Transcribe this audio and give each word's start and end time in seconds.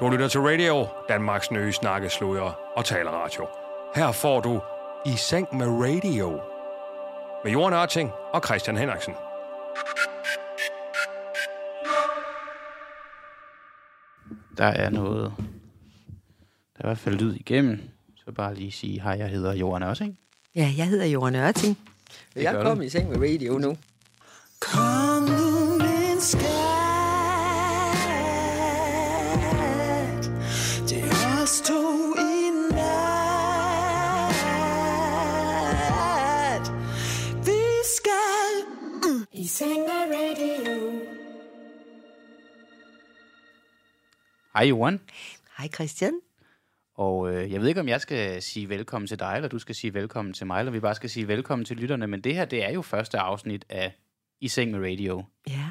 Du 0.00 0.08
lytter 0.08 0.28
til 0.28 0.40
Radio, 0.40 0.86
Danmarks 1.08 1.50
nye 1.50 1.72
snakkesludder 1.72 2.58
og 2.76 2.84
taleradio. 2.84 3.46
Her 3.94 4.12
får 4.12 4.40
du 4.40 4.60
I 5.06 5.16
Seng 5.16 5.56
med 5.56 5.66
Radio. 5.66 6.40
Med 7.44 7.52
Jorden 7.52 7.78
Ørting 7.78 8.10
og 8.32 8.42
Christian 8.44 8.76
Henriksen. 8.76 9.14
Der 14.58 14.66
er 14.66 14.90
noget... 14.90 15.32
Der 16.76 16.78
er 16.78 16.84
i 16.84 16.88
hvert 16.88 16.98
fald 16.98 17.14
lyd 17.14 17.34
igennem. 17.34 17.80
Så 18.16 18.32
bare 18.32 18.54
lige 18.54 18.72
sige, 18.72 19.00
hej, 19.00 19.12
jeg 19.12 19.28
hedder 19.28 19.54
Johan 19.54 19.82
også, 19.82 20.04
ikke? 20.04 20.16
Ja, 20.54 20.72
jeg 20.76 20.86
hedder 20.86 21.06
Johan 21.06 21.36
Ørting. 21.36 21.78
Jeg 22.36 22.62
kom 22.62 22.82
i 22.82 22.88
seng 22.88 23.08
med 23.08 23.30
radio 23.30 23.58
nu. 23.58 23.76
Hej, 44.60 44.68
Johan. 44.68 45.00
Hej 45.58 45.68
Christian. 45.68 46.20
Og 46.94 47.34
øh, 47.34 47.52
jeg 47.52 47.60
ved 47.60 47.68
ikke, 47.68 47.80
om 47.80 47.88
jeg 47.88 48.00
skal 48.00 48.42
sige 48.42 48.68
velkommen 48.68 49.06
til 49.06 49.18
dig, 49.18 49.32
eller 49.36 49.48
du 49.48 49.58
skal 49.58 49.74
sige 49.74 49.94
velkommen 49.94 50.34
til 50.34 50.46
mig, 50.46 50.58
eller 50.58 50.72
vi 50.72 50.80
bare 50.80 50.94
skal 50.94 51.10
sige 51.10 51.28
velkommen 51.28 51.64
til 51.64 51.76
lytterne. 51.76 52.06
Men 52.06 52.20
det 52.20 52.34
her, 52.34 52.44
det 52.44 52.64
er 52.64 52.70
jo 52.70 52.82
første 52.82 53.18
afsnit 53.18 53.64
af 53.68 53.92
I 54.40 54.48
Seng 54.48 54.70
med 54.70 54.90
Radio. 54.90 55.24
Ja. 55.48 55.66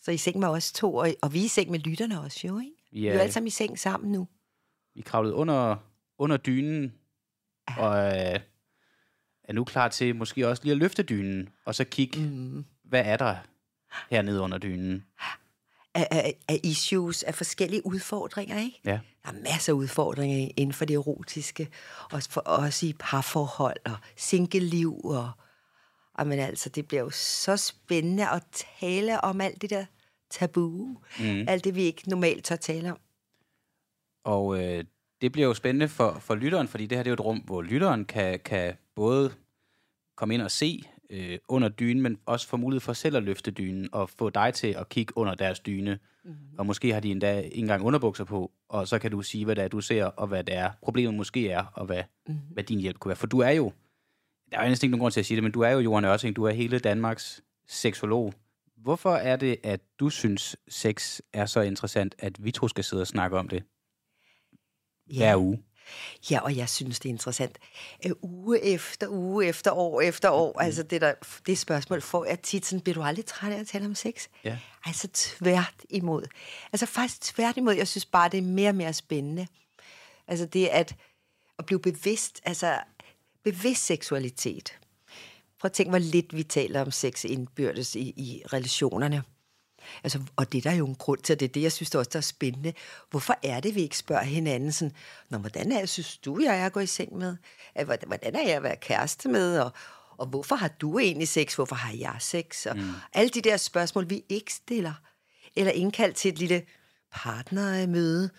Så 0.00 0.10
I 0.10 0.16
seng 0.16 0.38
med 0.38 0.48
os 0.48 0.72
to, 0.72 0.94
og, 0.94 1.08
og 1.22 1.34
vi 1.34 1.40
er 1.40 1.44
i 1.44 1.48
seng 1.48 1.70
med 1.70 1.78
lytterne 1.78 2.20
også 2.20 2.46
jo, 2.46 2.58
ikke? 2.58 2.72
Vi 2.92 3.00
Vi 3.00 3.06
er 3.06 3.14
jo 3.14 3.20
alle 3.20 3.32
sammen 3.32 3.46
i 3.46 3.50
seng 3.50 3.78
sammen 3.78 4.12
nu. 4.12 4.28
vi 4.94 5.00
kravlet 5.00 5.32
under, 5.32 5.76
under 6.18 6.36
dynen, 6.36 6.94
og 7.78 7.96
øh, 7.96 8.40
er 9.44 9.52
nu 9.52 9.64
klar 9.64 9.88
til 9.88 10.16
måske 10.16 10.48
også 10.48 10.62
lige 10.62 10.72
at 10.72 10.78
løfte 10.78 11.02
dynen, 11.02 11.48
og 11.64 11.74
så 11.74 11.84
kigge, 11.84 12.20
mm. 12.20 12.64
hvad 12.84 13.02
er 13.04 13.16
der 13.16 13.36
hernede 14.10 14.40
under 14.40 14.58
dynen? 14.58 15.04
Af, 15.94 16.08
af, 16.10 16.34
af 16.48 16.60
issues, 16.62 17.22
af 17.22 17.34
forskellige 17.34 17.86
udfordringer, 17.86 18.58
ikke? 18.58 18.80
Ja. 18.84 19.00
Der 19.24 19.28
er 19.28 19.52
masser 19.52 19.72
af 19.72 19.76
udfordringer 19.76 20.48
inden 20.56 20.72
for 20.72 20.84
det 20.84 20.94
erotiske. 20.94 21.68
Også, 22.12 22.30
for, 22.30 22.40
også 22.40 22.86
i 22.86 22.94
parforhold 22.98 23.76
og 23.84 23.96
single-liv. 24.16 25.00
Og, 25.04 25.30
og, 26.14 26.26
men 26.26 26.38
altså, 26.38 26.68
det 26.68 26.88
bliver 26.88 27.02
jo 27.02 27.10
så 27.10 27.56
spændende 27.56 28.28
at 28.28 28.42
tale 28.80 29.20
om 29.20 29.40
alt 29.40 29.62
det 29.62 29.70
der 29.70 29.84
tabu. 30.30 30.96
Mm. 31.20 31.44
Alt 31.48 31.64
det, 31.64 31.74
vi 31.74 31.82
ikke 31.82 32.08
normalt 32.08 32.44
tør 32.44 32.56
tale 32.56 32.90
om. 32.92 32.98
Og 34.24 34.62
øh, 34.62 34.84
det 35.20 35.32
bliver 35.32 35.48
jo 35.48 35.54
spændende 35.54 35.88
for, 35.88 36.18
for 36.20 36.34
lytteren, 36.34 36.68
fordi 36.68 36.86
det 36.86 36.98
her 36.98 37.02
det 37.02 37.08
er 37.08 37.12
jo 37.12 37.14
et 37.14 37.24
rum, 37.24 37.38
hvor 37.38 37.62
lytteren 37.62 38.04
kan, 38.04 38.40
kan 38.40 38.74
både 38.94 39.34
komme 40.16 40.34
ind 40.34 40.42
og 40.42 40.50
se 40.50 40.82
øh, 41.10 41.38
under 41.48 41.68
dynen, 41.68 42.02
men 42.02 42.18
også 42.26 42.48
få 42.48 42.56
mulighed 42.56 42.80
for 42.80 42.92
selv 42.92 43.16
at 43.16 43.22
løfte 43.22 43.50
dynen 43.50 43.88
og 43.92 44.10
få 44.10 44.30
dig 44.30 44.54
til 44.54 44.68
at 44.68 44.88
kigge 44.88 45.18
under 45.18 45.34
deres 45.34 45.60
dyne. 45.60 45.98
Mm. 46.24 46.34
Og 46.58 46.66
måske 46.66 46.92
har 46.92 47.00
de 47.00 47.10
endda 47.10 47.40
ikke 47.40 47.56
engang 47.56 47.84
underbukser 47.84 48.24
på, 48.24 48.52
og 48.68 48.88
så 48.88 48.98
kan 48.98 49.10
du 49.10 49.22
sige, 49.22 49.44
hvad 49.44 49.56
det 49.56 49.64
er, 49.64 49.68
du 49.68 49.80
ser, 49.80 50.04
og 50.04 50.26
hvad 50.26 50.44
det 50.44 50.54
er, 50.54 50.70
problemet 50.82 51.14
måske 51.14 51.50
er, 51.50 51.64
og 51.74 51.86
hvad, 51.86 52.02
mm. 52.28 52.34
hvad 52.50 52.64
din 52.64 52.80
hjælp 52.80 52.98
kunne 52.98 53.08
være. 53.10 53.16
For 53.16 53.26
du 53.26 53.38
er 53.38 53.50
jo, 53.50 53.72
der 54.50 54.58
er 54.58 54.62
jo 54.62 54.68
næsten 54.68 54.86
ikke 54.86 54.90
nogen 54.90 55.00
grund 55.00 55.12
til 55.12 55.20
at 55.20 55.26
sige 55.26 55.36
det, 55.36 55.42
men 55.42 55.52
du 55.52 55.60
er 55.60 55.70
jo 55.70 55.78
Johan 55.78 56.04
Ørting, 56.04 56.36
du 56.36 56.44
er 56.44 56.50
hele 56.50 56.78
Danmarks 56.78 57.42
seksolog. 57.68 58.34
Hvorfor 58.76 59.14
er 59.14 59.36
det, 59.36 59.56
at 59.62 59.80
du 60.00 60.10
synes, 60.10 60.56
sex 60.68 61.20
er 61.32 61.46
så 61.46 61.60
interessant, 61.60 62.14
at 62.18 62.44
vi 62.44 62.50
to 62.50 62.68
skal 62.68 62.84
sidde 62.84 63.00
og 63.00 63.06
snakke 63.06 63.38
om 63.38 63.48
det 63.48 63.62
hver 65.06 65.36
uge? 65.36 65.62
Ja, 66.30 66.40
og 66.40 66.56
jeg 66.56 66.68
synes, 66.68 67.00
det 67.00 67.08
er 67.08 67.12
interessant. 67.12 67.58
Øh, 68.06 68.12
uge 68.22 68.62
efter 68.62 69.08
uge 69.08 69.46
efter 69.46 69.70
år 69.70 70.00
efter 70.00 70.30
år, 70.30 70.52
mm. 70.52 70.64
altså 70.64 70.82
det, 70.82 71.00
der, 71.00 71.14
det 71.46 71.58
spørgsmål 71.58 72.02
får 72.02 72.24
jeg 72.24 72.40
tit 72.40 72.66
sådan, 72.66 72.80
bliver 72.80 72.94
du 72.94 73.02
aldrig 73.02 73.24
træt 73.24 73.52
af 73.52 73.60
at 73.60 73.66
tale 73.66 73.86
om 73.86 73.94
sex? 73.94 74.28
Ja. 74.44 74.58
Altså 74.84 75.08
tvært 75.12 75.74
imod. 75.90 76.26
Altså 76.72 76.86
faktisk 76.86 77.20
tvært 77.20 77.56
imod, 77.56 77.74
jeg 77.74 77.88
synes 77.88 78.06
bare, 78.06 78.28
det 78.28 78.38
er 78.38 78.42
mere 78.42 78.68
og 78.68 78.74
mere 78.74 78.92
spændende. 78.92 79.46
Altså 80.28 80.46
det 80.46 80.66
at, 80.66 80.96
at 81.58 81.66
blive 81.66 81.80
bevidst, 81.80 82.40
altså 82.44 82.78
bevidst 83.44 83.86
seksualitet. 83.86 84.78
Prøv 85.60 85.68
at 85.68 85.72
tænke, 85.72 85.90
hvor 85.90 85.98
lidt 85.98 86.36
vi 86.36 86.42
taler 86.42 86.80
om 86.80 86.90
sex 86.90 87.24
indbyrdes 87.24 87.94
i, 87.94 88.00
i 88.16 88.42
relationerne. 88.52 89.22
Altså, 90.04 90.20
og 90.36 90.52
det 90.52 90.58
er 90.58 90.70
der 90.70 90.76
jo 90.76 90.86
en 90.86 90.94
grund 90.94 91.20
til, 91.20 91.32
og 91.32 91.40
det 91.40 91.48
er 91.48 91.52
det, 91.52 91.62
jeg 91.62 91.72
synes 91.72 91.90
der 91.90 91.98
også 91.98 92.10
der 92.12 92.18
er 92.18 92.20
spændende. 92.20 92.72
Hvorfor 93.10 93.36
er 93.42 93.60
det, 93.60 93.74
vi 93.74 93.80
ikke 93.80 93.98
spørger 93.98 94.22
hinanden 94.22 94.72
sådan, 94.72 94.94
Nå, 95.30 95.38
hvordan 95.38 95.72
er, 95.72 95.86
synes 95.86 96.16
du, 96.16 96.40
jeg 96.40 96.60
er 96.60 96.66
at 96.66 96.72
gå 96.72 96.80
i 96.80 96.86
seng 96.86 97.16
med? 97.16 97.36
Hvordan 98.06 98.34
er 98.34 98.42
jeg 98.42 98.56
at 98.56 98.62
være 98.62 98.76
kæreste 98.76 99.28
med? 99.28 99.58
Og, 99.58 99.72
og 100.18 100.26
hvorfor 100.26 100.56
har 100.56 100.68
du 100.68 100.98
egentlig 100.98 101.28
sex? 101.28 101.54
Hvorfor 101.54 101.76
har 101.76 101.92
jeg 101.92 102.16
sex? 102.20 102.66
Og 102.66 102.76
mm. 102.76 102.90
alle 103.12 103.30
de 103.30 103.40
der 103.40 103.56
spørgsmål, 103.56 104.10
vi 104.10 104.24
ikke 104.28 104.52
stiller. 104.52 104.92
Eller 105.56 105.72
indkaldt 105.72 106.16
til 106.16 106.32
et 106.32 106.38
lille 106.38 106.62
partnermøde, 107.12 108.30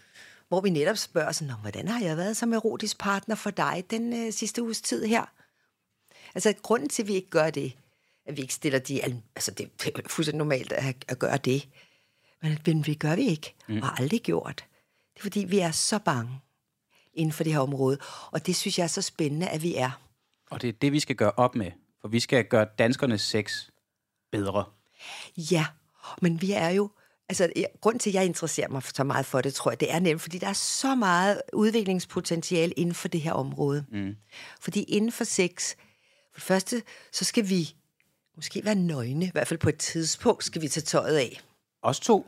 hvor 0.47 0.61
vi 0.61 0.69
netop 0.69 0.97
spørger 0.97 1.31
sådan, 1.31 1.53
hvordan 1.61 1.87
har 1.87 2.01
jeg 2.01 2.17
været 2.17 2.37
som 2.37 2.53
erotisk 2.53 2.97
partner 2.99 3.35
for 3.35 3.49
dig 3.49 3.83
den 3.89 4.25
øh, 4.25 4.33
sidste 4.33 4.63
uges 4.63 4.81
tid 4.81 5.05
her? 5.05 5.25
Altså, 6.35 6.53
grunden 6.61 6.89
til, 6.89 7.03
at 7.03 7.07
vi 7.07 7.13
ikke 7.13 7.29
gør 7.29 7.49
det, 7.49 7.73
at 8.29 8.37
vi 8.37 8.41
ikke 8.41 8.53
stiller 8.53 8.79
de... 8.79 9.03
al- 9.03 9.21
Altså, 9.35 9.51
det 9.51 9.71
er 9.85 10.01
fuldstændig 10.07 10.37
normalt 10.37 10.71
at, 10.71 10.95
at 11.07 11.19
gøre 11.19 11.37
det. 11.37 11.69
Men, 12.41 12.59
men 12.65 12.87
vi 12.87 12.93
gør 12.93 13.15
vi 13.15 13.27
ikke, 13.27 13.55
mm. 13.67 13.77
og 13.77 13.87
har 13.87 13.95
aldrig 13.95 14.21
gjort. 14.21 14.65
Det 15.13 15.19
er, 15.19 15.21
fordi 15.21 15.39
vi 15.39 15.59
er 15.59 15.71
så 15.71 15.99
bange 15.99 16.39
inden 17.13 17.33
for 17.33 17.43
det 17.43 17.53
her 17.53 17.59
område. 17.59 17.97
Og 18.31 18.45
det 18.45 18.55
synes 18.55 18.77
jeg 18.77 18.83
er 18.83 18.87
så 18.87 19.01
spændende, 19.01 19.47
at 19.49 19.63
vi 19.63 19.75
er. 19.75 20.01
Og 20.49 20.61
det 20.61 20.67
er 20.67 20.73
det, 20.73 20.91
vi 20.91 20.99
skal 20.99 21.15
gøre 21.15 21.31
op 21.31 21.55
med. 21.55 21.71
For 22.01 22.07
vi 22.07 22.19
skal 22.19 22.45
gøre 22.45 22.67
danskernes 22.79 23.21
sex 23.21 23.69
bedre. 24.31 24.65
Ja, 25.37 25.65
men 26.21 26.41
vi 26.41 26.51
er 26.51 26.69
jo... 26.69 26.89
Altså, 27.29 27.53
grunden 27.81 27.99
til, 27.99 28.09
at 28.09 28.13
jeg 28.13 28.25
interesserer 28.25 28.69
mig 28.69 28.83
så 28.83 29.03
meget 29.03 29.25
for 29.25 29.41
det, 29.41 29.53
tror 29.53 29.71
jeg, 29.71 29.79
det 29.79 29.93
er 29.93 29.99
nemlig, 29.99 30.21
fordi 30.21 30.37
der 30.37 30.47
er 30.47 30.53
så 30.53 30.95
meget 30.95 31.41
udviklingspotentiale 31.53 32.73
inden 32.73 32.95
for 32.95 33.07
det 33.07 33.21
her 33.21 33.33
område. 33.33 33.85
Mm. 33.91 34.15
Fordi 34.61 34.83
inden 34.83 35.11
for 35.11 35.23
sex, 35.23 35.75
for 36.33 36.39
det 36.39 36.43
første, 36.43 36.83
så 37.11 37.25
skal 37.25 37.49
vi 37.49 37.75
måske 38.39 38.65
være 38.65 38.75
nøgne, 38.75 39.25
i 39.25 39.29
hvert 39.31 39.47
fald 39.47 39.59
på 39.59 39.69
et 39.69 39.77
tidspunkt 39.77 40.43
skal 40.43 40.61
vi 40.61 40.67
tage 40.67 40.83
tøjet 40.83 41.17
af. 41.17 41.41
Os 41.83 41.99
to 41.99 42.27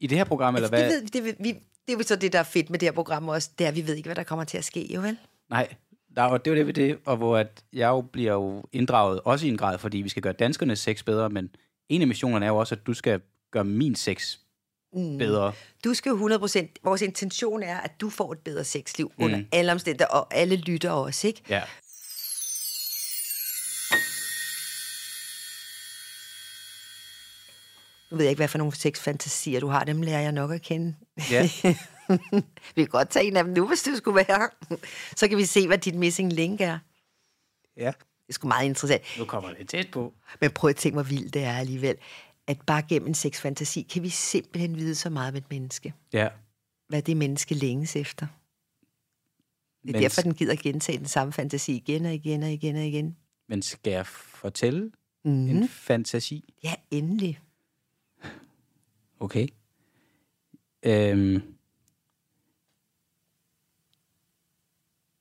i 0.00 0.06
det 0.06 0.18
her 0.18 0.24
program, 0.24 0.54
eller 0.54 0.68
Altså, 0.68 0.82
hvad? 0.88 1.02
det, 1.12 1.24
ved, 1.24 1.32
det, 1.32 1.44
vi, 1.44 1.52
det 1.52 1.94
er 1.94 1.98
jo 1.98 2.02
så 2.02 2.16
det, 2.16 2.32
der 2.32 2.38
er 2.38 2.42
fedt 2.42 2.70
med 2.70 2.78
det 2.78 2.86
her 2.86 2.92
program 2.92 3.28
også, 3.28 3.50
det 3.58 3.64
er, 3.64 3.68
at 3.68 3.76
vi 3.76 3.86
ved 3.86 3.94
ikke, 3.94 4.06
hvad 4.08 4.16
der 4.16 4.22
kommer 4.22 4.44
til 4.44 4.58
at 4.58 4.64
ske, 4.64 4.94
jo 4.94 5.00
vel? 5.00 5.16
Nej, 5.50 5.74
der, 6.16 6.22
er 6.22 6.30
jo- 6.30 6.36
det 6.36 6.46
er 6.46 6.50
jo 6.50 6.56
det 6.56 6.66
ved 6.66 6.74
det, 6.74 6.98
og 7.04 7.16
hvor 7.16 7.36
at 7.36 7.64
jeg 7.72 7.88
jo 7.88 8.00
bliver 8.00 8.32
jo 8.32 8.64
inddraget, 8.72 9.20
også 9.24 9.46
i 9.46 9.48
en 9.48 9.56
grad, 9.56 9.78
fordi 9.78 9.98
vi 9.98 10.08
skal 10.08 10.22
gøre 10.22 10.32
danskernes 10.32 10.78
sex 10.78 11.04
bedre, 11.04 11.30
men 11.30 11.50
en 11.88 12.00
af 12.02 12.08
missionerne 12.08 12.46
er 12.46 12.50
jo 12.50 12.56
også, 12.56 12.74
at 12.74 12.86
du 12.86 12.94
skal 12.94 13.20
gøre 13.52 13.64
min 13.64 13.94
sex 13.94 14.36
mm. 14.92 15.18
bedre. 15.18 15.52
Du 15.84 15.94
skal 15.94 16.10
jo 16.10 16.28
100%, 16.28 16.66
vores 16.84 17.02
intention 17.02 17.62
er, 17.62 17.76
at 17.78 18.00
du 18.00 18.10
får 18.10 18.32
et 18.32 18.38
bedre 18.38 18.64
sexliv 18.64 19.12
mm. 19.18 19.24
under 19.24 19.42
alle 19.52 19.72
omstændigheder, 19.72 20.10
og 20.10 20.34
alle 20.34 20.56
lytter 20.56 20.90
også, 20.90 21.26
ikke? 21.26 21.42
Ja. 21.48 21.62
Nu 28.10 28.16
ved 28.16 28.24
jeg 28.24 28.30
ikke, 28.30 28.38
hvad 28.40 28.48
for 28.48 28.58
nogle 28.58 28.74
sexfantasier 28.76 29.60
du 29.60 29.66
har, 29.68 29.84
dem 29.84 30.02
lærer 30.02 30.20
jeg 30.20 30.32
nok 30.32 30.50
at 30.52 30.62
kende. 30.62 30.94
Ja. 31.30 31.48
vi 32.76 32.82
kan 32.82 32.86
godt 32.86 33.10
tage 33.10 33.26
en 33.26 33.36
af 33.36 33.44
dem 33.44 33.52
nu, 33.52 33.68
hvis 33.68 33.82
du 33.82 33.96
skulle 33.96 34.14
være. 34.28 34.48
Så 35.16 35.28
kan 35.28 35.38
vi 35.38 35.44
se, 35.44 35.66
hvad 35.66 35.78
dit 35.78 35.94
missing 35.94 36.32
link 36.32 36.60
er. 36.60 36.78
ja. 37.76 37.92
Det 38.26 38.32
er 38.32 38.34
sgu 38.34 38.48
meget 38.48 38.66
interessant. 38.66 39.02
Nu 39.18 39.24
kommer 39.24 39.52
det 39.54 39.68
tæt 39.68 39.90
på. 39.92 40.14
Men 40.40 40.50
prøv 40.50 40.70
at 40.70 40.76
tænke, 40.76 40.94
hvor 40.94 41.02
vildt 41.02 41.34
det 41.34 41.42
er 41.44 41.52
alligevel. 41.58 41.96
At 42.46 42.60
bare 42.66 42.82
gennem 42.88 43.08
en 43.08 43.14
sexfantasi 43.14 43.82
kan 43.82 44.02
vi 44.02 44.08
simpelthen 44.08 44.76
vide 44.76 44.94
så 44.94 45.10
meget 45.10 45.30
om 45.32 45.36
et 45.36 45.44
menneske. 45.50 45.94
Ja. 46.12 46.28
Hvad 46.88 47.02
det 47.02 47.16
menneske 47.16 47.54
længes 47.54 47.96
efter. 47.96 48.26
Det 49.82 49.88
er 49.88 49.92
Men- 49.92 50.02
derfor, 50.02 50.22
den 50.22 50.34
gider 50.34 50.56
gentage 50.56 50.98
den 50.98 51.06
samme 51.08 51.32
fantasi 51.32 51.76
igen 51.76 52.06
og 52.06 52.14
igen 52.14 52.42
og 52.42 52.50
igen 52.52 52.76
og 52.76 52.82
igen. 52.84 53.16
Men 53.48 53.62
skal 53.62 53.90
jeg 53.90 54.06
fortælle 54.06 54.90
Mhm. 55.24 55.34
mm. 55.34 55.48
en 55.48 55.68
fantasi? 55.68 56.54
Ja, 56.64 56.74
endelig. 56.90 57.38
Okay. 59.20 59.48
Øhm. 60.82 61.42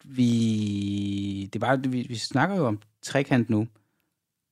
Vi, 0.03 1.49
det 1.53 1.55
er 1.55 1.59
bare, 1.59 1.83
vi, 1.83 2.01
vi 2.01 2.15
snakker 2.15 2.55
jo 2.55 2.65
om 2.65 2.81
trekant 3.01 3.49
nu, 3.49 3.67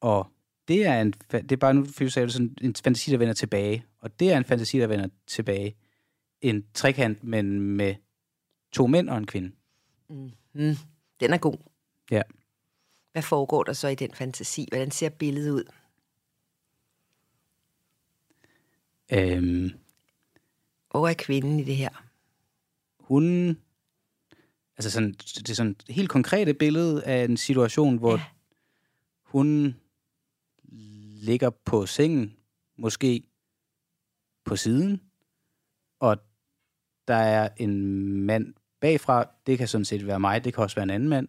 og 0.02 0.32
det 0.68 0.86
er 0.86 1.02
en, 1.02 1.12
det 1.32 1.52
er 1.52 1.58
bare 1.58 1.74
nu, 1.74 1.86
for 1.86 2.04
du 2.04 2.10
sagde 2.10 2.30
sådan 2.30 2.58
en 2.62 2.76
fantasi, 2.84 3.12
der 3.12 3.18
vender 3.18 3.34
tilbage, 3.34 3.86
og 4.00 4.20
det 4.20 4.34
er 4.34 4.38
en 4.38 4.46
fantasi, 4.46 4.80
der 4.80 4.88
vender 4.88 5.08
tilbage. 5.28 5.76
En 6.42 6.66
trekant, 6.74 7.24
men 7.24 7.60
med 7.60 7.96
to 8.72 8.88
mænd 8.88 9.10
og 9.10 9.18
en 9.18 9.28
kvinde. 9.28 9.52
Den 11.20 11.34
er 11.34 11.38
god. 11.38 11.58
Ja. 12.12 12.22
Hvad 13.12 13.24
foregår 13.24 13.64
der 13.64 13.74
så 13.74 13.88
i 13.88 13.96
den 13.96 14.12
fantasi? 14.12 14.68
Hvordan 14.72 14.92
ser 14.92 15.10
billedet 15.10 15.52
ud? 15.52 15.64
Øhm, 19.14 19.70
Hvor 20.92 21.08
er 21.08 21.14
kvinden 21.14 21.60
i 21.60 21.64
det 21.64 21.76
her? 21.76 22.04
Hun... 23.00 23.50
Altså 24.78 24.92
sådan, 24.92 25.12
det 25.14 25.50
er 25.50 25.54
sådan 25.54 25.72
et 25.72 25.86
helt 25.90 26.10
konkrete 26.10 26.54
billede 26.54 27.04
af 27.06 27.24
en 27.24 27.38
situation, 27.38 27.98
hvor 27.98 28.18
Ja. 28.18 28.24
hun 29.24 29.76
ligger 31.24 31.50
på 31.50 31.86
sengen, 31.86 32.38
måske 32.78 33.24
på 34.46 34.56
siden, 34.56 35.02
og 36.00 36.18
der 37.08 37.16
er 37.16 37.50
en 37.58 37.82
mand 38.22 38.54
bagfra, 38.80 39.30
det 39.46 39.58
kan 39.58 39.68
sådan 39.68 39.86
set 39.86 40.08
være 40.08 40.20
mig, 40.20 40.44
det 40.44 40.54
kan 40.54 40.64
også 40.64 40.76
være 40.76 40.84
en 40.84 40.90
anden 40.90 41.10
mand, 41.10 41.28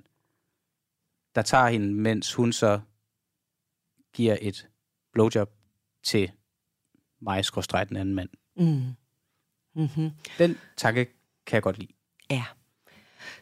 der 1.35 1.43
tager 1.43 1.69
hende, 1.69 1.95
mens 1.95 2.35
hun 2.35 2.53
så 2.53 2.81
giver 4.13 4.37
et 4.41 4.69
blowjob 5.13 5.53
til 6.03 6.33
mig, 7.21 7.45
skråstrejt 7.45 7.89
den 7.89 7.97
anden 7.97 8.15
mand. 8.15 8.29
Mm. 8.57 8.83
Mm-hmm. 9.75 10.11
Den 10.39 10.59
tanke 10.77 11.05
kan 11.47 11.55
jeg 11.55 11.63
godt 11.63 11.79
lide. 11.79 11.93
Ja. 12.31 12.45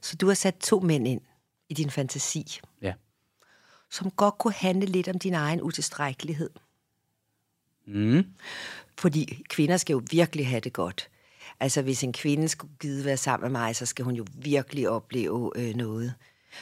Så 0.01 0.17
du 0.17 0.27
har 0.27 0.35
sat 0.35 0.55
to 0.57 0.81
mænd 0.81 1.09
ind 1.09 1.21
i 1.69 1.75
din 1.75 1.91
fantasi, 1.91 2.61
Ja. 2.83 2.95
som 3.91 4.11
godt 4.11 4.39
kunne 4.39 4.53
handle 4.55 4.87
lidt 4.87 5.09
om 5.09 5.19
din 5.19 5.35
egen 5.35 5.63
utilstrækkelighed. 5.63 6.51
Mm. 7.87 8.25
Fordi 8.99 9.43
kvinder 9.49 9.77
skal 9.77 9.95
jo 9.95 10.03
virkelig 10.11 10.49
have 10.49 10.61
det 10.61 10.73
godt. 10.73 11.11
Altså, 11.61 11.83
hvis 11.83 12.03
en 12.05 12.13
kvinde 12.13 12.49
skulle 12.49 12.73
gide 12.81 13.05
være 13.05 13.17
sammen 13.17 13.53
med 13.53 13.61
mig, 13.61 13.77
så 13.77 13.87
skal 13.87 14.05
hun 14.05 14.15
jo 14.15 14.27
virkelig 14.35 14.89
opleve 14.89 15.53
øh, 15.57 15.75
noget. 15.75 16.15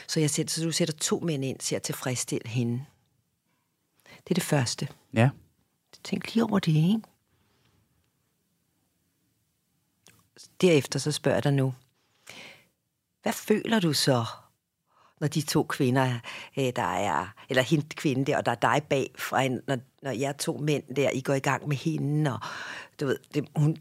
Så, 0.07 0.19
jeg 0.19 0.29
sætter, 0.29 0.51
så 0.51 0.63
du 0.63 0.71
sætter 0.71 0.93
to 0.93 1.19
mænd 1.19 1.45
ind 1.45 1.59
til 1.59 1.75
at 1.75 1.81
tilfredsstille 1.83 2.47
hende. 2.49 2.85
Det 4.05 4.29
er 4.29 4.33
det 4.33 4.43
første. 4.43 4.87
Ja. 5.13 5.29
Tænk 6.03 6.33
lige 6.33 6.43
over 6.43 6.59
det, 6.59 6.75
ikke? 6.75 7.01
Derefter 10.61 10.99
så 10.99 11.11
spørger 11.11 11.35
jeg 11.35 11.43
dig 11.43 11.53
nu. 11.53 11.73
Hvad 13.21 13.33
føler 13.33 13.79
du 13.79 13.93
så, 13.93 14.25
når 15.19 15.27
de 15.27 15.41
to 15.41 15.63
kvinder, 15.63 16.19
øh, 16.57 16.71
der 16.75 16.93
er, 16.93 17.33
eller 17.49 17.63
hende 17.63 17.85
kvinde 17.95 18.25
der, 18.25 18.37
og 18.37 18.45
der 18.45 18.51
er 18.51 18.55
dig 18.55 18.81
bagfra, 18.89 19.41
hende, 19.41 19.61
når, 19.67 19.77
når 20.01 20.11
jeg 20.11 20.37
to 20.37 20.57
mænd 20.57 20.95
der, 20.95 21.09
I 21.09 21.21
går 21.21 21.33
i 21.33 21.39
gang 21.39 21.67
med 21.67 21.77
hende, 21.77 22.33
og 22.33 22.39
du 22.99 23.05
ved, 23.05 23.19
det, 23.33 23.47
hun, 23.55 23.77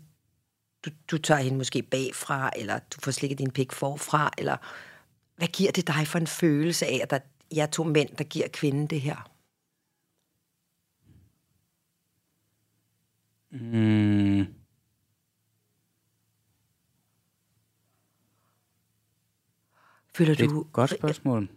du, 0.85 0.91
du 1.11 1.19
tager 1.19 1.41
hende 1.41 1.59
måske 1.59 1.83
bagfra, 1.83 2.51
eller 2.57 2.79
du 2.79 3.01
får 3.01 3.11
slikket 3.11 3.39
din 3.39 3.51
pik 3.51 3.73
forfra, 3.73 4.31
eller 4.39 4.57
hvad 5.37 5.49
giver 5.49 5.73
det 5.73 5.87
dig 5.87 6.07
for 6.07 6.19
en 6.19 6.27
følelse 6.27 6.87
af, 6.87 7.01
at 7.03 7.11
der 7.11 7.19
er 7.63 7.67
to 7.67 7.85
mænd, 7.85 8.17
der 8.17 8.25
giver 8.25 8.49
kvinden 8.49 8.87
det 8.87 9.01
her? 9.01 9.32
Mm. 13.53 14.47
Føler 20.15 20.35
Det 20.35 20.45
er 20.45 20.49
du... 20.49 20.61
et 20.61 20.73
godt 20.73 20.91
spørgsmål. 20.91 21.49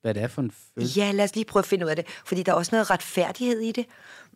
Hvad 0.00 0.14
det 0.14 0.22
er 0.22 0.28
for 0.28 0.42
en 0.42 0.50
følelse. 0.50 1.00
Ja, 1.00 1.12
lad 1.12 1.24
os 1.24 1.34
lige 1.34 1.44
prøve 1.44 1.60
at 1.60 1.66
finde 1.66 1.84
ud 1.84 1.90
af 1.90 1.96
det. 1.96 2.06
Fordi 2.26 2.42
der 2.42 2.52
er 2.52 2.56
også 2.56 2.74
noget 2.74 2.90
retfærdighed 2.90 3.60
i 3.60 3.72
det. 3.72 3.86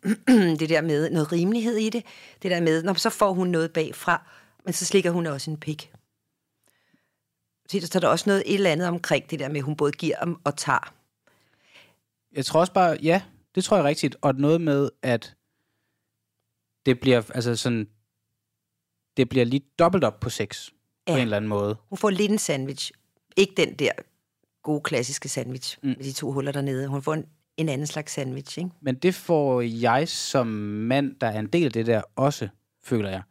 det 0.59 0.69
der 0.69 0.81
med 0.81 1.09
noget 1.09 1.31
rimelighed 1.31 1.75
i 1.75 1.89
det. 1.89 2.05
Det 2.41 2.51
der 2.51 2.61
med, 2.61 2.83
når 2.83 2.93
så 2.93 3.09
får 3.09 3.33
hun 3.33 3.47
noget 3.47 3.73
bagfra, 3.73 4.29
men 4.65 4.73
så 4.73 4.85
slikker 4.85 5.11
hun 5.11 5.25
også 5.25 5.51
en 5.51 5.57
pik. 5.57 5.91
Så 7.69 7.79
der 7.79 7.95
er 7.95 7.99
der 7.99 8.07
også 8.07 8.29
noget 8.29 8.43
et 8.45 8.53
eller 8.53 8.71
andet 8.71 8.87
omkring 8.87 9.29
det 9.29 9.39
der 9.39 9.49
med, 9.49 9.57
at 9.57 9.63
hun 9.63 9.75
både 9.75 9.91
giver 9.91 10.17
om 10.19 10.41
og 10.43 10.57
tager. 10.57 10.93
Jeg 12.35 12.45
tror 12.45 12.59
også 12.59 12.73
bare, 12.73 12.97
ja, 13.03 13.21
det 13.55 13.63
tror 13.63 13.77
jeg 13.77 13.85
rigtigt. 13.85 14.15
Og 14.21 14.35
noget 14.35 14.61
med, 14.61 14.89
at 15.01 15.36
det 16.87 16.99
bliver, 16.99 17.21
altså 17.35 17.55
sådan, 17.55 17.87
det 19.17 19.29
bliver 19.29 19.45
lige 19.45 19.61
dobbelt 19.79 20.03
op 20.03 20.19
på 20.19 20.29
sex. 20.29 20.69
Ja. 21.07 21.11
På 21.11 21.15
en 21.17 21.21
eller 21.21 21.37
anden 21.37 21.49
måde. 21.49 21.77
Hun 21.89 21.97
får 21.97 22.09
lidt 22.09 22.31
en 22.31 22.37
sandwich. 22.37 22.91
Ikke 23.37 23.53
den 23.57 23.75
der 23.75 23.91
gode 24.63 24.81
klassiske 24.81 25.29
sandwich 25.29 25.77
mm. 25.83 25.87
med 25.87 26.03
de 26.03 26.11
to 26.11 26.31
huller 26.31 26.51
dernede. 26.51 26.87
Hun 26.87 27.01
får 27.01 27.13
en, 27.13 27.25
en 27.57 27.69
anden 27.69 27.87
slags 27.87 28.13
sandwich, 28.13 28.57
ikke? 28.57 28.69
Men 28.81 28.95
det 28.95 29.15
får 29.15 29.61
jeg 29.61 30.07
som 30.09 30.47
mand, 30.47 31.15
der 31.21 31.27
er 31.27 31.39
en 31.39 31.47
del 31.47 31.65
af 31.65 31.71
det 31.71 31.85
der, 31.85 32.01
også, 32.15 32.47
føler 32.83 33.09
jeg. 33.09 33.21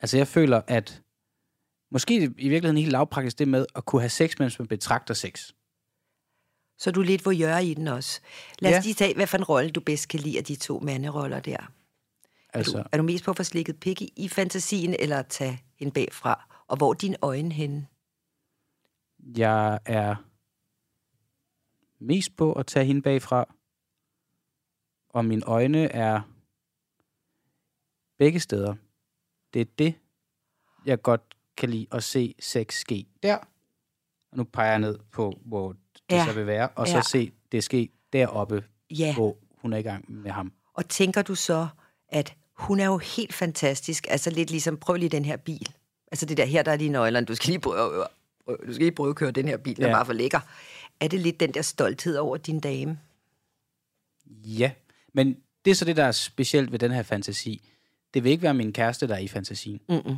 Altså 0.00 0.16
jeg 0.16 0.28
føler, 0.28 0.62
at 0.66 1.02
måske 1.90 2.14
i 2.38 2.48
virkeligheden 2.48 2.76
helt 2.76 2.92
lavpraktisk 2.92 3.38
det 3.38 3.48
med 3.48 3.66
at 3.74 3.84
kunne 3.84 4.02
have 4.02 4.10
sex, 4.10 4.38
mens 4.38 4.58
man 4.58 4.68
betragter 4.68 5.14
sex. 5.14 5.50
Så 6.78 6.90
du 6.90 7.00
er 7.00 7.04
lidt 7.04 7.22
hvor 7.22 7.32
i 7.58 7.74
den 7.74 7.88
også. 7.88 8.20
Lad 8.58 8.70
os 8.70 8.74
Ja. 8.74 8.80
lige 8.80 8.94
tage, 8.94 9.14
hvad 9.14 9.26
for 9.26 9.38
en 9.38 9.44
rolle 9.44 9.70
du 9.70 9.80
bedst 9.80 10.08
kan 10.08 10.20
lide 10.20 10.38
af 10.38 10.44
de 10.44 10.56
to 10.56 10.78
manderoller 10.78 11.40
der. 11.40 11.72
Altså. 12.56 12.78
Er, 12.78 12.82
du, 12.82 12.88
er 12.92 12.96
du 12.96 13.02
mest 13.02 13.24
på 13.24 13.30
at 13.30 13.36
få 13.36 13.42
slikket 13.42 13.80
pik 13.80 14.02
i, 14.02 14.28
fantasien, 14.28 14.96
eller 14.98 15.18
at 15.18 15.26
tage 15.26 15.62
en 15.78 15.90
bagfra? 15.92 16.62
Og 16.66 16.76
hvor 16.76 16.90
er 16.90 16.94
dine 16.94 17.16
øjne 17.22 17.52
henne? 17.52 17.86
jeg 19.36 19.78
er 19.84 20.14
mest 22.04 22.36
på 22.36 22.52
at 22.52 22.66
tage 22.66 22.86
hende 22.86 23.02
bagfra, 23.02 23.54
og 25.08 25.24
mine 25.24 25.42
øjne 25.46 25.78
er 25.92 26.20
begge 28.18 28.40
steder. 28.40 28.74
Det 29.54 29.60
er 29.60 29.64
det, 29.78 29.94
jeg 30.86 31.02
godt 31.02 31.34
kan 31.56 31.70
lide 31.70 31.86
at 31.92 32.02
se 32.04 32.34
sex 32.40 32.74
ske 32.80 33.06
der. 33.22 33.36
Og 34.32 34.36
nu 34.36 34.44
peger 34.44 34.70
jeg 34.70 34.78
ned 34.78 34.98
på, 35.12 35.32
hvor 35.44 35.72
det 35.72 36.16
Ja. 36.16 36.24
så 36.28 36.32
vil 36.34 36.46
være, 36.46 36.68
og 36.68 36.88
så 36.88 36.94
Ja. 36.96 37.02
se 37.02 37.32
det 37.52 37.64
ske 37.64 37.88
deroppe, 38.12 38.64
Ja, 38.90 39.14
hvor 39.14 39.36
hun 39.58 39.72
er 39.72 39.76
i 39.76 39.82
gang 39.82 40.12
med 40.12 40.30
ham. 40.30 40.52
og 40.74 40.88
tænker 40.88 41.22
du 41.22 41.34
så, 41.34 41.68
at 42.08 42.36
hun 42.56 42.80
er 42.80 42.86
jo 42.86 42.98
helt 42.98 43.32
fantastisk, 43.34 44.06
altså 44.10 44.30
lidt 44.30 44.50
ligesom, 44.50 44.76
prøv 44.76 44.96
lige 44.96 45.08
den 45.08 45.24
her 45.24 45.36
bil. 45.36 45.68
Altså 46.12 46.26
det 46.26 46.36
der, 46.36 46.44
her 46.44 46.62
der 46.62 46.72
er 46.72 46.76
lige 46.76 46.90
nøglerne, 46.90 47.26
du 47.26 47.34
skal 47.34 47.48
lige 47.50 47.58
prøve, 47.60 48.04
prøve, 48.44 48.56
du 48.66 48.72
skal 48.72 48.78
lige 48.84 48.92
prøve 48.92 49.10
at 49.10 49.16
køre 49.16 49.30
den 49.30 49.48
her 49.48 49.56
bil, 49.56 49.76
den 49.76 49.84
er 49.84 49.88
Ja. 49.88 49.94
bare 49.94 50.06
for 50.06 50.12
lækker. 50.12 50.40
Er 51.00 51.08
det 51.08 51.20
lidt 51.20 51.40
den 51.40 51.54
der 51.54 51.62
stolthed 51.62 52.16
over 52.16 52.36
din 52.36 52.60
dame? 52.60 52.98
Ja, 54.44 54.70
men 55.12 55.36
det 55.64 55.70
er 55.70 55.74
så 55.74 55.84
det, 55.84 55.96
der 55.96 56.04
er 56.04 56.12
specielt 56.12 56.72
ved 56.72 56.78
den 56.78 56.90
her 56.92 57.02
fantasi. 57.02 57.68
Det 58.14 58.24
vil 58.24 58.32
ikke 58.32 58.42
være 58.42 58.54
min 58.54 58.72
kæreste, 58.72 59.08
der 59.08 59.14
er 59.14 59.18
i 59.18 59.28
fantasien. 59.28 59.80
Mm-mm. 59.88 60.16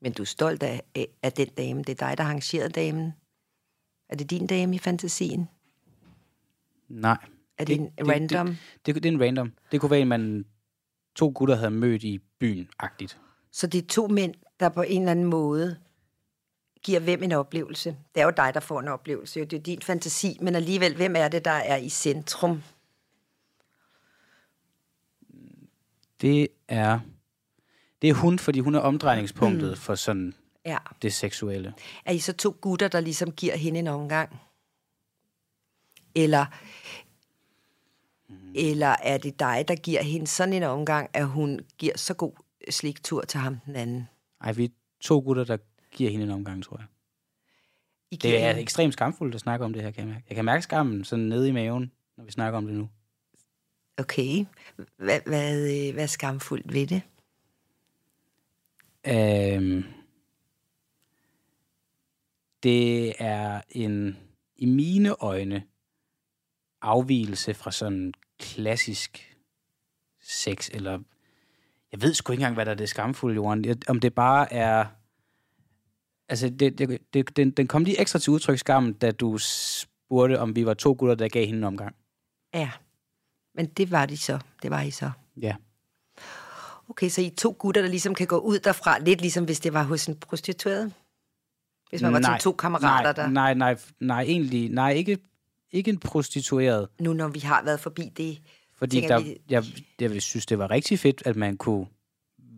Men 0.00 0.12
du 0.12 0.22
er 0.22 0.26
stolt 0.26 0.62
af, 0.62 0.82
af, 0.94 1.06
af 1.22 1.32
den 1.32 1.48
dame. 1.48 1.78
Det 1.82 1.88
er 2.02 2.08
dig, 2.08 2.18
der 2.18 2.22
har 2.24 2.30
arrangeret 2.30 2.74
damen. 2.74 3.12
Er 4.08 4.16
det 4.16 4.30
din 4.30 4.46
dame 4.46 4.74
i 4.74 4.78
fantasien? 4.78 5.48
Nej. 6.88 7.16
Er 7.58 7.64
det, 7.64 7.78
det 7.80 7.90
en 7.98 8.10
random? 8.10 8.46
Det, 8.46 8.94
det, 8.94 9.02
det 9.02 9.08
er 9.08 9.12
en 9.12 9.20
random. 9.20 9.52
Det 9.72 9.80
kunne 9.80 9.90
være 9.90 10.00
en, 10.00 10.08
man 10.08 10.44
to 11.14 11.32
gutter 11.34 11.54
havde 11.54 11.70
mødt 11.70 12.02
i 12.02 12.18
byen-agtigt. 12.38 13.18
Så 13.50 13.66
det 13.66 13.82
er 13.82 13.86
to 13.88 14.06
mænd, 14.06 14.34
der 14.60 14.68
på 14.68 14.82
en 14.82 15.02
eller 15.02 15.10
anden 15.10 15.24
måde 15.24 15.76
giver 16.82 17.00
hvem 17.00 17.22
en 17.22 17.32
oplevelse. 17.32 17.96
Det 18.14 18.20
er 18.20 18.24
jo 18.24 18.32
dig, 18.36 18.54
der 18.54 18.60
får 18.60 18.80
en 18.80 18.88
oplevelse. 18.88 19.44
Det 19.44 19.56
er 19.56 19.62
din 19.62 19.82
fantasi, 19.82 20.38
men 20.40 20.54
alligevel, 20.54 20.96
hvem 20.96 21.16
er 21.16 21.28
det, 21.28 21.44
der 21.44 21.50
er 21.50 21.76
i 21.76 21.88
centrum? 21.88 22.62
Det 26.20 26.48
er, 26.68 27.00
det 28.02 28.10
er 28.10 28.14
hun, 28.14 28.38
fordi 28.38 28.60
hun 28.60 28.74
er 28.74 28.80
omdrejningspunktet 28.80 29.70
mm. 29.70 29.76
for 29.76 29.94
sådan 29.94 30.34
Ja. 30.66 30.78
det 31.02 31.12
seksuelle. 31.12 31.74
Er 32.04 32.12
I 32.12 32.18
så 32.18 32.32
to 32.32 32.56
gutter, 32.60 32.88
der 32.88 33.00
ligesom 33.00 33.32
giver 33.32 33.56
hende 33.56 33.78
en 33.78 33.86
omgang? 33.86 34.40
Eller, 36.14 36.46
mm. 38.42 38.52
eller 38.54 38.96
er 39.02 39.18
det 39.18 39.38
dig, 39.40 39.64
der 39.68 39.74
giver 39.74 40.02
hende 40.02 40.26
sådan 40.26 40.52
en 40.54 40.62
omgang, 40.62 41.10
at 41.12 41.26
hun 41.28 41.60
giver 41.78 41.96
så 41.96 42.14
god 42.14 42.32
sliktur 42.70 43.20
til 43.22 43.40
ham 43.40 43.56
den 43.66 43.76
anden? 43.76 44.08
Ej, 44.40 44.52
vi 44.52 44.64
er 44.64 44.68
to 45.00 45.18
gutter, 45.20 45.44
der 45.44 45.56
giver 45.90 46.10
hende 46.10 46.24
en 46.24 46.30
omgang, 46.30 46.64
tror 46.64 46.76
jeg. 46.76 46.86
I 48.10 48.16
Det 48.16 48.42
er 48.42 48.46
hende- 48.46 48.60
ekstremt 48.62 48.92
skamfuldt 48.92 49.34
at 49.34 49.40
snakke 49.40 49.64
om 49.64 49.72
det 49.72 49.82
her, 49.82 49.90
kan 49.90 50.00
jeg 50.04 50.12
mærke. 50.14 50.24
Jeg 50.28 50.34
kan 50.36 50.44
mærke 50.44 50.62
skammen 50.62 51.04
sådan 51.04 51.24
nede 51.24 51.48
i 51.48 51.52
maven, 51.52 51.92
når 52.16 52.24
vi 52.24 52.30
snakker 52.30 52.56
om 52.58 52.66
det 52.66 52.74
nu. 52.74 52.88
Okay. 53.98 54.44
Hvad, 54.96 55.20
hvad, 55.26 55.86
øh, 55.88 55.92
hvad 55.94 56.02
er 56.02 56.06
skamfuldt 56.06 56.72
ved 56.72 56.86
det? 56.86 57.02
Øhm, 59.06 59.84
det 62.62 63.14
er 63.22 63.60
en, 63.70 64.16
i 64.56 64.66
mine 64.66 65.10
øjne, 65.22 65.62
afvielse 66.82 67.54
fra 67.54 67.70
sådan 67.72 68.14
klassisk 68.54 69.36
sex, 70.22 70.70
eller 70.72 70.98
jeg 71.92 72.02
ved 72.02 72.14
sgu 72.14 72.32
ikke 72.32 72.40
engang, 72.40 72.54
hvad 72.54 72.64
der 72.64 72.72
er 72.72 72.76
det 72.76 72.88
skamfulde, 72.88 73.34
Johan. 73.34 73.64
Om 73.88 74.00
det 74.00 74.14
bare 74.14 74.52
er... 74.52 74.86
Altså, 76.28 76.48
det, 76.48 76.78
det, 76.78 76.98
det, 77.14 77.36
den, 77.36 77.50
den 77.50 77.66
kom 77.66 77.84
lige 77.84 78.00
ekstra 78.00 78.18
til 78.18 78.30
udtryk 78.30 78.58
skammen, 78.58 78.92
da 78.92 79.10
du 79.10 79.38
spurgte, 79.38 80.40
om 80.40 80.56
vi 80.56 80.66
var 80.66 80.74
to 80.74 80.96
gutter, 80.98 81.14
der 81.14 81.28
gav 81.28 81.46
hende 81.46 81.58
en 81.58 81.64
omgang. 81.64 81.94
Ja. 82.54 82.70
Men 83.54 83.66
det 83.66 83.90
var 83.90 84.06
de 84.06 84.16
så. 84.16 84.38
Det 84.62 84.70
var 84.70 84.80
I 84.80 84.90
så. 84.90 85.10
Ja. 85.36 85.56
Okay, 86.88 87.08
så 87.08 87.20
I 87.20 87.30
to 87.30 87.56
gutter, 87.58 87.82
der 87.82 87.88
ligesom 87.88 88.14
kan 88.14 88.26
gå 88.26 88.38
ud 88.38 88.58
derfra, 88.58 88.98
lidt 88.98 89.20
ligesom 89.20 89.44
hvis 89.44 89.60
det 89.60 89.72
var 89.72 89.82
hos 89.82 90.06
en 90.06 90.16
prostitueret? 90.16 90.92
Hvis 91.90 92.02
man 92.02 92.12
var 92.12 92.18
nej, 92.18 92.38
til 92.38 92.42
to 92.42 92.52
kammerater, 92.52 93.12
nej, 93.12 93.12
der... 93.12 93.28
Nej, 93.28 93.54
nej, 93.54 93.76
nej, 94.00 94.22
egentlig, 94.22 94.68
nej, 94.68 94.92
ikke, 94.92 95.18
ikke 95.74 95.90
en 95.90 95.98
prostitueret. 95.98 96.88
Nu 97.00 97.12
når 97.12 97.28
vi 97.28 97.38
har 97.38 97.62
været 97.64 97.80
forbi 97.80 98.12
det, 98.16 98.38
Fordi 98.74 99.00
der, 99.00 99.20
vi- 99.20 99.36
jeg, 99.50 99.64
jeg 100.00 100.10
vil 100.10 100.22
synes, 100.22 100.46
det 100.46 100.58
var 100.58 100.70
rigtig 100.70 100.98
fedt, 100.98 101.22
at 101.26 101.36
man 101.36 101.56
kunne 101.56 101.86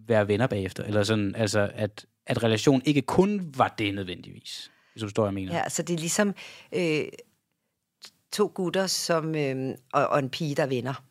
være 0.08 0.28
venner 0.28 0.46
bagefter. 0.46 0.84
Eller 0.84 1.02
sådan, 1.02 1.34
altså, 1.34 1.70
at, 1.74 2.06
at 2.26 2.42
relation 2.42 2.82
ikke 2.84 3.02
kun 3.02 3.52
var 3.56 3.74
det 3.78 3.94
nødvendigvis. 3.94 4.70
Hvis 4.92 5.00
du 5.00 5.06
forstår, 5.06 5.22
hvad 5.22 5.28
jeg 5.30 5.34
mener. 5.34 5.54
Ja, 5.56 5.68
så 5.68 5.82
det 5.82 5.94
er 5.94 5.98
ligesom 5.98 6.34
øh, 6.72 7.04
to 8.32 8.52
gutter 8.54 8.86
som, 8.86 9.34
øh, 9.34 9.74
og, 9.92 10.06
og 10.06 10.18
en 10.18 10.30
pige, 10.30 10.54
der 10.54 10.66
vinder. 10.66 11.04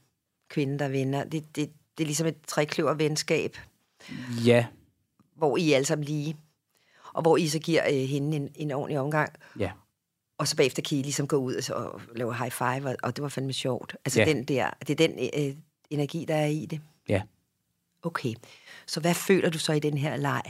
Kvinden, 0.49 0.79
der 0.79 0.87
vinder. 0.89 1.23
Det, 1.23 1.55
det, 1.55 1.69
det 1.97 2.03
er 2.03 2.05
ligesom 2.05 2.27
et 2.27 2.35
trekløver 2.47 2.93
venskab, 2.93 3.57
Ja, 4.45 4.65
hvor 5.35 5.57
I 5.57 5.71
er 5.71 5.75
alle 5.75 5.85
sammen 5.85 6.05
lige. 6.05 6.37
Og 7.13 7.21
hvor 7.21 7.37
I 7.37 7.47
så 7.47 7.59
giver 7.59 7.83
øh, 7.87 7.93
hende 8.09 8.37
en, 8.37 8.49
en 8.55 8.71
ordentlig 8.71 8.99
omgang. 8.99 9.33
ja. 9.59 9.71
Og 10.37 10.47
så 10.47 10.55
bagefter 10.55 10.81
kan 10.81 10.97
I 10.97 11.01
ligesom 11.01 11.27
gå 11.27 11.35
ud 11.35 11.55
og, 11.55 11.63
så, 11.63 11.73
og 11.73 12.01
lave 12.15 12.35
high 12.35 12.51
five, 12.51 12.89
og, 12.89 12.95
og 13.03 13.15
det 13.15 13.21
var 13.21 13.29
fandme 13.29 13.53
sjovt. 13.53 13.95
Altså 14.05 14.19
Ja. 14.19 14.25
den 14.25 14.43
der, 14.43 14.69
det 14.87 15.01
er 15.01 15.07
den 15.07 15.29
øh, 15.49 15.55
energi, 15.89 16.25
der 16.27 16.35
er 16.35 16.45
i 16.45 16.65
det. 16.65 16.81
Ja. 17.09 17.21
Okay, 18.03 18.33
så 18.85 18.99
hvad 18.99 19.13
føler 19.13 19.49
du 19.49 19.59
så 19.59 19.73
i 19.73 19.79
den 19.79 19.97
her 19.97 20.17
leg? 20.17 20.41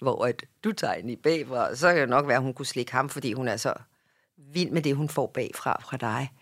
Hvor 0.00 0.26
at 0.26 0.44
du 0.64 0.72
tager 0.72 0.94
hende 0.94 1.12
i 1.12 1.16
bagfra, 1.16 1.74
så 1.76 1.88
kan 1.92 2.00
det 2.00 2.08
nok 2.08 2.26
være, 2.28 2.36
at 2.36 2.42
hun 2.42 2.54
kunne 2.54 2.66
slikke 2.66 2.92
ham, 2.92 3.08
fordi 3.08 3.32
hun 3.32 3.48
er 3.48 3.56
så 3.56 3.74
vild 4.36 4.70
med 4.70 4.82
det, 4.82 4.96
hun 4.96 5.08
får 5.08 5.26
bagfra 5.26 5.80
fra 5.82 5.96
dig. 5.96 6.32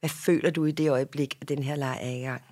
Hvad 0.00 0.10
føler 0.10 0.50
du 0.50 0.64
i 0.64 0.70
det 0.72 0.90
øjeblik, 0.90 1.38
at 1.40 1.48
den 1.48 1.62
her 1.62 1.76
leg 1.76 1.98
er 2.02 2.10
i 2.10 2.20
gang? 2.20 2.42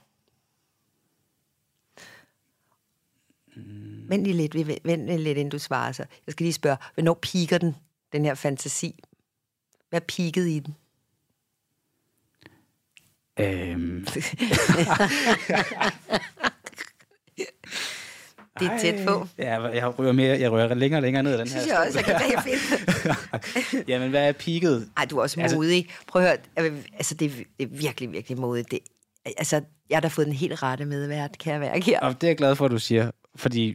Mm. 3.56 4.09
Vent 4.09 4.25
lige 4.26 4.49
lidt, 4.49 4.85
vent 4.85 5.06
lige 5.06 5.18
lidt, 5.18 5.38
inden 5.38 5.50
du 5.50 5.59
svarer 5.59 5.92
så. 5.92 6.04
Jeg 6.26 6.32
skal 6.32 6.44
lige 6.44 6.52
spørge, 6.52 6.76
hvornår 6.94 7.14
piker 7.14 7.59
den, 7.59 7.76
den 8.12 8.25
her 8.25 8.35
fantasi? 8.35 9.02
Hvad 9.90 10.00
peakede 10.00 10.56
i 10.56 10.59
den? 10.59 10.75
Øhm, 13.40 14.06
Det 18.61 18.66
er 18.68 18.78
tæt 18.78 19.06
på. 19.09 19.26
ja, 19.38 19.62
jeg 19.62 19.99
rører, 19.99 20.12
mere, 20.12 20.40
jeg 20.40 20.52
rører 20.52 20.75
længere 20.75 20.99
og 20.99 21.02
længere 21.02 21.23
ned 21.23 21.32
ad 21.32 21.38
den 21.38 21.49
her 21.49 21.61
synes 21.61 21.66
jeg 21.73 21.78
også, 21.87 21.99
jeg 22.06 22.20
kan. 23.73 23.85
Jamen, 23.88 24.11
hvad 24.11 24.28
er 24.28 24.32
peaket? 24.32 24.88
Ej, 24.97 25.04
du 25.04 25.18
er 25.18 25.23
også 25.23 25.40
Altså- 25.40 25.56
modig. 25.56 25.88
Prøv 26.06 26.23
at 26.23 26.28
høre, 26.56 26.66
øh, 26.70 26.78
altså 26.94 27.14
det, 27.14 27.26
er- 27.26 27.44
det 27.59 27.64
er 27.73 27.76
virkelig, 27.76 28.12
virkelig 28.12 28.38
modigt. 28.38 28.70
Det, 28.70 28.78
altså, 29.37 29.62
jeg 29.90 29.97
har 29.97 30.00
da 30.00 30.09
fået 30.09 30.26
den 30.26 30.35
helt 30.35 30.62
rette 30.62 30.85
medvært, 30.85 31.38
kan 31.38 31.52
jeg 31.52 31.61
være 31.61 31.80
her. 31.80 32.00
Og 32.00 32.14
det 32.20 32.25
er 32.25 32.28
jeg 32.28 32.37
glad 32.37 32.56
for, 32.56 32.64
at 32.64 32.70
du 32.70 32.78
siger. 32.78 33.11
Fordi 33.37 33.75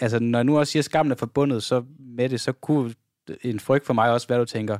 altså, 0.00 0.18
når 0.18 0.38
jeg 0.38 0.44
nu 0.44 0.58
også 0.58 0.70
siger, 0.70 0.80
at 0.80 0.84
skammen 0.84 1.12
er 1.12 1.16
forbundet 1.16 1.62
så 1.62 1.84
med 2.16 2.28
det, 2.28 2.40
så 2.40 2.52
kunne 2.52 2.94
en 3.42 3.60
frygt 3.60 3.86
for 3.86 3.94
mig 3.94 4.10
også 4.10 4.28
være, 4.28 4.40
at 4.40 4.48
du 4.48 4.52
tænker, 4.52 4.78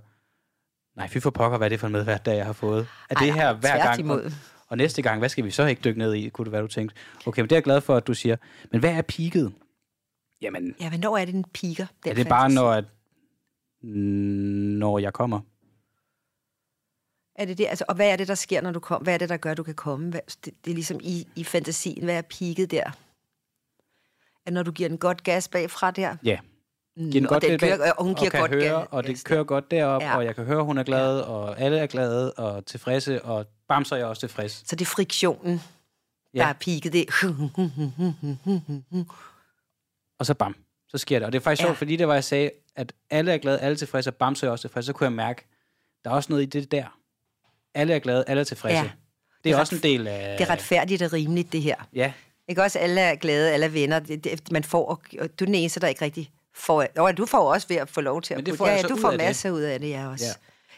nej, 0.99 1.09
fy 1.09 1.19
for 1.19 1.31
pokker, 1.31 1.59
hvad 1.59 1.67
er 1.67 1.69
det 1.69 1.81
for 1.81 1.87
en 1.87 1.93
medvært, 1.93 2.26
der 2.26 2.33
jeg 2.33 2.47
har 2.47 2.52
fået? 2.52 2.87
Er 3.11 3.14
det 3.14 3.28
Ej, 3.28 3.35
her 3.35 3.52
hver 3.52 3.69
gang? 3.71 3.81
Og, 3.81 3.85
tværtimod. 3.87 4.33
og 4.69 4.76
næste 4.76 5.02
gang, 5.02 5.19
hvad 5.19 5.28
skal 5.28 5.45
vi 5.45 5.50
så 5.50 5.67
ikke 5.67 5.83
dykke 5.85 5.99
ned 5.99 6.14
i, 6.14 6.28
kunne 6.28 6.45
det 6.45 6.52
være, 6.52 6.62
du 6.62 6.67
tænkte. 6.67 6.97
Okay, 7.26 7.40
men 7.43 7.49
det 7.50 7.52
er 7.52 7.57
jeg 7.57 7.64
glad 7.64 7.81
for, 7.81 7.97
at 7.97 8.07
du 8.07 8.14
siger. 8.14 8.37
Men 8.73 8.81
hvad 8.81 8.90
er 8.90 9.02
peaket? 9.02 9.52
Jamen, 10.43 10.75
Ja, 10.81 10.88
hvornår 10.88 11.17
er 11.19 11.25
det, 11.25 11.35
den 11.35 11.45
piker? 11.45 11.87
Den 12.05 12.11
er 12.11 12.14
det 12.14 12.28
bare, 12.28 12.50
når, 12.50 12.71
at, 12.71 12.85
når 13.83 14.99
jeg 14.99 15.12
kommer? 15.12 15.40
Er 17.35 17.45
det 17.45 17.59
det? 17.59 17.67
Altså, 17.69 17.85
og 17.88 17.95
hvad 17.95 18.12
er 18.12 18.17
det, 18.17 18.28
der 18.28 18.35
sker, 18.35 18.61
når 18.61 18.71
du 18.73 18.81
kommer? 18.81 19.05
Hvad 19.05 19.14
er 19.14 19.19
det, 19.19 19.28
der 19.28 19.37
gør, 19.37 19.50
at 19.50 19.57
du 19.57 19.62
kan 19.62 19.75
komme? 19.75 20.11
Hvad, 20.11 20.21
det, 20.45 20.55
det 20.64 20.71
er 20.71 20.75
ligesom 20.75 21.00
i, 21.02 21.26
i 21.37 21.45
fantasien. 21.45 22.05
Hvad 22.05 22.14
er 22.19 22.23
piket 22.23 22.71
der? 22.71 22.90
Er 24.47 24.50
når 24.50 24.62
du 24.62 24.73
giver 24.73 24.88
den 24.88 24.99
godt 24.99 25.23
gas 25.23 25.49
bagfra 25.49 25.90
der? 25.90 26.17
Ja. 26.25 26.38
Mm, 26.43 26.49
Giver 26.99 27.11
den 27.12 27.25
og, 27.25 27.28
godt 27.28 27.43
den 27.43 27.61
bag- 27.61 27.78
kører, 27.78 27.93
og 27.93 28.05
hun 28.05 28.14
giver 28.14 28.26
og 28.26 28.31
kan 28.33 28.40
godt 28.40 28.55
høre, 28.62 28.87
og 28.87 29.07
det 29.07 29.25
kører 29.25 29.45
godt 29.45 29.71
derop, 29.71 30.02
Ja. 30.02 30.17
og 30.17 30.25
jeg 30.25 30.35
kan 30.35 30.45
høre, 30.45 30.64
hun 30.64 30.78
er 30.78 30.83
glad, 30.83 31.19
ja. 31.19 31.23
og 31.25 31.61
alle 31.61 31.78
er 31.78 31.87
glade 31.87 32.33
og 32.33 32.67
tilfredse, 32.67 33.25
og 33.25 33.47
bam, 33.69 33.85
så 33.85 33.95
er 33.95 33.99
jeg 33.99 34.07
også 34.09 34.21
tilfreds. 34.21 34.52
Så 34.67 34.76
det 34.76 34.81
er 34.85 34.87
friktionen, 34.90 35.61
Ja. 36.35 36.38
der 36.38 36.47
er 36.47 36.52
piket. 36.52 36.93
Det 36.93 37.07
Og 40.19 40.26
så 40.26 40.35
bam, 40.35 40.57
så 40.88 40.99
sker 40.99 41.19
det. 41.19 41.26
Og 41.26 41.33
det 41.33 41.38
er 41.38 41.43
faktisk 41.43 41.62
Ja. 41.62 41.67
sjovt, 41.67 41.78
fordi 41.78 41.97
det 41.97 42.09
var, 42.09 42.14
jeg 42.14 42.25
sagde, 42.25 42.50
at 42.76 42.93
alle 43.11 43.33
er 43.33 43.38
glade, 43.38 43.59
alle 43.61 43.73
er 43.75 43.78
tilfredse, 43.78 44.11
og 44.11 44.14
bam, 44.14 44.35
så 44.35 44.47
er 44.47 44.49
jeg 44.49 44.52
også 44.52 44.62
tilfreds. 44.62 44.87
Så 44.87 44.93
kunne 44.93 45.05
jeg 45.05 45.12
mærke, 45.12 45.47
der 46.05 46.11
er 46.11 46.14
også 46.14 46.33
noget 46.33 46.43
i 46.43 46.47
det 46.47 46.73
der. 46.73 46.99
Alle 47.75 47.95
er 47.95 47.99
glade, 47.99 48.25
alle 48.26 48.40
er 48.40 48.45
tilfredse. 48.45 48.76
Ja. 48.76 48.83
Det 48.83 48.90
er, 48.90 48.95
Det 49.45 49.52
er 49.52 49.59
også 49.61 49.75
en 49.75 49.83
del 49.83 50.07
af... 50.07 50.38
det 50.38 50.47
er 50.47 50.50
retfærdigt 50.50 51.02
og 51.02 51.12
rimeligt, 51.12 51.52
det 51.52 51.62
her. 51.62 51.76
Ja, 51.95 52.12
Ikke 52.49 52.62
også 52.62 52.78
alle 52.78 53.00
er 53.00 53.14
glade, 53.14 53.52
alle 53.52 53.67
er 53.67 53.71
venner. 53.71 53.99
Det, 53.99 54.25
det, 54.25 54.52
man 54.52 54.64
får, 54.64 54.87
og 54.87 55.00
du 55.12 55.19
er 55.23 55.47
den 55.47 55.55
eneste, 55.55 55.81
der 55.81 55.87
ikke 55.88 56.05
rigtig 56.05 56.31
får... 56.55 56.87
Og 56.97 57.17
du 57.17 57.26
får 57.26 57.52
også 57.52 57.69
ved 57.69 57.76
at 57.76 57.90
få 57.90 58.00
lov 58.00 58.23
til 58.23 58.35
at 58.35 58.45
putte- 58.49 58.64
ja, 58.64 58.81
så 58.83 58.88
du 58.88 58.97
får 58.97 59.17
masser 59.17 59.50
ud 59.50 59.61
af 59.61 59.81
det, 59.81 59.90
ja 59.90 60.09
også. 60.09 60.25
Ja. 60.25 60.33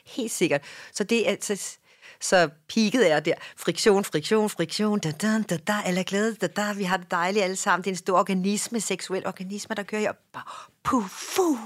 Helt 0.05 0.33
sikkert. 0.33 0.62
Så 0.93 1.05
det 1.05 1.31
er... 1.31 1.37
Så, 1.41 1.77
så 2.21 2.49
peaket 2.69 3.11
er 3.12 3.21
der. 3.21 3.35
Friktion, 3.57 4.05
friktion, 4.05 4.50
friktion. 4.50 4.99
Da, 4.99 5.11
da, 5.11 5.43
da, 5.49 5.57
da, 5.57 5.73
alle 5.85 6.00
er 6.00 6.05
glade. 6.05 6.35
Da, 6.35 6.47
da, 6.47 6.73
vi 6.73 6.85
har 6.85 6.97
det 6.97 7.11
dejligt 7.11 7.45
alle 7.45 7.57
sammen. 7.57 7.85
Det 7.85 7.91
er 7.91 7.93
en 7.93 7.97
stor 7.97 8.19
organisme, 8.19 8.81
seksuel 8.81 9.27
organisme, 9.27 9.75
der 9.75 9.83
kører 9.83 10.00
her. 10.00 10.12
Bare, 10.33 10.45
Puh. 10.85 11.59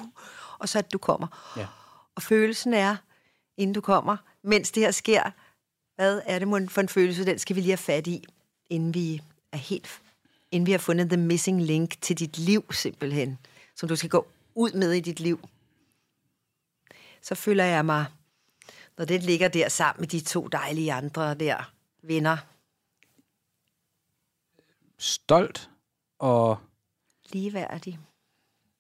Og 0.59 0.69
så 0.69 0.79
at 0.79 0.93
du 0.93 0.99
kommer. 0.99 1.55
ja. 1.57 1.67
Og 2.17 2.23
følelsen 2.23 2.75
er, 2.75 2.97
inden 3.57 3.75
du 3.75 3.81
kommer, 3.81 4.17
mens 4.43 4.71
det 4.71 4.83
her 4.83 4.91
sker, 4.91 5.23
hvad 5.97 6.21
er 6.27 6.39
det 6.39 6.73
for 6.73 6.81
en 6.81 6.89
følelse, 6.89 7.27
den 7.27 7.39
skal 7.39 7.57
vi 7.57 7.61
lige 7.61 7.71
have 7.71 7.77
fat 7.77 8.07
i, 8.07 8.25
inden 8.71 8.95
vi 8.95 9.23
er 9.53 9.57
helt, 9.57 10.01
inden 10.51 10.67
vi 10.67 10.71
har 10.71 10.79
fundet 10.79 11.09
the 11.09 11.17
missing 11.17 11.63
link 11.63 12.01
til 12.01 12.19
dit 12.19 12.39
liv 12.39 12.73
simpelthen, 12.73 13.39
som 13.77 13.89
du 13.89 13.97
skal 13.97 14.11
gå 14.11 14.27
ud 14.55 14.73
med 14.73 14.93
i 14.93 15.01
dit 15.01 15.21
liv. 15.21 15.49
Så 17.23 17.35
føler 17.35 17.65
jeg 17.65 17.85
mig, 17.85 18.07
når 18.99 19.05
det 19.05 19.23
ligger 19.23 19.49
der 19.49 19.69
sammen 19.69 20.01
med 20.03 20.09
de 20.09 20.21
to 20.21 20.49
dejlige 20.49 20.93
andre 20.93 21.35
der, 21.35 21.73
venner, 22.03 22.37
Stolt 24.99 25.71
og 26.19 26.59
ligeværdig. 27.33 27.99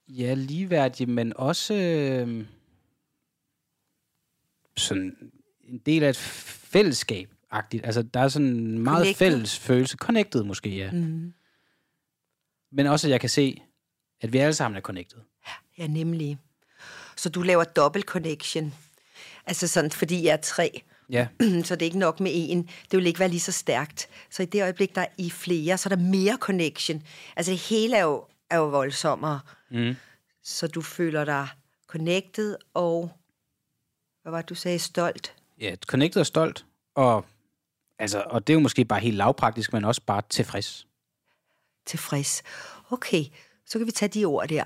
ja, 0.08 0.34
ligeværdig, 0.34 1.08
men 1.08 1.32
også 1.36 1.74
øh, 1.74 2.46
sådan 4.76 5.32
en 5.64 5.78
del 5.78 6.02
af 6.02 6.08
et 6.10 6.16
fællesskab. 6.16 7.30
-agtigt. 7.52 7.80
Altså, 7.84 8.02
der 8.02 8.20
er 8.20 8.28
sådan 8.28 8.48
en 8.48 8.78
meget 8.78 8.96
Connected. 8.96 9.14
fælles 9.26 9.58
følelse. 9.58 9.96
Connected 9.96 10.42
måske, 10.42 10.76
ja. 10.76 10.90
Mm. 10.92 11.34
Men 12.72 12.86
også, 12.86 13.06
at 13.06 13.10
jeg 13.10 13.20
kan 13.20 13.30
se, 13.30 13.62
at 14.25 14.33
vi 14.33 14.38
alle 14.38 14.54
sammen 14.54 14.76
er 14.76 14.81
connected. 14.81 15.19
Ja, 15.78 15.87
nemlig. 15.87 16.38
Så 17.16 17.28
du 17.28 17.43
laver 17.43 17.64
dobbelt 17.64 18.04
connection. 18.04 18.75
Altså 19.47 19.69
sådan, 19.69 19.90
fordi 19.90 20.25
jeg 20.25 20.33
er 20.33 20.37
tre. 20.37 20.83
Ja, 21.11 21.26
så 21.64 21.75
det 21.76 21.83
er 21.83 21.87
ikke 21.87 21.99
nok 21.99 22.21
med 22.21 22.31
en. 22.35 22.62
Det 22.90 22.97
vil 22.97 23.07
ikke 23.07 23.21
være 23.21 23.28
lige 23.28 23.40
så 23.40 23.52
stærkt. 23.52 24.09
Så 24.31 24.43
i 24.43 24.47
det 24.47 24.62
øjeblik, 24.62 24.95
der 24.95 25.00
er 25.00 25.07
i 25.19 25.31
flere, 25.31 25.78
så 25.78 25.88
er 25.90 25.95
der 25.95 26.02
mere 26.02 26.37
connection. 26.40 27.02
Altså 27.37 27.52
det 27.52 27.59
hele 27.59 27.97
er 27.97 28.02
jo, 28.02 28.25
er 28.50 28.57
jo 28.57 28.69
voldsommere. 28.69 29.40
Mm. 29.71 29.95
Så 30.43 30.66
du 30.66 30.83
føler 30.83 31.25
dig 31.25 31.49
connected 31.87 32.57
og, 32.75 33.11
hvad 34.23 34.31
var 34.31 34.40
det, 34.40 34.49
du 34.49 34.54
sagde, 34.54 34.78
stolt. 34.78 35.35
ja 35.61 35.76
connected 35.87 36.21
og 36.21 36.26
stolt. 36.26 36.64
Og, 36.95 37.25
altså, 37.99 38.23
og 38.26 38.47
det 38.47 38.52
er 38.52 38.54
jo 38.54 38.61
måske 38.61 38.85
bare 38.85 39.00
helt 39.00 39.16
lavpraktisk, 39.16 39.73
men 39.73 39.85
også 39.85 40.00
bare 40.07 40.23
tilfreds. 40.31 40.87
tilfreds. 41.87 42.43
Okay, 42.90 43.25
så 43.66 43.78
kan 43.78 43.87
vi 43.87 43.92
tage 43.92 44.09
de 44.09 44.25
ord 44.25 44.49
der. 44.49 44.64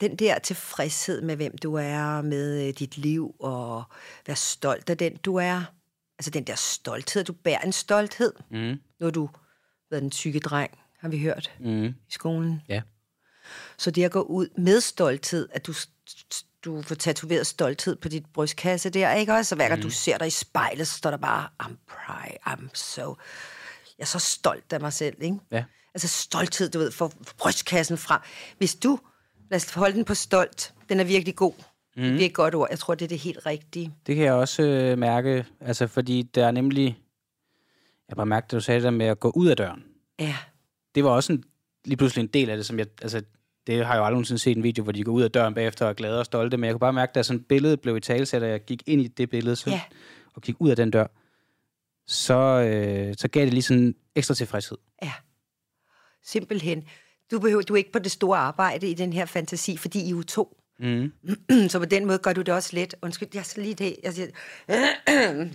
Den 0.00 0.16
der 0.16 0.38
tilfredshed 0.38 1.20
med, 1.20 1.36
hvem 1.36 1.58
du 1.58 1.74
er, 1.74 2.22
med 2.22 2.66
øh, 2.68 2.74
dit 2.78 2.98
liv, 2.98 3.34
og 3.40 3.84
være 4.26 4.36
stolt 4.36 4.90
af 4.90 4.98
den, 4.98 5.16
du 5.16 5.36
er. 5.36 5.62
Altså 6.18 6.30
den 6.30 6.44
der 6.44 6.54
stolthed, 6.54 7.24
du 7.24 7.32
bærer 7.32 7.60
en 7.60 7.72
stolthed. 7.72 8.32
Mm. 8.50 8.80
Nu 9.00 9.06
er 9.06 9.10
du 9.10 9.28
været 9.90 10.02
den 10.02 10.10
tykke 10.10 10.40
dreng, 10.40 10.78
har 10.98 11.08
vi 11.08 11.18
hørt 11.18 11.52
Mm. 11.60 11.86
i 11.86 11.94
skolen. 12.10 12.62
Ja. 12.68 12.82
Så 13.78 13.90
det 13.90 14.04
at 14.04 14.10
gå 14.12 14.22
ud 14.22 14.48
med 14.58 14.80
stolthed, 14.80 15.48
at 15.52 15.66
du, 15.66 15.74
du 16.64 16.82
får 16.82 16.94
tatoveret 16.94 17.46
stolthed 17.46 17.96
på 17.96 18.08
dit 18.08 18.26
brystkasse 18.32 18.90
der, 18.90 19.14
ikke 19.14 19.32
også? 19.32 19.48
Så 19.48 19.54
hver 19.54 19.68
gang 19.68 19.78
mm. 19.78 19.82
du 19.82 19.90
ser 19.90 20.18
dig 20.18 20.26
i 20.26 20.30
spejlet, 20.30 20.88
så 20.88 20.94
står 20.94 21.10
der 21.10 21.16
bare, 21.16 21.48
I'm 21.62 21.74
proud, 21.86 22.36
I'm 22.46 22.68
so... 22.74 23.16
Jeg 23.98 24.04
er 24.04 24.06
så 24.06 24.18
stolt 24.18 24.72
af 24.72 24.80
mig 24.80 24.92
selv, 24.92 25.16
ikke? 25.22 25.38
Ja. 25.50 25.64
Altså 25.94 26.08
stolthed, 26.08 26.68
du 26.70 26.78
ved, 26.78 26.90
for 26.90 27.12
brystkassen 27.38 27.98
frem. 27.98 28.20
Hvis 28.58 28.74
du, 28.74 28.98
lad 29.50 29.56
os 29.56 29.72
holde 29.74 29.96
den 29.96 30.04
på 30.04 30.14
stolt, 30.14 30.74
den 30.88 31.00
er 31.00 31.04
virkelig 31.04 31.36
god. 31.36 31.52
Mm. 31.96 32.02
Det 32.02 32.22
er 32.22 32.26
et 32.26 32.34
godt 32.34 32.54
ord. 32.54 32.66
Jeg 32.70 32.78
tror, 32.78 32.94
det 32.94 33.04
er 33.04 33.08
det 33.08 33.18
helt 33.18 33.46
rigtige. 33.46 33.94
Det 34.06 34.16
kan 34.16 34.24
jeg 34.24 34.32
også 34.32 34.62
øh, 34.62 34.98
mærke, 34.98 35.46
altså 35.60 35.86
fordi 35.86 36.22
der 36.22 36.46
er 36.46 36.50
nemlig, 36.50 36.98
jeg 38.08 38.16
bare 38.16 38.26
mærke, 38.26 38.44
at 38.44 38.50
du 38.50 38.60
sagde 38.60 38.76
det 38.80 38.84
der 38.84 38.90
med 38.90 39.06
at 39.06 39.20
gå 39.20 39.30
ud 39.34 39.46
af 39.48 39.56
døren. 39.56 39.84
Ja, 40.18 40.36
Det 40.94 41.04
var 41.04 41.10
også 41.10 41.32
en, 41.32 41.44
lige 41.84 41.96
pludselig 41.96 42.22
en 42.22 42.28
del 42.28 42.50
af 42.50 42.56
det, 42.56 42.66
som 42.66 42.78
jeg, 42.78 42.86
altså 43.02 43.22
det 43.66 43.86
har 43.86 43.92
jeg 43.94 44.00
jo 44.00 44.04
aldrig 44.04 44.12
nogensinde 44.14 44.38
set 44.38 44.56
en 44.56 44.62
video, 44.62 44.82
hvor 44.84 44.92
de 44.92 45.04
går 45.04 45.12
ud 45.12 45.22
af 45.22 45.30
døren 45.30 45.54
bagefter 45.54 45.84
og 45.84 45.90
er 45.90 45.94
glade 45.94 46.18
og 46.18 46.24
stolte, 46.24 46.56
men 46.56 46.64
jeg 46.64 46.74
kunne 46.74 46.80
bare 46.80 46.92
mærke, 46.92 47.12
da 47.14 47.22
sådan 47.22 47.40
et 47.40 47.46
billede 47.46 47.76
blev 47.76 47.96
i 47.96 48.00
talesæt, 48.00 48.42
og 48.42 48.48
jeg 48.48 48.64
gik 48.64 48.82
ind 48.86 49.00
i 49.00 49.06
det 49.08 49.30
billede, 49.30 49.56
så, 49.56 49.70
Ja. 49.70 49.80
og 50.34 50.42
gik 50.42 50.54
ud 50.58 50.70
af 50.70 50.76
den 50.76 50.90
dør, 50.90 51.06
så, 52.06 52.34
øh, 52.34 53.14
så 53.18 53.28
gav 53.28 53.44
det 53.44 53.52
lige 53.52 53.62
sådan 53.62 53.94
ekstra 54.14 54.34
tilfredshed. 54.34 54.78
ja. 55.02 55.12
Simpelthen. 56.24 56.84
Du, 57.30 57.38
behøver, 57.38 57.62
du 57.62 57.74
er 57.74 57.78
ikke 57.78 57.92
på 57.92 57.98
det 57.98 58.12
store 58.12 58.38
arbejde 58.38 58.88
i 58.88 58.94
den 58.94 59.12
her 59.12 59.26
fantasi, 59.26 59.76
fordi 59.76 60.00
I 60.00 60.06
er 60.06 60.10
jo 60.10 60.22
to. 60.22 60.56
Mm. 60.78 61.12
Så 61.68 61.78
på 61.78 61.84
den 61.84 62.06
måde 62.06 62.18
gør 62.18 62.32
du 62.32 62.40
det 62.40 62.54
også 62.54 62.70
let. 62.72 62.94
Undskyld, 63.02 63.28
jeg 63.34 63.46
skal 63.46 63.62
lige 63.62 63.74
det. 63.74 63.96
Jeg 64.02 64.14
siger, 64.14 64.28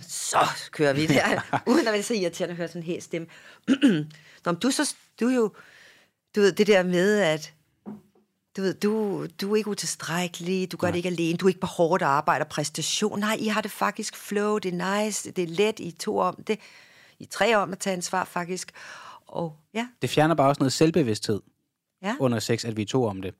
så 0.08 0.38
kører 0.70 0.92
vi 0.92 1.06
der. 1.16 1.62
Uden 1.66 1.86
at 1.86 1.92
være 1.92 2.02
så 2.02 2.14
irriterende 2.14 2.52
at 2.52 2.56
høre 2.56 2.68
sådan 2.68 2.82
en 2.82 2.86
helt 2.86 3.02
stemme. 3.02 3.28
Nå, 4.44 4.52
men 4.52 4.60
du, 4.60 4.70
så, 4.70 4.94
du 5.20 5.28
er 5.28 5.34
jo 5.34 5.52
du 6.34 6.40
ved, 6.40 6.52
det 6.52 6.66
der 6.66 6.82
med, 6.82 7.20
at 7.20 7.52
du 8.56 8.62
ved, 8.62 8.74
du, 8.74 9.26
du 9.40 9.52
er 9.52 9.56
ikke 9.56 9.70
utilstrækkelig, 9.70 10.72
du 10.72 10.76
gør 10.76 10.86
Nej. 10.86 10.90
det 10.92 10.96
ikke 10.96 11.08
alene, 11.08 11.38
du 11.38 11.46
er 11.46 11.48
ikke 11.48 11.60
på 11.60 11.66
hårdt 11.66 12.02
arbejde 12.02 12.42
og 12.42 12.48
præstation. 12.48 13.20
Nej, 13.20 13.36
I 13.40 13.46
har 13.46 13.60
det 13.60 13.70
faktisk 13.70 14.16
flow, 14.16 14.58
det 14.58 14.74
er 14.74 15.04
nice, 15.04 15.30
det 15.30 15.44
er 15.44 15.48
let, 15.48 15.80
I 15.80 15.90
to 15.90 16.18
om 16.18 16.42
det. 16.46 16.58
I 17.18 17.24
tre 17.24 17.54
om 17.56 17.72
at 17.72 17.78
tage 17.78 17.94
ansvar 17.94 18.24
faktisk. 18.24 18.72
Og 19.26 19.56
ja, 19.74 19.88
Det 20.02 20.10
fjerner 20.10 20.34
bare 20.34 20.48
også 20.48 20.60
noget 20.60 20.72
selvbevidsthed 20.72 21.40
ja. 22.02 22.16
under 22.20 22.38
sex, 22.38 22.64
at 22.64 22.76
vi 22.76 22.82
er 22.82 22.86
to 22.86 23.04
om 23.04 23.22
det. 23.22 23.34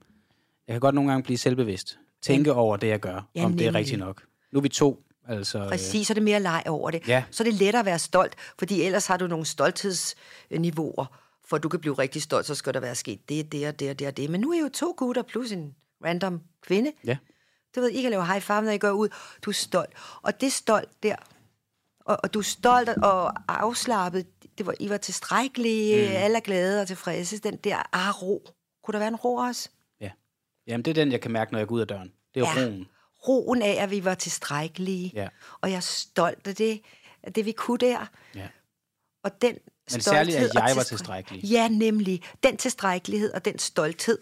Jeg 0.66 0.74
kan 0.74 0.80
godt 0.80 0.94
nogle 0.94 1.10
gange 1.10 1.22
blive 1.22 1.38
selvbevidst. 1.38 1.98
Tænke 2.22 2.52
over 2.52 2.76
det, 2.76 2.88
jeg 2.88 3.00
gør, 3.00 3.28
Ja, 3.34 3.44
om 3.44 3.52
det 3.52 3.60
er 3.60 3.64
nemlig. 3.66 3.74
rigtigt 3.74 3.98
nok. 3.98 4.22
Nu 4.52 4.58
er 4.58 4.62
vi 4.62 4.68
to, 4.68 5.02
altså... 5.28 5.58
øh, 5.58 5.68
Præcis, 5.68 6.06
så 6.06 6.12
er 6.12 6.14
det 6.14 6.22
mere 6.22 6.40
leg 6.40 6.62
over 6.66 6.90
det. 6.90 7.08
Ja. 7.08 7.24
Så 7.30 7.42
er 7.42 7.44
det 7.44 7.54
lettere 7.54 7.80
at 7.80 7.86
være 7.86 7.98
stolt, 7.98 8.34
fordi 8.58 8.82
ellers 8.82 9.06
har 9.06 9.16
du 9.16 9.26
nogle 9.26 9.44
stolthedsniveauer, 9.44 11.06
for 11.44 11.58
du 11.58 11.68
kan 11.68 11.80
blive 11.80 11.94
rigtig 11.94 12.22
stolt, 12.22 12.46
så 12.46 12.54
skal 12.54 12.74
der 12.74 12.80
være 12.80 12.94
sket 12.94 13.28
det, 13.28 13.52
det 13.52 13.68
og 13.68 13.80
det 13.80 13.90
og 13.90 13.98
det 13.98 14.06
og 14.06 14.16
det. 14.16 14.30
Men 14.30 14.40
nu 14.40 14.50
er 14.52 14.54
I 14.54 14.60
jo 14.60 14.68
to 14.68 14.94
gutter 14.96 15.22
plus 15.22 15.52
en 15.52 15.74
random 16.04 16.40
kvinde. 16.62 16.92
Ja. 17.04 17.16
Du 17.76 17.80
ved, 17.80 17.88
I 17.90 18.02
kan 18.02 18.10
lave 18.10 18.26
high 18.26 18.40
five, 18.40 18.62
når 18.62 18.70
I 18.70 18.78
går 18.78 18.90
ud. 18.90 19.08
Du 19.42 19.50
er 19.50 19.54
stolt. 19.54 19.90
Og 20.22 20.40
det 20.40 20.52
stolt 20.52 20.88
der, 21.02 21.16
og, 22.06 22.18
og 22.22 22.34
du 22.34 22.38
er 22.38 22.42
stolt 22.42 22.88
og 22.88 23.32
afslappet, 23.48 24.26
det 24.58 24.66
var, 24.66 24.74
I 24.80 24.88
var 24.90 24.96
tilstrækkelige, 24.96 26.06
mm. 26.08 26.12
alle 26.16 26.36
er 26.36 26.40
glade 26.40 26.80
og 26.80 26.86
tilfredse. 26.86 27.38
Den 27.38 27.56
der, 27.56 27.82
ah, 27.92 28.22
ro. 28.22 28.48
Kunne 28.84 28.92
der 28.92 28.98
være 28.98 29.08
en 29.08 29.16
ro 29.16 29.34
også? 29.36 29.68
ja. 30.00 30.10
Jamen, 30.66 30.84
det 30.84 30.90
er 30.90 30.94
den, 31.04 31.12
jeg 31.12 31.20
kan 31.20 31.30
mærke, 31.30 31.52
når 31.52 31.58
jeg 31.58 31.68
går 31.68 31.74
ud 31.74 31.80
af 31.80 31.86
døren. 31.86 32.12
Det 32.34 32.42
er 32.42 32.60
Ja. 32.60 32.66
roen. 32.66 32.88
Roen 33.28 33.62
af, 33.62 33.76
at 33.82 33.90
vi 33.90 34.04
var 34.04 34.14
tilstrækkelige. 34.14 35.10
Ja. 35.14 35.28
Og 35.60 35.70
jeg 35.70 35.76
er 35.76 35.80
stolt 35.80 36.46
af 36.46 36.54
det, 36.54 36.80
af 37.22 37.32
det 37.32 37.44
vi 37.44 37.52
kunne 37.52 37.78
der. 37.78 38.06
Ja. 38.34 38.48
Og 39.24 39.42
den 39.42 39.58
Men 39.92 40.00
særligt, 40.00 40.36
at 40.36 40.50
stolthed 40.50 40.68
jeg 40.68 40.76
var 40.76 40.82
tilstræk- 40.82 40.88
tilstrækkelig. 40.88 41.44
Ja, 41.44 41.68
nemlig. 41.68 42.22
Den 42.42 42.56
tilstrækkelighed 42.56 43.32
og 43.32 43.44
den 43.44 43.58
stolthed, 43.58 44.18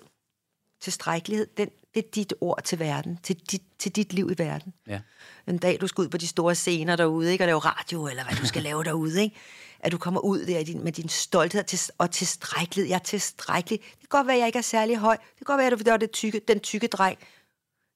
tilstrækkelighed, 0.83 1.47
den, 1.57 1.69
det 1.95 2.05
er 2.05 2.11
dit 2.15 2.35
ord 2.41 2.63
til 2.65 2.79
verden, 2.79 3.19
til 3.23 3.37
dit, 3.37 3.63
til 3.79 3.93
dit 3.97 4.13
liv 4.13 4.31
i 4.31 4.35
verden. 4.39 4.75
Ja. 4.87 5.01
En 5.47 5.59
dag, 5.59 5.81
du 5.81 5.87
skal 5.87 6.03
ud 6.03 6.09
på 6.09 6.17
de 6.19 6.27
store 6.27 6.55
scener 6.55 6.97
derude, 6.97 7.33
ikke, 7.33 7.45
og 7.45 7.47
lave 7.47 7.59
radio, 7.59 8.07
eller 8.07 8.25
hvad 8.25 8.37
du 8.37 8.47
skal 8.47 8.63
lave 8.63 8.85
derude, 8.85 9.23
ikke? 9.23 9.37
at 9.81 9.93
du 9.93 9.99
kommer 9.99 10.21
ud 10.21 10.47
der 10.47 10.65
din, 10.65 10.85
med 10.85 10.93
din 10.93 11.09
stolthed 11.09 11.61
og 11.61 11.67
til- 11.67 11.93
og 11.99 12.11
tilstrækkelighed. 12.11 12.89
Jeg 12.89 12.95
er 12.95 12.99
tilstrækkelig. 13.03 13.81
Det 13.81 13.99
kan 14.01 14.09
godt 14.09 14.27
være, 14.27 14.37
at 14.37 14.41
jeg 14.41 14.47
ikke 14.47 14.59
er 14.59 14.63
særlig 14.63 14.97
høj. 14.97 15.17
Det 15.17 15.37
kan 15.39 15.45
godt 15.45 15.59
være, 15.59 15.67
at 15.73 15.87
du 15.87 15.91
er 15.91 15.97
det 15.97 16.11
tykke, 16.11 16.41
den 16.49 16.61
tykke 16.61 16.87
dreng. 16.87 17.19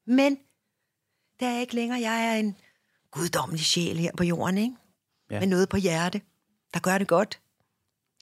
Men 0.06 0.38
det 1.40 1.48
er 1.48 1.58
ikke 1.60 1.74
længere. 1.74 2.00
Jeg 2.00 2.26
er 2.26 2.38
en 2.38 2.56
guddommelig 3.10 3.64
sjæl 3.64 3.96
her 3.96 4.10
på 4.16 4.24
jorden, 4.24 4.58
ikke? 4.58 4.74
Ja. 5.30 5.40
Med 5.40 5.48
noget 5.48 5.68
på 5.68 5.76
hjerte, 5.76 6.20
der 6.74 6.80
gør 6.80 6.98
det 6.98 7.08
godt. 7.08 7.40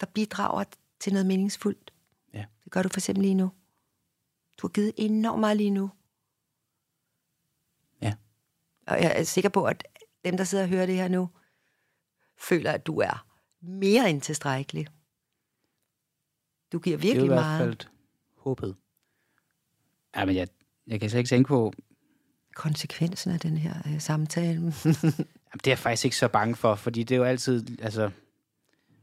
Der 0.01 0.07
bidrager 0.07 0.65
til 1.01 1.13
noget 1.13 1.27
meningsfuldt. 1.27 1.93
Ja. 2.35 2.45
Det 2.65 2.73
gør 2.73 2.83
du 2.83 2.89
for 2.89 3.01
eksempel 3.01 3.23
lige 3.23 3.35
nu. 3.35 3.51
Har 4.65 4.69
givet 4.69 4.93
enormt 4.97 5.41
meget 5.41 5.57
lige 5.57 5.71
nu. 5.71 5.91
Ja. 8.03 8.15
Og 8.87 9.03
jeg 9.03 9.13
er 9.21 9.23
sikker 9.23 9.51
på, 9.51 9.65
at 9.65 9.85
dem, 10.25 10.37
der 10.37 10.45
sidder 10.45 10.65
og 10.65 10.71
hører 10.71 10.87
det 10.87 10.95
her 10.95 11.09
nu, 11.09 11.29
føler, 12.39 12.73
at 12.73 12.87
du 12.87 12.99
er 12.99 13.27
mere 13.61 14.11
end 14.11 14.21
tilstrækkelig. 14.21 14.87
Du 16.73 16.79
giver 16.79 16.97
Det 16.97 17.05
er 17.05 17.09
i 17.09 17.13
virkelig 17.13 17.29
hvert 17.29 17.45
meget. 17.45 17.61
fald 17.61 17.91
håbet. 18.37 18.77
Ja, 20.17 20.25
men 20.25 20.37
jeg, 20.37 20.49
jeg 20.87 21.01
kan 21.01 21.11
slet 21.11 21.19
ikke 21.19 21.29
tænke 21.29 21.49
på... 21.49 21.73
Konsekvensen 22.55 23.31
af 23.31 23.41
den 23.41 23.57
her 23.59 23.75
øh, 23.87 24.01
samtale. 24.01 24.61
Jamen, 24.63 24.75
det 25.55 25.67
er 25.67 25.71
jeg 25.71 25.79
faktisk 25.79 26.05
ikke 26.05 26.17
så 26.17 26.29
bange 26.29 26.57
for, 26.57 26.75
fordi 26.75 27.03
det 27.03 27.15
er 27.15 27.19
jo 27.19 27.25
altid... 27.25 27.81
Altså, 27.83 28.11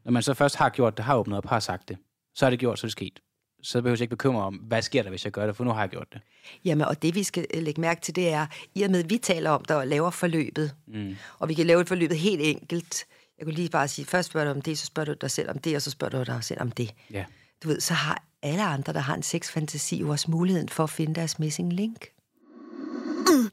når 0.04 0.12
man 0.12 0.24
så 0.24 0.34
først 0.34 0.56
har 0.56 0.70
gjort 0.70 0.98
det, 0.98 1.06
har 1.06 1.16
åbnet 1.16 1.38
op, 1.38 1.46
har 1.46 1.60
sagt 1.60 1.90
det, 1.90 1.98
så 2.34 2.46
er 2.46 2.50
det 2.50 2.60
gjort, 2.60 2.80
så 2.80 2.86
er 2.86 2.88
det 2.88 2.92
sket. 2.92 3.20
Så 3.64 3.82
behøver 3.82 3.96
jeg 3.96 4.02
ikke 4.02 4.16
bekymre 4.16 4.44
om, 4.44 4.56
hvad 4.56 4.82
sker 4.82 5.04
der, 5.04 5.10
hvis 5.10 5.26
jeg 5.26 5.32
gør 5.32 5.46
det, 5.46 5.56
for 5.56 5.64
nu 5.64 5.72
har 5.72 5.80
jeg 5.80 5.90
gjort 5.90 6.08
det. 6.14 6.22
Jamen, 6.66 6.88
og 6.88 7.02
det 7.02 7.16
vi 7.16 7.24
skal 7.24 7.46
øh, 7.54 7.64
lægge 7.64 7.82
mærke 7.82 8.02
til, 8.02 8.16
det 8.16 8.30
er, 8.30 8.48
i 8.76 8.82
og 8.82 8.92
med, 8.92 9.04
at 9.04 9.10
vi 9.10 9.18
taler 9.18 9.50
om 9.50 9.66
det 9.66 9.76
og 9.76 9.88
laver 9.88 10.10
forløbet, 10.10 10.76
mm. 10.88 11.16
og 11.40 11.50
vi 11.50 11.54
kan 11.54 11.66
lave 11.66 11.82
et 11.82 11.88
forløbet 11.88 12.18
helt 12.18 12.42
enkelt. 12.42 13.06
Jeg 13.38 13.46
kunne 13.46 13.56
lige 13.56 13.70
bare 13.70 13.88
sige, 13.88 14.06
først 14.06 14.30
spørger 14.30 14.46
du 14.46 14.52
om 14.52 14.62
det, 14.62 14.80
så 14.80 14.86
spørger 14.86 15.14
du 15.14 15.18
dig 15.22 15.32
selv 15.32 15.50
om 15.50 15.60
det, 15.60 15.76
og 15.76 15.82
så 15.82 15.92
spørger 15.92 16.24
du 16.24 16.32
dig 16.32 16.44
selv 16.44 16.62
om 16.62 16.72
det. 16.72 16.94
Ja. 17.12 17.26
Du 17.64 17.68
ved, 17.68 17.80
så 17.80 17.94
har 17.94 18.24
alle 18.42 18.64
andre, 18.64 18.94
der 18.94 19.00
har 19.00 19.16
en 19.16 19.24
sexfantasi, 19.24 20.00
jo 20.00 20.10
også 20.10 20.32
muligheden 20.32 20.70
for 20.70 20.84
at 20.84 20.90
finde 20.90 21.16
deres 21.16 21.40
missing 21.40 21.74
link. 21.74 22.08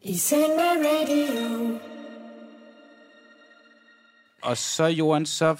I 0.03 0.17
seng 0.17 0.41
med 0.57 0.87
radio. 0.87 1.79
Og 4.43 4.57
så, 4.57 4.85
Johan, 4.85 5.27
så 5.27 5.57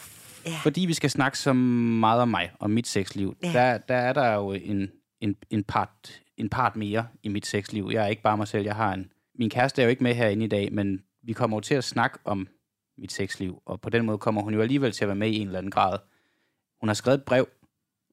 Ja. 0.47 0.57
fordi 0.63 0.81
vi 0.81 0.95
skal 0.95 1.11
snakke 1.11 1.39
så 1.39 1.53
meget 1.53 2.23
om 2.23 2.29
mig 2.29 2.51
og 2.59 2.71
mit 2.71 2.87
sexliv, 2.87 3.37
Ja. 3.43 3.53
der, 3.53 3.79
der 3.79 3.95
er 3.95 4.13
der 4.13 4.35
jo 4.35 4.53
en, 4.53 4.91
en, 5.21 5.37
en, 5.51 5.65
part, 5.65 6.23
en 6.37 6.49
part 6.49 6.77
mere 6.77 7.07
i 7.23 7.29
mit 7.29 7.47
sexliv. 7.47 7.89
Jeg 7.93 8.05
er 8.05 8.07
ikke 8.09 8.23
bare 8.23 8.37
mig 8.37 8.49
selv, 8.49 8.65
jeg 8.65 8.75
har 8.75 8.93
en... 8.95 9.11
Min 9.39 9.51
kæreste 9.51 9.83
er 9.83 9.87
jo 9.87 9.91
ikke 9.91 10.03
med 10.03 10.15
herinde 10.15 10.45
i 10.45 10.49
dag, 10.49 10.73
men 10.73 11.03
vi 11.23 11.33
kommer 11.33 11.57
jo 11.57 11.61
til 11.61 11.75
at 11.75 11.85
snakke 11.85 12.19
om 12.25 12.49
mit 12.99 13.13
sexliv, 13.13 13.63
og 13.67 13.81
på 13.81 13.91
den 13.91 14.07
måde 14.07 14.19
kommer 14.19 14.43
hun 14.43 14.55
jo 14.55 14.61
alligevel 14.63 14.93
til 14.93 15.05
at 15.05 15.09
være 15.09 15.17
med 15.17 15.29
i 15.31 15.37
en 15.39 15.47
eller 15.47 15.59
anden 15.59 15.71
grad. 15.71 15.99
Hun 16.81 16.89
har 16.89 16.95
skrevet 16.95 17.19
et 17.19 17.25
brev 17.25 17.49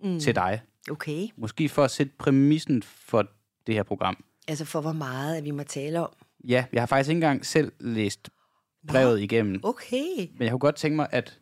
mm. 0.03 0.19
til 0.19 0.35
dig, 0.35 0.61
Okay. 0.91 1.27
måske 1.37 1.69
for 1.69 1.83
at 1.83 1.91
sætte 1.91 2.13
præmissen 2.17 2.83
for 2.83 3.27
det 3.67 3.75
her 3.75 3.83
program. 3.83 4.23
Altså 4.47 4.65
for 4.65 4.81
hvor 4.81 4.91
meget, 4.93 5.35
at 5.37 5.43
vi 5.43 5.51
må 5.51 5.63
tale 5.63 5.99
om. 5.99 6.09
Ja, 6.47 6.65
jeg 6.73 6.81
har 6.81 6.85
faktisk 6.87 7.09
ikke 7.09 7.17
engang 7.17 7.45
selv 7.45 7.71
læst 7.79 8.29
brevet 8.87 9.21
igennem, 9.21 9.59
Okay. 9.63 10.05
men 10.17 10.41
jeg 10.41 10.49
kunne 10.51 10.59
godt 10.59 10.75
tænke 10.75 10.95
mig, 10.95 11.07
at, 11.11 11.39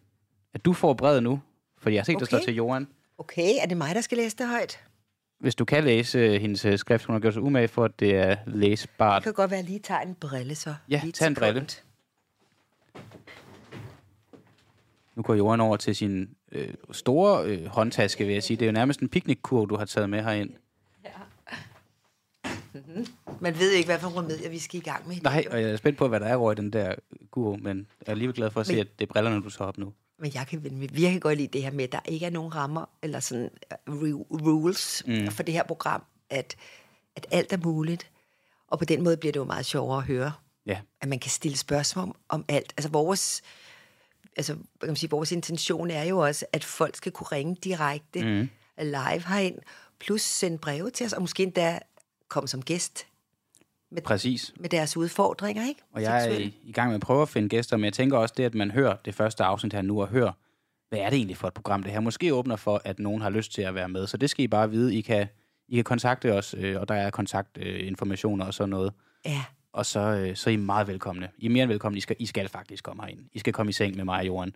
at 0.53 0.65
du 0.65 0.73
får 0.73 0.93
brevet 0.93 1.23
nu, 1.23 1.41
fordi 1.77 1.93
jeg 1.95 2.01
har 2.01 2.05
set, 2.05 2.15
okay. 2.15 2.19
der 2.19 2.25
står 2.25 2.39
til 2.39 2.55
Johan. 2.55 2.87
Okay, 3.17 3.53
er 3.61 3.65
det 3.67 3.77
mig, 3.77 3.95
der 3.95 4.01
skal 4.01 4.17
læse 4.17 4.37
det 4.37 4.47
højt? 4.47 4.79
Hvis 5.39 5.55
du 5.55 5.65
kan 5.65 5.83
læse 5.83 6.19
øh, 6.19 6.41
hendes 6.41 6.65
øh, 6.65 6.77
skrift, 6.77 7.05
hun 7.05 7.13
har 7.13 7.19
gjort 7.19 7.33
sig 7.33 7.43
umage 7.43 7.67
for, 7.67 7.85
at 7.85 7.99
det 7.99 8.15
er 8.15 8.35
læsbart. 8.47 9.19
Det 9.21 9.23
kan 9.23 9.33
godt 9.33 9.51
være, 9.51 9.59
at 9.59 9.63
jeg 9.63 9.69
lige 9.69 9.79
tager 9.79 10.01
en 10.01 10.15
brille 10.15 10.55
så. 10.55 10.75
Ja, 10.89 10.99
Lige 11.03 11.11
tag 11.11 11.27
en 11.27 11.35
brille. 11.35 11.65
sekund. 11.69 11.69
Nu 15.15 15.21
går 15.23 15.33
Johan 15.35 15.59
over 15.61 15.77
til 15.77 15.95
sin 15.95 16.29
øh, 16.51 16.73
store 16.91 17.45
øh, 17.45 17.65
håndtaske, 17.65 18.25
vil 18.25 18.33
jeg 18.33 18.43
sige. 18.43 18.57
Det 18.57 18.65
er 18.65 18.67
jo 18.67 18.71
nærmest 18.71 18.99
en 18.99 19.09
picnickurv, 19.09 19.69
du 19.69 19.75
har 19.77 19.85
taget 19.85 20.09
med 20.09 20.23
herind. 20.23 20.49
Man 23.39 23.59
ved 23.59 23.71
ikke, 23.71 23.87
hvad 23.87 23.99
for 23.99 24.19
remedier 24.19 24.49
vi 24.49 24.59
skal 24.59 24.79
i 24.79 24.83
gang 24.83 25.07
med. 25.07 25.15
Nej, 25.23 25.45
og 25.51 25.61
jeg 25.61 25.69
er 25.71 25.77
spændt 25.77 25.97
på, 25.97 26.07
hvad 26.07 26.19
der 26.19 26.25
er 26.25 26.35
over 26.35 26.51
i 26.51 26.55
den 26.55 26.73
der 26.73 26.95
kurv, 27.31 27.59
men 27.59 27.77
jeg 27.77 28.07
er 28.07 28.11
alligevel 28.11 28.35
glad 28.35 28.51
for 28.51 28.59
at 28.59 28.65
se, 28.67 28.73
Men- 28.73 28.79
at 28.81 28.99
det 28.99 29.09
er 29.09 29.13
brillerne, 29.13 29.41
du 29.43 29.49
tager 29.49 29.67
op 29.67 29.77
nu. 29.77 29.93
Men 30.23 30.31
jeg 30.33 30.47
kan 30.47 30.63
virkelig 30.63 31.21
godt 31.21 31.37
lide 31.37 31.47
det 31.47 31.63
her 31.63 31.71
med, 31.71 31.83
at 31.83 31.91
der 31.91 31.99
ikke 32.05 32.25
er 32.25 32.29
nogen 32.29 32.55
rammer 32.55 32.85
eller 33.01 33.19
sådan 33.19 33.49
ru- 33.89 34.27
rules 34.31 35.03
mm. 35.07 35.31
for 35.31 35.43
det 35.43 35.53
her 35.53 35.63
program, 35.63 36.03
at, 36.29 36.55
at 37.15 37.27
alt 37.31 37.53
er 37.53 37.57
muligt. 37.57 38.09
Og 38.67 38.79
på 38.79 38.85
den 38.85 39.03
måde 39.03 39.17
bliver 39.17 39.31
det 39.31 39.39
jo 39.39 39.43
meget 39.43 39.65
sjovere 39.65 39.97
at 39.97 40.03
høre, 40.03 40.33
Ja, 40.65 40.79
at 41.01 41.09
man 41.09 41.19
kan 41.19 41.31
stille 41.31 41.57
spørgsmål 41.57 42.03
om, 42.03 42.15
om 42.29 42.45
alt. 42.47 42.73
Altså 42.77 42.89
vores, 42.89 43.41
altså, 44.35 44.53
kan 44.53 44.87
man 44.87 44.95
sige, 44.95 45.09
vores 45.09 45.31
intention 45.31 45.91
er 45.91 46.03
jo 46.03 46.17
også, 46.17 46.45
at 46.53 46.63
folk 46.63 46.95
skal 46.95 47.11
kunne 47.11 47.27
ringe 47.27 47.55
direkte 47.63 48.23
mm. 48.23 48.49
live 48.77 49.27
herind, 49.27 49.57
plus 49.99 50.21
sende 50.21 50.57
breve 50.57 50.89
til 50.89 51.05
os, 51.05 51.13
og 51.13 51.21
måske 51.21 51.43
endda 51.43 51.79
komme 52.27 52.47
som 52.47 52.61
gæst 52.61 53.07
præcis. 54.01 54.53
med 54.59 54.69
deres 54.69 54.97
udfordringer, 54.97 55.67
ikke? 55.67 55.81
Og 55.93 56.01
jeg 56.01 56.15
er 56.17 56.19
Seksuelle. 56.23 56.47
i, 56.47 56.59
i 56.63 56.71
gang 56.71 56.87
med 56.89 56.95
at 56.95 57.01
prøve 57.01 57.21
at 57.21 57.29
finde 57.29 57.49
gæster, 57.49 57.77
men 57.77 57.85
jeg 57.85 57.93
tænker 57.93 58.17
også 58.17 58.33
det, 58.37 58.43
at 58.43 58.55
man 58.55 58.71
hører 58.71 58.95
det 59.05 59.15
første 59.15 59.43
afsnit 59.43 59.73
her 59.73 59.81
nu, 59.81 60.01
og 60.01 60.07
hører, 60.07 60.31
hvad 60.89 60.99
er 60.99 61.09
det 61.09 61.17
egentlig 61.17 61.37
for 61.37 61.47
et 61.47 61.53
program, 61.53 61.83
det 61.83 61.91
her 61.91 61.99
måske 61.99 62.33
åbner 62.33 62.55
for, 62.55 62.81
at 62.85 62.99
nogen 62.99 63.21
har 63.21 63.29
lyst 63.29 63.53
til 63.53 63.61
at 63.61 63.75
være 63.75 63.89
med. 63.89 64.07
Så 64.07 64.17
det 64.17 64.29
skal 64.29 64.43
I 64.43 64.47
bare 64.47 64.69
vide. 64.69 64.95
I 64.95 65.01
kan, 65.01 65.27
I 65.67 65.75
kan 65.75 65.83
kontakte 65.83 66.33
os, 66.33 66.55
øh, 66.57 66.81
og 66.81 66.87
der 66.87 66.95
er 66.95 67.09
kontaktinformationer 67.09 68.45
og 68.45 68.53
sådan 68.53 68.69
noget. 68.69 68.93
Ja, 69.25 69.43
Og 69.73 69.85
så, 69.85 69.99
øh, 69.99 70.35
så 70.35 70.49
er 70.49 70.53
I 70.53 70.57
meget 70.57 70.87
velkomne. 70.87 71.29
I 71.37 71.45
er 71.45 71.49
mere 71.49 71.63
end 71.63 71.71
velkomne. 71.71 71.97
I 71.97 72.01
skal, 72.01 72.15
I 72.19 72.25
skal 72.25 72.49
faktisk 72.49 72.83
komme 72.83 73.03
herind. 73.03 73.19
I 73.33 73.39
skal 73.39 73.53
komme 73.53 73.69
i 73.69 73.73
seng 73.73 73.95
med 73.95 74.05
mig 74.05 74.19
og 74.19 74.27
Johan. 74.27 74.55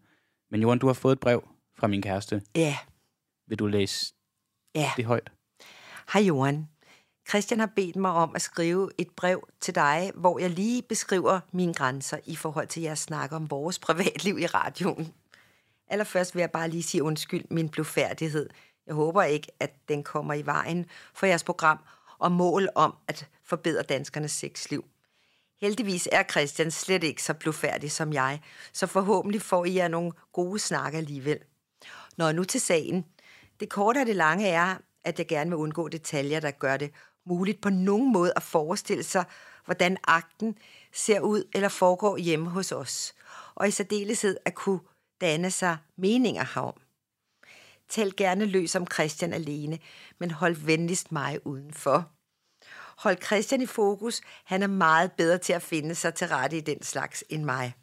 Men 0.52 0.62
Johan, 0.62 0.80
du 0.80 0.88
har 0.88 0.94
fået 0.94 1.14
et 1.14 1.20
brev 1.20 1.48
fra 1.78 1.88
min 1.88 2.02
kæreste. 2.02 2.42
ja, 2.56 2.78
Vil 3.48 3.60
du 3.60 3.66
læse 3.68 4.14
ja. 4.76 4.92
det 4.98 5.06
højt? 5.06 5.32
Hej 6.14 6.22
Johan. 6.22 6.68
Christian 7.30 7.60
har 7.60 7.72
bedt 7.76 7.96
mig 7.96 8.12
om 8.12 8.36
at 8.36 8.42
skrive 8.42 8.90
et 8.98 9.10
brev 9.10 9.48
til 9.60 9.76
dig, 9.76 10.12
hvor 10.16 10.40
jeg 10.40 10.50
lige 10.50 10.82
beskriver 10.82 11.40
mine 11.52 11.74
grænser 11.74 12.18
i 12.26 12.36
forhold 12.36 12.68
til 12.68 12.82
jeres 12.82 13.00
snak 13.00 13.32
om 13.32 13.52
vores 13.52 13.80
privatliv 13.80 14.40
i 14.40 14.46
radioen. 14.46 15.14
Allerførst 15.88 16.36
vil 16.36 16.40
jeg 16.40 16.52
bare 16.52 16.70
lige 16.70 16.84
sige 16.84 17.04
undskyld 17.04 17.46
min 17.50 17.70
blufærdighed. 17.70 18.50
Jeg 18.88 18.96
håber 18.96 19.24
ikke, 19.24 19.48
at 19.60 19.72
den 19.90 20.04
kommer 20.04 20.34
i 20.34 20.46
vejen 20.46 20.86
for 21.14 21.26
jeres 21.26 21.44
program 21.44 21.80
og 22.20 22.32
mål 22.32 22.70
om 22.76 22.96
at 23.08 23.28
forbedre 23.44 23.84
danskernes 23.84 24.32
sexliv. 24.32 24.86
Heldigvis 25.62 26.10
er 26.12 26.24
Christian 26.24 26.72
slet 26.72 27.04
ikke 27.04 27.24
så 27.24 27.34
blufærdig 27.34 27.92
som 27.92 28.14
jeg, 28.14 28.42
så 28.74 28.88
forhåbentlig 28.88 29.42
får 29.42 29.66
I 29.66 29.76
jer 29.76 29.88
nogle 29.88 30.12
gode 30.34 30.60
snakke 30.60 30.98
alligevel. 30.98 31.40
Nå, 32.18 32.32
nu 32.32 32.44
til 32.44 32.62
sagen. 32.62 33.06
Det 33.60 33.70
korte 33.70 34.00
og 34.00 34.06
det 34.06 34.16
lange 34.16 34.48
er, 34.48 34.76
at 35.04 35.20
jeg 35.20 35.28
gerne 35.28 35.50
vil 35.50 35.58
undgå 35.58 35.88
detaljer, 35.88 36.40
der 36.40 36.52
gør 36.52 36.78
det 36.78 36.92
muligt 37.28 37.62
på 37.62 37.70
nogen 37.70 38.14
måde 38.14 38.34
at 38.36 38.44
forestille 38.44 39.04
sig, 39.04 39.26
hvordan 39.66 39.98
akten 40.04 40.58
ser 40.94 41.20
ud 41.20 41.44
eller 41.54 41.70
foregår 41.70 42.18
hjemme 42.18 42.50
hos 42.50 42.72
os, 42.72 43.14
og 43.56 43.68
i 43.68 43.72
særdeleshed 43.72 44.38
at 44.46 44.56
kunne 44.56 44.80
danne 45.22 45.52
sig 45.52 45.78
meninger 45.98 46.46
herom. 46.54 46.74
Tal 47.90 48.16
gerne 48.18 48.46
løs 48.46 48.76
om 48.76 48.88
Christian 48.94 49.34
alene, 49.34 49.80
men 50.20 50.32
hold 50.32 50.56
venligst 50.56 51.12
mig 51.12 51.48
udenfor. 51.48 52.12
Hold 52.98 53.18
Christian 53.24 53.62
i 53.62 53.66
fokus. 53.66 54.22
Han 54.46 54.64
er 54.64 54.68
meget 54.68 55.12
bedre 55.12 55.38
til 55.38 55.54
at 55.54 55.62
finde 55.62 55.96
sig 55.96 56.14
til 56.14 56.28
rette 56.28 56.58
i 56.58 56.62
den 56.62 56.84
slags 56.84 57.24
end 57.30 57.44
mig. 57.44 57.74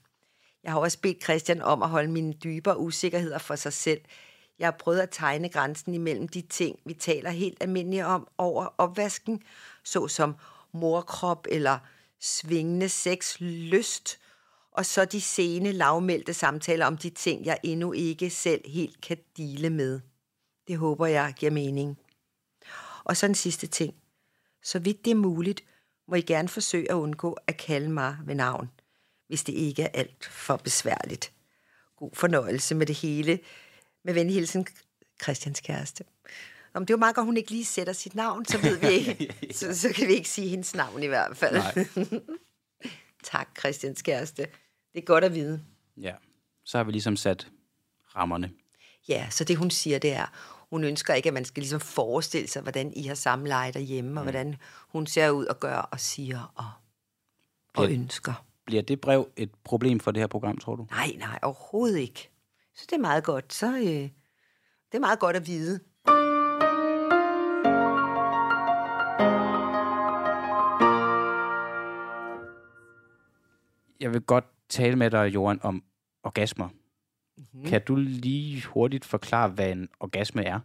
Jeg 0.62 0.72
har 0.72 0.80
også 0.80 1.00
bedt 1.00 1.24
Christian 1.24 1.62
om 1.62 1.82
at 1.82 1.88
holde 1.88 2.10
mine 2.10 2.32
dybere 2.32 2.78
usikkerheder 2.78 3.38
for 3.38 3.56
sig 3.56 3.72
selv. 3.72 4.00
Jeg 4.64 4.72
har 4.72 4.78
prøvet 4.78 5.00
at 5.00 5.10
tegne 5.12 5.48
grænsen 5.48 5.94
imellem 5.94 6.28
de 6.28 6.40
ting, 6.40 6.78
vi 6.84 6.94
taler 6.94 7.30
helt 7.30 7.58
almindeligt 7.60 8.04
om 8.04 8.28
over 8.38 8.66
opvasken, 8.78 9.42
såsom 9.82 10.36
morkrop 10.72 11.46
eller 11.50 11.78
svingende 12.20 12.88
sex, 12.88 13.40
lyst, 13.40 14.18
og 14.72 14.86
så 14.86 15.04
de 15.04 15.20
sene, 15.20 15.72
lavmældte 15.72 16.34
samtaler 16.34 16.86
om 16.86 16.96
de 16.96 17.10
ting, 17.10 17.44
jeg 17.44 17.58
endnu 17.62 17.92
ikke 17.92 18.30
selv 18.30 18.70
helt 18.70 19.00
kan 19.00 19.16
dele 19.36 19.70
med. 19.70 20.00
Det 20.68 20.78
håber 20.78 21.06
jeg 21.06 21.34
giver 21.36 21.52
mening. 21.52 21.98
Og 23.04 23.16
så 23.16 23.26
en 23.26 23.34
sidste 23.34 23.66
ting. 23.66 23.94
Så 24.62 24.78
vidt 24.78 25.04
det 25.04 25.10
er 25.10 25.14
muligt, 25.14 25.64
må 26.08 26.14
I 26.14 26.20
gerne 26.20 26.48
forsøge 26.48 26.90
at 26.90 26.94
undgå 26.94 27.38
at 27.46 27.56
kalde 27.56 27.88
mig 27.88 28.16
ved 28.26 28.34
navn, 28.34 28.70
hvis 29.28 29.44
det 29.44 29.52
ikke 29.52 29.82
er 29.82 29.90
alt 29.94 30.24
for 30.24 30.56
besværligt. 30.56 31.32
God 31.96 32.10
fornøjelse 32.14 32.74
med 32.74 32.86
det 32.86 32.96
hele. 32.96 33.38
Med 34.04 34.14
venlig 34.14 34.34
hilsen, 34.34 34.66
Christians 35.22 35.60
kæreste. 35.60 36.04
Om 36.74 36.86
det 36.86 36.94
var 36.94 36.98
meget 36.98 37.14
godt, 37.14 37.26
hun 37.26 37.36
ikke 37.36 37.50
lige 37.50 37.64
sætter 37.64 37.92
sit 37.92 38.14
navn, 38.14 38.44
så 38.44 38.58
ved 38.58 38.76
vi 38.78 38.86
ikke. 38.86 39.34
så, 39.58 39.78
så 39.78 39.92
kan 39.92 40.08
vi 40.08 40.12
ikke 40.12 40.28
sige 40.28 40.48
hendes 40.48 40.74
navn 40.74 41.02
i 41.02 41.06
hvert 41.06 41.36
fald. 41.36 41.62
tak, 43.32 43.48
Christians 43.58 44.02
kæreste. 44.02 44.42
Det 44.92 45.00
er 45.00 45.04
godt 45.04 45.24
at 45.24 45.34
vide. 45.34 45.64
Ja, 45.96 46.12
så 46.64 46.76
har 46.78 46.84
vi 46.84 46.92
ligesom 46.92 47.16
sat 47.16 47.48
rammerne. 48.16 48.50
Ja, 49.08 49.26
så 49.30 49.44
det 49.44 49.56
hun 49.56 49.70
siger, 49.70 49.98
det 49.98 50.12
er, 50.12 50.26
hun 50.70 50.84
ønsker 50.84 51.14
ikke, 51.14 51.26
at 51.26 51.34
man 51.34 51.44
skal 51.44 51.60
ligesom 51.60 51.80
forestille 51.80 52.48
sig, 52.48 52.62
hvordan 52.62 52.92
I 52.96 53.02
har 53.02 53.14
samleje 53.14 53.72
derhjemme, 53.72 54.10
mm. 54.10 54.16
og 54.16 54.22
hvordan 54.22 54.56
hun 54.88 55.06
ser 55.06 55.30
ud 55.30 55.46
og 55.46 55.60
gør 55.60 55.76
og 55.76 56.00
siger 56.00 56.52
og, 56.56 56.70
og 57.74 57.86
Bliver- 57.86 58.00
ønsker. 58.00 58.44
Bliver 58.66 58.82
det 58.82 59.00
brev 59.00 59.28
et 59.36 59.50
problem 59.64 60.00
for 60.00 60.10
det 60.10 60.22
her 60.22 60.26
program, 60.26 60.58
tror 60.58 60.76
du? 60.76 60.86
Nej, 60.90 61.12
nej, 61.18 61.38
overhovedet 61.42 61.98
ikke. 61.98 62.30
Så 62.74 62.86
det 62.90 62.96
er 62.96 63.00
meget 63.00 63.24
godt. 63.24 63.52
Så 63.52 63.66
øh, 63.66 63.84
det 63.84 64.10
er 64.92 64.98
meget 64.98 65.18
godt 65.18 65.36
at 65.36 65.46
vide. 65.46 65.80
Jeg 74.00 74.12
vil 74.12 74.20
godt 74.20 74.44
tale 74.68 74.96
med 74.96 75.10
dig, 75.10 75.34
Johan, 75.34 75.60
om 75.62 75.82
orgasmer. 76.22 76.68
Mm-hmm. 76.68 77.64
Kan 77.64 77.84
du 77.84 77.96
lige 77.96 78.62
hurtigt 78.64 79.04
forklare, 79.04 79.48
hvad 79.48 79.70
en 79.70 79.88
orgasme 80.00 80.44
er? 80.44 80.60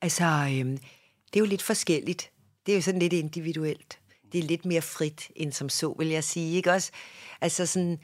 Altså, 0.00 0.24
øhm, 0.24 0.78
det 1.26 1.36
er 1.36 1.40
jo 1.40 1.46
lidt 1.46 1.62
forskelligt. 1.62 2.30
Det 2.66 2.72
er 2.72 2.76
jo 2.76 2.82
sådan 2.82 3.00
lidt 3.00 3.12
individuelt. 3.12 3.98
Det 4.32 4.38
er 4.38 4.42
lidt 4.42 4.64
mere 4.64 4.82
frit 4.82 5.30
end 5.36 5.52
som 5.52 5.68
så, 5.68 5.94
vil 5.98 6.08
jeg 6.08 6.24
sige. 6.24 6.56
Ikke 6.56 6.72
også? 6.72 6.92
Altså 7.40 7.66
sådan, 7.66 8.00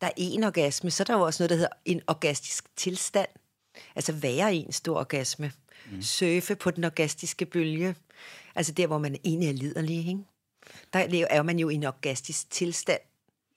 der 0.00 0.06
er 0.06 0.12
en 0.16 0.44
orgasme, 0.44 0.90
så 0.90 1.02
er 1.02 1.04
der 1.04 1.14
jo 1.14 1.20
også 1.20 1.42
noget, 1.42 1.50
der 1.50 1.56
hedder 1.56 1.72
en 1.84 2.02
orgastisk 2.06 2.64
tilstand. 2.76 3.28
Altså 3.96 4.12
være 4.12 4.54
i 4.54 4.58
en 4.58 4.72
stor 4.72 4.98
orgasme. 4.98 5.52
Mm. 5.90 6.02
Surfe 6.02 6.56
på 6.56 6.70
den 6.70 6.84
orgastiske 6.84 7.46
bølge. 7.46 7.96
Altså 8.54 8.72
der, 8.72 8.86
hvor 8.86 8.98
man 8.98 9.16
egentlig 9.24 9.48
er 9.48 9.52
liderlig, 9.52 9.98
ikke? 9.98 10.18
Der 10.92 11.26
er 11.30 11.42
man 11.42 11.58
jo 11.58 11.68
i 11.68 11.74
en 11.74 11.84
orgastisk 11.84 12.50
tilstand. 12.50 13.00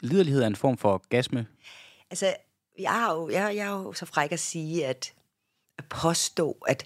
Liderlighed 0.01 0.41
er 0.41 0.47
en 0.47 0.55
form 0.55 0.77
for 0.77 0.93
orgasme. 0.93 1.47
Altså, 2.09 2.35
jeg 2.79 3.03
er 3.03 3.13
jo, 3.13 3.29
jeg, 3.29 3.55
jeg 3.55 3.67
er 3.67 3.71
jo 3.71 3.93
så 3.93 4.05
fræk 4.05 4.31
at 4.31 4.39
sige, 4.39 4.87
at, 4.87 5.13
at 5.77 5.85
påstå, 5.89 6.57
at, 6.67 6.85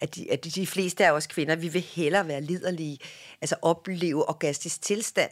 at, 0.00 0.14
de, 0.14 0.30
at 0.30 0.44
de 0.44 0.66
fleste 0.66 1.06
af 1.06 1.10
os 1.10 1.26
kvinder, 1.26 1.56
vi 1.56 1.68
vil 1.68 1.82
hellere 1.82 2.28
være 2.28 2.40
liderlige, 2.40 2.98
altså 3.40 3.56
opleve 3.62 4.28
orgastisk 4.28 4.82
tilstand, 4.82 5.30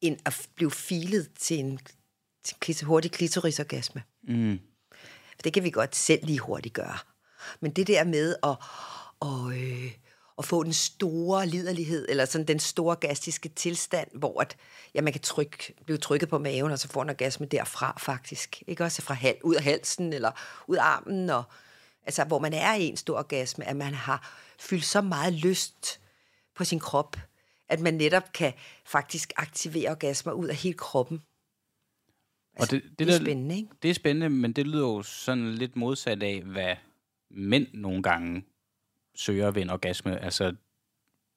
end 0.00 0.18
at 0.26 0.48
blive 0.54 0.70
filet 0.70 1.30
til 1.38 1.58
en, 1.58 1.80
hurtig 2.82 3.10
klitorisorgasme. 3.10 4.02
Mm. 4.28 4.58
Det 5.44 5.52
kan 5.52 5.64
vi 5.64 5.70
godt 5.70 5.96
selv 5.96 6.24
lige 6.24 6.38
hurtigt 6.38 6.74
gøre. 6.74 6.98
Men 7.60 7.72
det 7.72 7.86
der 7.86 8.04
med 8.04 8.36
at, 8.42 8.56
og, 9.20 9.52
øh, 9.58 9.92
at 10.38 10.44
få 10.44 10.62
den 10.62 10.72
store 10.72 11.46
liderlighed, 11.46 12.06
eller 12.08 12.24
sådan 12.24 12.46
den 12.46 12.58
store 12.58 12.96
gastiske 12.96 13.48
tilstand, 13.48 14.08
hvor 14.14 14.40
at, 14.40 14.56
ja, 14.94 15.00
man 15.00 15.12
kan 15.12 15.22
trykke, 15.22 15.74
blive 15.84 15.98
trykket 15.98 16.28
på 16.28 16.38
maven, 16.38 16.72
og 16.72 16.78
så 16.78 16.88
få 16.88 17.00
en 17.00 17.10
orgasme 17.10 17.46
derfra 17.46 17.96
faktisk. 17.98 18.62
Ikke 18.66 18.84
også 18.84 19.02
fra 19.02 19.14
hal, 19.14 19.36
ud 19.42 19.54
af 19.54 19.62
halsen, 19.62 20.12
eller 20.12 20.30
ud 20.66 20.76
af 20.76 20.82
armen, 20.82 21.30
og, 21.30 21.44
altså 22.06 22.24
hvor 22.24 22.38
man 22.38 22.52
er 22.52 22.74
i 22.74 22.86
en 22.86 22.96
stor 22.96 23.18
orgasme, 23.18 23.64
at 23.64 23.76
man 23.76 23.94
har 23.94 24.34
fyldt 24.58 24.84
så 24.84 25.00
meget 25.00 25.32
lyst 25.32 26.00
på 26.56 26.64
sin 26.64 26.80
krop, 26.80 27.16
at 27.68 27.80
man 27.80 27.94
netop 27.94 28.32
kan 28.32 28.52
faktisk 28.86 29.32
aktivere 29.36 29.90
orgasmer 29.90 30.32
ud 30.32 30.48
af 30.48 30.56
hele 30.56 30.76
kroppen. 30.76 31.22
Og 32.56 32.70
det, 32.70 32.82
det, 32.82 32.98
det 32.98 33.08
er 33.08 33.18
der- 33.18 33.24
spændende, 33.24 33.56
ikke? 33.56 33.68
Det 33.82 33.90
er 33.90 33.94
spændende, 33.94 34.28
men 34.30 34.52
det 34.52 34.66
lyder 34.66 34.86
jo 34.88 35.02
sådan 35.02 35.54
lidt 35.54 35.76
modsat 35.76 36.22
af, 36.22 36.42
hvad 36.42 36.76
mænd 37.30 37.66
nogle 37.72 38.02
gange 38.02 38.44
søger 39.14 39.50
ved 39.50 39.62
en 39.62 39.70
orgasme. 39.70 40.20
Altså, 40.20 40.54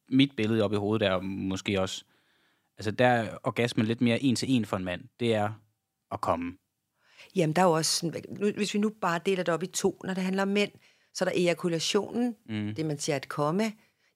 mit 0.09 0.31
billede 0.37 0.63
op 0.63 0.73
i 0.73 0.75
hovedet 0.75 1.07
er 1.07 1.19
måske 1.21 1.81
også... 1.81 2.03
Altså, 2.77 2.91
der 2.91 3.07
er 3.07 3.37
orgasmen 3.43 3.85
lidt 3.85 4.01
mere 4.01 4.23
en 4.23 4.35
til 4.35 4.51
en 4.51 4.65
for 4.65 4.77
en 4.77 4.83
mand. 4.83 5.01
Det 5.19 5.33
er 5.35 5.49
at 6.11 6.21
komme. 6.21 6.57
Jamen, 7.35 7.55
der 7.55 7.61
er 7.61 7.65
jo 7.65 7.71
også 7.71 7.91
sådan, 7.99 8.23
nu, 8.29 8.51
hvis 8.51 8.73
vi 8.73 8.79
nu 8.79 8.89
bare 9.01 9.19
deler 9.25 9.43
det 9.43 9.53
op 9.53 9.63
i 9.63 9.67
to, 9.67 10.01
når 10.03 10.13
det 10.13 10.23
handler 10.23 10.41
om 10.41 10.47
mænd, 10.47 10.71
så 11.13 11.25
er 11.25 11.29
der 11.29 11.41
ejakulationen, 11.41 12.35
mm. 12.45 12.75
det 12.75 12.85
man 12.85 12.99
siger 12.99 13.15
at 13.15 13.29
komme. 13.29 13.63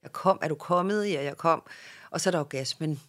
Jeg 0.04 0.12
kom, 0.12 0.40
er 0.42 0.48
du 0.48 0.56
kommet? 0.56 1.10
Ja, 1.12 1.24
jeg 1.24 1.38
kom. 1.38 1.64
Og 2.12 2.22
så 2.22 2.30
er 2.30 2.32
der 2.32 2.40
orgasmen. 2.40 3.00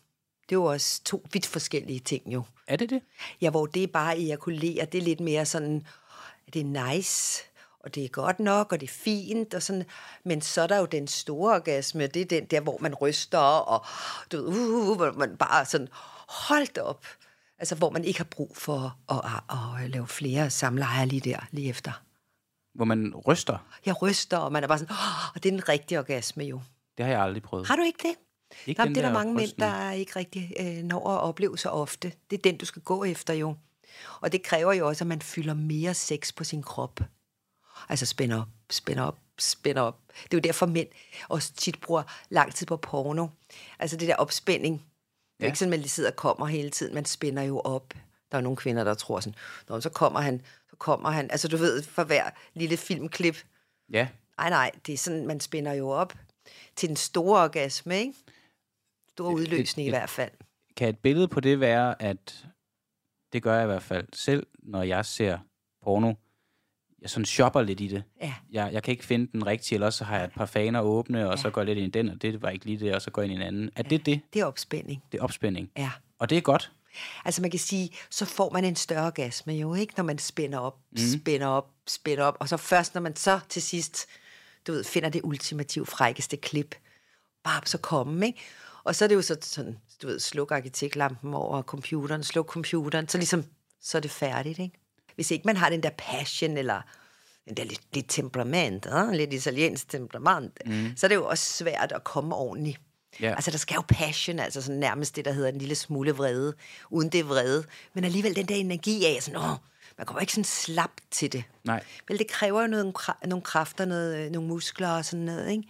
Det 0.53 0.57
er 0.57 0.61
jo 0.61 0.65
også 0.65 1.01
to 1.05 1.27
vidt 1.33 1.47
forskellige 1.47 2.01
ting 2.01 2.33
jo. 2.33 2.43
Er 2.67 2.77
det 2.77 2.91
det? 2.91 3.03
Ja, 3.41 3.51
hvor 3.51 3.67
det 3.67 3.83
er 3.83 3.87
bare 3.87 4.15
at 4.15 4.23
ejakulere, 4.23 4.85
det 4.85 4.99
er 4.99 5.03
lidt 5.03 5.21
mere 5.21 5.47
sådan, 5.47 5.87
det 6.55 6.61
er 6.61 6.87
nice, 6.87 7.43
og 7.81 7.95
det 7.95 8.05
er 8.05 8.09
godt 8.09 8.41
nok, 8.41 8.73
og 8.73 8.81
det 8.81 8.87
er 8.87 8.93
fint, 8.93 9.55
og 9.55 9.63
sådan. 9.63 9.85
Men 10.25 10.41
så 10.41 10.63
er 10.63 10.67
der 10.67 10.79
jo 10.79 10.85
den 10.85 11.09
store 11.09 11.55
orgasme, 11.55 12.07
det 12.07 12.23
er 12.23 12.27
den 12.27 12.45
der, 12.45 12.61
hvor 12.61 12.79
man 12.81 12.95
ryster, 12.95 13.39
og 13.39 13.87
du 14.33 14.37
ved, 14.37 14.47
uh, 14.47 14.89
uh, 14.89 14.97
hvor 14.97 15.13
man 15.13 15.37
bare 15.37 15.65
sådan, 15.65 15.89
holdt 16.29 16.79
op. 16.79 17.07
Altså, 17.59 17.75
hvor 17.75 17.91
man 17.91 18.05
ikke 18.05 18.19
har 18.19 18.29
brug 18.31 18.57
for 18.57 18.99
at, 19.09 19.21
at, 19.25 19.85
at 19.85 19.91
lave 19.91 20.07
flere 20.07 20.51
samlejer 20.51 21.05
lige 21.05 21.31
der, 21.31 21.39
lige 21.51 21.69
efter. 21.69 22.03
Hvor 22.75 22.85
man 22.85 23.15
ryster. 23.27 23.59
Jeg 23.87 24.03
ryster, 24.03 24.37
og 24.37 24.53
man 24.53 24.65
er 24.65 24.69
bare 24.69 24.79
sådan, 24.79 24.95
oh, 24.95 25.35
og 25.35 25.43
det 25.43 25.49
er 25.49 25.57
den 25.57 25.69
rigtige 25.69 25.99
orgasme 25.99 26.45
jo. 26.45 26.61
Det 26.97 27.05
har 27.05 27.13
jeg 27.13 27.23
aldrig 27.23 27.43
prøvet. 27.43 27.67
Har 27.67 27.77
du 27.77 27.83
ikke 27.83 28.09
det? 28.09 28.17
Ikke 28.67 28.83
den 28.83 28.89
det 28.95 28.97
er 28.97 29.03
der 29.03 29.09
der 29.09 29.19
mange 29.19 29.35
mænd, 29.35 29.51
der 29.59 29.91
ikke 29.91 30.13
rigtig 30.17 30.53
øh, 30.61 30.83
når 30.85 31.11
at 31.11 31.21
opleve 31.21 31.59
så 31.59 31.69
ofte. 31.69 32.13
Det 32.31 32.39
er 32.39 32.43
den, 32.43 32.57
du 32.57 32.65
skal 32.65 32.83
gå 32.83 33.05
efter 33.05 33.35
jo. 33.35 33.55
Og 34.21 34.33
det 34.33 34.43
kræver 34.43 34.73
jo 34.73 34.89
også, 34.89 35.05
at 35.05 35.09
man 35.09 35.23
fylder 35.23 35.55
mere 35.55 35.95
sex 35.95 36.35
på 36.35 36.45
sin 36.45 36.63
krop. 36.63 37.01
Altså 37.89 38.07
spænder 38.07 38.41
op, 38.41 38.49
spænder 38.71 39.03
op, 39.03 39.19
spænder 39.39 39.83
op. 39.83 39.99
Det 40.25 40.35
er 40.35 40.37
jo 40.37 40.41
derfor 40.41 40.67
mænd 40.67 40.89
også 41.29 41.53
tit 41.53 41.81
bruger 41.81 42.03
lang 42.29 42.55
tid 42.55 42.67
på 42.67 42.77
porno. 42.77 43.27
Altså 43.79 43.97
det 43.97 44.09
der 44.09 44.15
opspænding. 44.17 44.75
Det 44.75 44.83
er 45.41 45.45
Ja. 45.45 45.47
ikke 45.47 45.59
sådan, 45.59 45.69
at 45.69 45.79
man 45.79 45.81
lige 45.81 45.91
sidder 45.91 46.11
og 46.11 46.17
kommer 46.17 46.47
hele 46.47 46.71
tiden. 46.71 46.95
Man 46.95 47.05
spænder 47.05 47.43
jo 47.43 47.61
op. 47.61 47.95
Der 48.33 48.39
er 48.39 48.43
nogle 48.43 48.57
kvinder, 48.57 48.85
der 48.85 48.95
tror 48.95 49.21
sådan, 49.21 49.35
Nå, 49.69 49.81
så 49.81 49.91
kommer 49.91 50.21
han, 50.21 50.43
så 50.71 50.77
kommer 50.77 51.11
han. 51.11 51.31
Altså 51.31 51.49
du 51.49 51.57
ved, 51.57 51.83
for 51.83 52.05
hver 52.05 52.31
lille 52.55 52.77
filmklip. 52.77 53.37
Ja. 53.93 54.09
Nej, 54.39 54.51
nej, 54.51 54.71
det 54.87 54.93
er 54.93 54.99
sådan, 54.99 55.27
man 55.27 55.41
spænder 55.41 55.73
jo 55.73 55.89
op 55.89 56.15
til 56.77 56.89
den 56.89 56.97
store 56.97 57.43
orgasme, 57.43 57.99
ikke? 57.99 58.13
Stor 59.15 59.31
udløsning 59.33 59.87
i 59.87 59.89
et- 59.89 59.95
hvert 59.97 60.11
fald. 60.11 60.31
Kan 60.77 60.89
et 60.89 60.99
billede 60.99 61.29
på 61.29 61.41
det 61.41 61.61
være, 61.61 62.03
at 62.03 62.47
det 63.33 63.43
gør 63.43 63.55
jeg 63.55 63.63
i 63.63 63.67
hvert 63.67 63.83
fald 63.83 64.07
selv, 64.13 64.47
når 64.63 64.83
jeg 64.83 65.07
ser 65.07 65.39
porno. 65.83 66.15
Jeg 67.03 67.11
sådan 67.11 67.25
shopper 67.27 67.63
lidt 67.63 67.81
i 67.81 67.87
det. 67.89 68.05
Ja. 68.21 68.35
Jeg, 68.51 68.73
jeg 68.73 68.83
kan 68.83 68.93
ikke 68.93 69.05
finde 69.05 69.33
den 69.33 69.47
rigtige, 69.47 69.77
eller 69.77 69.91
så 69.91 70.05
har 70.05 70.17
jeg 70.17 70.25
et 70.25 70.33
par 70.33 70.47
faner 70.47 70.81
åbne, 70.81 71.31
og 71.31 71.39
så 71.39 71.51
går 71.51 71.61
jeg 71.61 71.67
lidt 71.67 71.79
ind 71.79 71.87
i 71.97 71.99
den, 71.99 72.09
og 72.09 72.23
det 72.23 72.43
var 72.43 72.51
ikke 72.51 72.65
lige 72.67 72.79
det, 72.81 72.95
og 72.95 73.03
så 73.03 73.11
går 73.11 73.23
jeg 73.23 73.31
ind 73.31 73.39
i 73.41 73.43
en 73.43 73.49
anden. 73.49 73.71
Er 73.77 73.83
det 73.83 74.07
det? 74.07 74.21
Det 74.33 74.41
er 74.41 74.45
opspænding, 74.45 75.03
Det 75.13 75.19
er 75.19 75.23
opspænding. 75.23 75.71
ja. 75.77 75.91
Og 76.19 76.31
det 76.31 76.39
er 76.39 76.43
godt. 76.43 76.73
Altså 77.25 77.43
man 77.43 77.51
kan 77.51 77.61
sige, 77.61 77.91
så 78.11 78.25
får 78.25 78.51
man 78.51 78.65
en 78.65 78.77
større 78.77 79.07
orgasme 79.07 79.53
jo, 79.53 79.75
ikke? 79.75 79.95
Når 79.97 80.05
man 80.05 80.19
spænder 80.19 80.59
op, 80.59 80.79
mm. 80.91 80.97
spænder 80.97 81.47
op, 81.47 81.71
spænder 81.89 82.25
op. 82.25 82.37
Og 82.41 82.49
så 82.49 82.57
først, 82.57 82.95
når 82.95 83.01
man 83.01 83.17
så 83.17 83.41
til 83.49 83.63
sidst, 83.63 84.07
du 84.67 84.73
ved, 84.73 84.85
finder 84.85 85.09
det 85.09 85.21
ultimativt 85.25 85.89
frækkeste 85.89 86.37
klip, 86.37 86.75
bare 87.45 87.61
så 87.67 87.79
komme, 87.79 88.27
ikke? 88.27 88.41
Og 88.85 88.95
så 88.95 89.05
er 89.05 89.09
det 89.09 89.15
jo 89.15 89.23
så 89.23 89.37
sådan, 89.41 89.79
du 90.03 90.07
ved, 90.07 90.21
sluk 90.21 90.51
arkitektlampen 90.53 91.35
over 91.35 91.63
computeren, 91.63 92.25
sluk 92.25 92.47
computeren, 92.47 93.09
så 93.09 93.19
ligesom, 93.19 93.45
så 93.81 93.99
er 93.99 94.03
det 94.03 94.11
færdigt, 94.11 94.59
ikke? 94.59 94.79
Hvis 95.15 95.31
ikke 95.31 95.43
man 95.47 95.57
har 95.57 95.71
den 95.71 95.83
der 95.83 95.91
passion, 95.99 96.57
eller 96.57 96.83
den 97.49 97.57
der 97.57 97.65
lidt, 97.65 97.81
lidt 97.93 98.07
temperament, 98.09 98.87
øh? 98.93 99.09
lidt 99.13 99.33
italiensk 99.33 99.89
temperament, 99.89 100.59
mm. 100.67 100.93
så 100.97 101.07
er 101.07 101.09
det 101.09 101.15
jo 101.15 101.27
også 101.27 101.53
svært 101.53 101.93
at 101.93 102.05
komme 102.05 102.35
ordentligt. 102.35 102.81
Ja. 103.21 103.35
Altså, 103.35 103.51
der 103.51 103.59
skal 103.59 103.75
jo 103.75 103.83
passion, 103.89 104.39
altså 104.39 104.63
sådan 104.63 104.81
nærmest 104.81 105.17
det, 105.17 105.25
der 105.25 105.33
hedder 105.33 105.49
en 105.49 105.59
lille 105.59 105.75
smule 105.75 106.13
vrede, 106.13 106.55
uden 106.91 107.09
det 107.09 107.29
vrede, 107.29 107.65
men 107.95 108.05
alligevel 108.05 108.37
den 108.37 108.47
der 108.47 108.55
energi 108.55 109.05
af, 109.05 109.23
sådan, 109.23 109.41
åh, 109.41 109.57
Man 109.99 110.07
kommer 110.07 110.21
ikke 110.21 110.33
sådan 110.33 110.45
slap 110.45 110.91
til 111.11 111.33
det. 111.33 111.45
Nej. 111.65 111.85
Vel, 112.09 112.19
det 112.19 112.29
kræver 112.29 112.61
jo 112.61 112.67
noget, 112.67 112.95
nogle 113.25 113.43
kræfter, 113.43 113.85
noget, 113.85 114.17
øh, 114.17 114.31
nogle 114.31 114.49
muskler 114.49 114.89
og 114.89 115.05
sådan 115.05 115.25
noget, 115.25 115.51
ikke? 115.51 115.65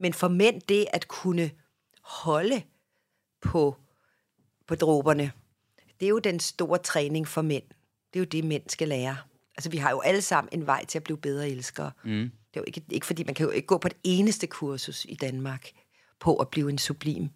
Men 0.00 0.14
for 0.14 0.28
mænd, 0.28 0.60
det 0.68 0.86
at 0.92 1.08
kunne 1.08 1.50
holde 2.10 2.62
på, 3.40 3.76
på 4.66 4.74
dråberne, 4.74 5.32
det 6.00 6.06
er 6.06 6.10
jo 6.10 6.18
den 6.18 6.40
store 6.40 6.78
træning 6.78 7.28
for 7.28 7.42
mænd. 7.42 7.64
Det 8.12 8.18
er 8.18 8.20
jo 8.20 8.24
det, 8.24 8.44
mænd 8.44 8.62
skal 8.68 8.88
lære. 8.88 9.16
Altså, 9.56 9.70
vi 9.70 9.76
har 9.76 9.90
jo 9.90 10.00
alle 10.00 10.22
sammen 10.22 10.48
en 10.52 10.66
vej 10.66 10.84
til 10.84 10.98
at 10.98 11.04
blive 11.04 11.18
bedre 11.18 11.50
elskere. 11.50 11.92
Mm. 12.04 12.30
Det 12.54 12.56
er 12.56 12.60
jo 12.60 12.64
ikke, 12.66 12.82
ikke 12.90 13.06
fordi, 13.06 13.24
man 13.24 13.34
kan 13.34 13.46
jo 13.46 13.52
ikke 13.52 13.66
gå 13.66 13.78
på 13.78 13.88
et 13.88 13.96
eneste 14.04 14.46
kursus 14.46 15.06
i 15.08 15.14
Danmark 15.14 15.70
på 16.20 16.36
at 16.36 16.48
blive 16.48 16.70
en 16.70 16.78
sublim 16.78 17.28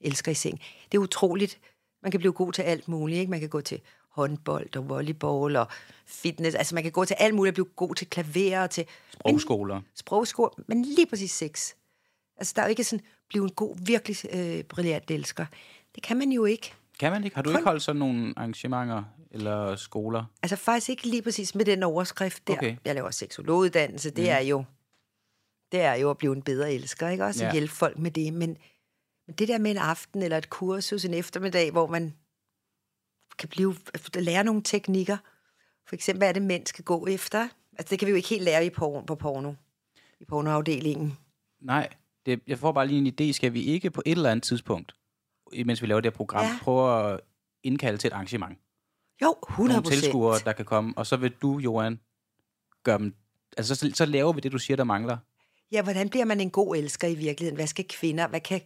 elsker 0.00 0.32
i 0.32 0.34
seng. 0.34 0.60
Det 0.92 0.98
er 0.98 1.02
utroligt. 1.02 1.60
Man 2.02 2.10
kan 2.10 2.20
blive 2.20 2.32
god 2.32 2.52
til 2.52 2.62
alt 2.62 2.88
muligt. 2.88 3.18
Ikke? 3.18 3.30
Man 3.30 3.40
kan 3.40 3.48
gå 3.48 3.60
til 3.60 3.80
håndbold 4.10 4.76
og 4.76 4.88
volleyball 4.88 5.56
og 5.56 5.66
fitness. 6.06 6.56
Altså, 6.56 6.74
man 6.74 6.82
kan 6.82 6.92
gå 6.92 7.04
til 7.04 7.16
alt 7.18 7.34
muligt 7.34 7.52
og 7.52 7.54
blive 7.54 7.74
god 7.76 7.94
til 7.94 8.10
klaver 8.10 8.60
og 8.60 8.70
til... 8.70 8.86
Sprogskoler. 9.12 9.80
Sprogskole, 9.94 10.50
men 10.66 10.82
lige 10.82 11.06
præcis 11.06 11.32
sex. 11.32 11.74
Altså, 12.36 12.52
der 12.56 12.62
er 12.62 12.66
jo 12.66 12.70
ikke 12.70 12.84
sådan, 12.84 13.04
blive 13.30 13.44
en 13.44 13.50
god, 13.50 13.76
virkelig 13.86 14.16
øh, 14.32 14.64
brilliant 14.64 15.10
elsker. 15.10 15.46
Det 15.94 16.02
kan 16.02 16.16
man 16.16 16.32
jo 16.32 16.44
ikke. 16.44 16.72
Kan 17.00 17.12
man 17.12 17.24
ikke? 17.24 17.36
Har 17.36 17.42
du 17.42 17.50
Kun- 17.50 17.56
ikke 17.58 17.64
holdt 17.68 17.82
sådan 17.82 17.98
nogle 17.98 18.34
arrangementer 18.36 19.02
eller 19.30 19.76
skoler? 19.76 20.24
Altså 20.42 20.56
faktisk 20.56 20.88
ikke 20.88 21.06
lige 21.06 21.22
præcis 21.22 21.54
med 21.54 21.64
den 21.64 21.82
overskrift 21.82 22.46
der. 22.46 22.52
Okay. 22.52 22.76
Jeg 22.84 22.94
laver 22.94 23.10
seksologuddannelse, 23.10 24.10
det 24.10 24.24
mm. 24.24 24.30
er 24.30 24.38
jo 24.38 24.64
det 25.72 25.80
er 25.80 25.94
jo 25.94 26.10
at 26.10 26.18
blive 26.18 26.32
en 26.36 26.42
bedre 26.42 26.72
elsker, 26.72 27.08
ikke? 27.08 27.24
Også 27.24 27.40
Ja. 27.44 27.46
ja. 27.46 27.52
hjælpe 27.52 27.74
folk 27.74 27.98
med 27.98 28.10
det. 28.10 28.32
Men, 28.34 28.56
men 29.26 29.36
det 29.38 29.48
der 29.48 29.58
med 29.58 29.70
en 29.70 29.76
aften 29.76 30.22
eller 30.22 30.36
et 30.38 30.50
kursus 30.50 31.04
en 31.04 31.14
eftermiddag, 31.14 31.70
hvor 31.70 31.86
man 31.86 32.14
kan 33.38 33.48
blive, 33.48 33.74
lære 34.14 34.44
nogle 34.44 34.62
teknikker. 34.62 35.16
For 35.88 35.94
eksempel, 35.94 36.18
hvad 36.20 36.28
er 36.28 36.32
det, 36.32 36.42
mænd 36.42 36.66
skal 36.66 36.84
gå 36.84 37.06
efter? 37.06 37.48
Altså, 37.78 37.90
det 37.90 37.98
kan 37.98 38.06
vi 38.06 38.10
jo 38.10 38.16
ikke 38.16 38.28
helt 38.28 38.42
lære 38.44 38.66
i 38.66 38.70
porno, 38.70 39.00
på 39.04 39.14
porno. 39.14 39.52
I 40.20 40.24
pornoafdelingen. 40.24 41.18
Nej, 41.60 41.88
det, 42.36 42.40
jeg 42.46 42.58
får 42.58 42.72
bare 42.72 42.86
lige 42.86 42.98
en 42.98 43.14
idé. 43.20 43.32
Skal 43.32 43.52
vi 43.52 43.62
ikke 43.64 43.90
på 43.90 44.02
et 44.06 44.10
eller 44.12 44.30
andet 44.30 44.42
tidspunkt, 44.42 44.92
mens 45.66 45.82
vi 45.82 45.86
laver 45.86 46.00
det 46.00 46.12
her 46.12 46.16
program, 46.16 46.44
ja. 46.44 46.58
Prøve 46.62 47.12
at 47.12 47.20
indkalde 47.62 47.98
til 47.98 48.08
et 48.08 48.12
arrangement? 48.12 48.58
Jo, 49.22 49.36
100 49.48 49.76
Nogle 49.82 49.96
tilskuere, 49.96 50.38
der 50.44 50.52
kan 50.52 50.64
komme, 50.64 50.92
og 50.96 51.06
så 51.06 51.16
vil 51.16 51.32
du, 51.42 51.58
Johan, 51.58 52.00
gøre 52.84 52.98
dem... 52.98 53.14
Altså, 53.56 53.74
så, 53.74 53.90
så 53.94 54.04
laver 54.06 54.32
vi 54.32 54.40
det, 54.40 54.52
du 54.52 54.58
siger, 54.58 54.76
der 54.76 54.84
mangler. 54.84 55.16
Ja, 55.72 55.82
hvordan 55.82 56.08
bliver 56.08 56.24
man 56.24 56.40
en 56.40 56.50
god 56.50 56.76
elsker 56.76 57.08
i 57.08 57.14
virkeligheden? 57.14 57.56
Hvad 57.56 57.66
skal 57.66 57.84
kvinder, 57.88 58.28
hvad 58.28 58.40
kan 58.40 58.60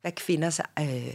hvad 0.00 0.10
er 0.12 0.14
kvinders 0.16 0.60
øh, 0.78 1.14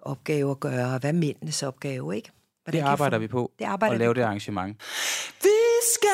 opgave 0.00 0.50
at 0.50 0.60
gøre? 0.60 0.98
Hvad 0.98 1.10
er 1.10 1.14
mændenes 1.14 1.62
opgave, 1.62 2.16
ikke? 2.16 2.30
Hvordan 2.64 2.80
Det 2.82 2.86
arbejder 2.88 3.16
få- 3.16 3.20
vi 3.20 3.26
på, 3.28 3.52
Det 3.58 3.64
arbejder 3.64 3.92
at 3.94 3.98
lave 3.98 4.14
det 4.14 4.22
arrangement. 4.22 4.76
Vi 5.42 5.50
skal 5.94 6.10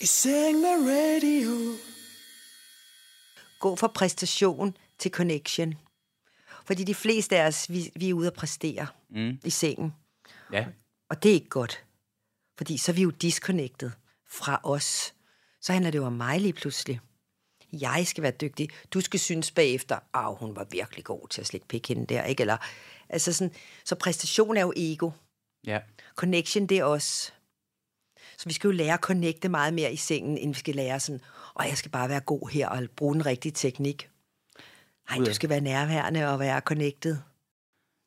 i 0.00 0.06
seng 0.06 0.60
med 0.60 0.76
radio. 0.90 1.76
Gå 3.62 3.76
fra 3.76 3.86
præstation 3.86 4.76
til 4.98 5.10
connection. 5.10 5.74
Fordi 6.64 6.84
de 6.84 6.94
fleste 6.94 7.38
af 7.38 7.46
os, 7.46 7.70
vi, 7.70 7.90
vi 7.96 8.08
er 8.10 8.14
ude 8.14 8.26
at 8.26 8.32
præstere 8.32 8.86
Mm. 9.10 9.38
i 9.44 9.50
sengen. 9.50 9.94
Ja, 10.52 10.66
Og 11.10 11.22
det 11.22 11.28
er 11.28 11.34
ikke 11.34 11.48
godt. 11.48 11.84
Fordi 12.58 12.76
så 12.78 12.92
er 12.92 12.94
vi 12.94 13.02
jo 13.02 13.10
disconnected 13.10 13.90
fra 14.30 14.60
os. 14.62 15.14
Så 15.60 15.72
handler 15.72 15.90
det 15.90 15.98
jo 15.98 16.04
om 16.04 16.12
mig 16.12 16.40
lige 16.40 16.52
pludselig. 16.52 17.00
Jeg 17.72 18.06
skal 18.06 18.22
være 18.22 18.32
dygtig. 18.40 18.68
Du 18.94 19.00
skal 19.00 19.20
synes 19.20 19.50
bagefter, 19.50 19.98
at 20.14 20.36
hun 20.38 20.56
var 20.56 20.64
virkelig 20.70 21.04
god 21.04 21.28
til 21.28 21.40
at 21.40 21.46
slikke 21.46 21.66
pik 21.68 21.88
hende 21.88 22.06
der, 22.06 22.24
ikke? 22.24 22.40
Eller, 22.40 22.56
altså 23.08 23.32
sådan, 23.32 23.54
så 23.84 23.94
præstation 23.94 24.56
er 24.56 24.60
jo 24.62 24.72
ego. 24.76 25.10
ja. 25.66 25.80
Connection, 26.16 26.66
det 26.66 26.78
er 26.78 26.84
os. 26.84 27.34
Så 28.42 28.48
vi 28.48 28.52
skal 28.52 28.68
jo 28.68 28.72
lære 28.72 28.94
at 28.94 29.00
connecte 29.00 29.48
meget 29.48 29.74
mere 29.74 29.92
i 29.92 29.96
sengen, 29.96 30.38
end 30.38 30.54
vi 30.54 30.58
skal 30.58 30.74
lære 30.74 31.00
sådan, 31.00 31.20
og 31.54 31.68
jeg 31.68 31.76
skal 31.76 31.90
bare 31.90 32.08
være 32.08 32.20
god 32.20 32.50
her 32.50 32.68
og 32.68 32.82
bruge 32.96 33.14
den 33.14 33.26
rigtige 33.26 33.52
teknik. 33.52 34.10
Nej, 35.10 35.18
du 35.18 35.34
skal 35.34 35.48
være 35.48 35.60
nærværende 35.60 36.28
og 36.28 36.38
være 36.38 36.60
connected. 36.60 37.16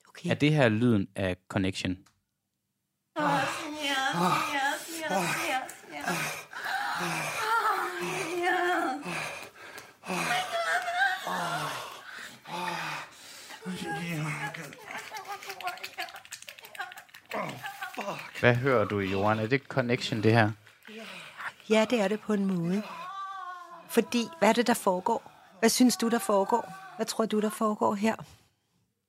Okay. 0.07 0.29
Er 0.29 0.33
det 0.33 0.53
her 0.53 0.69
lyden 0.69 1.07
af 1.15 1.37
connection? 1.47 1.97
Hvad 18.39 18.55
hører 18.55 18.85
du, 18.85 18.99
Johan? 18.99 19.39
Er 19.39 19.47
det 19.47 19.61
connection, 19.61 20.23
det 20.23 20.31
her? 20.31 20.51
Ja, 21.69 21.85
det 21.89 22.01
er 22.01 22.07
det 22.07 22.19
på 22.19 22.33
en 22.33 22.45
måde. 22.45 22.83
Fordi, 23.89 24.23
hvad 24.39 24.49
er 24.49 24.53
det, 24.53 24.67
der 24.67 24.73
foregår? 24.73 25.31
Hvad 25.59 25.69
synes 25.69 25.97
du, 25.97 26.09
der 26.09 26.19
foregår? 26.19 26.73
Hvad 26.95 27.05
tror 27.05 27.25
du, 27.25 27.41
der 27.41 27.49
foregår 27.49 27.95
her? 27.95 28.15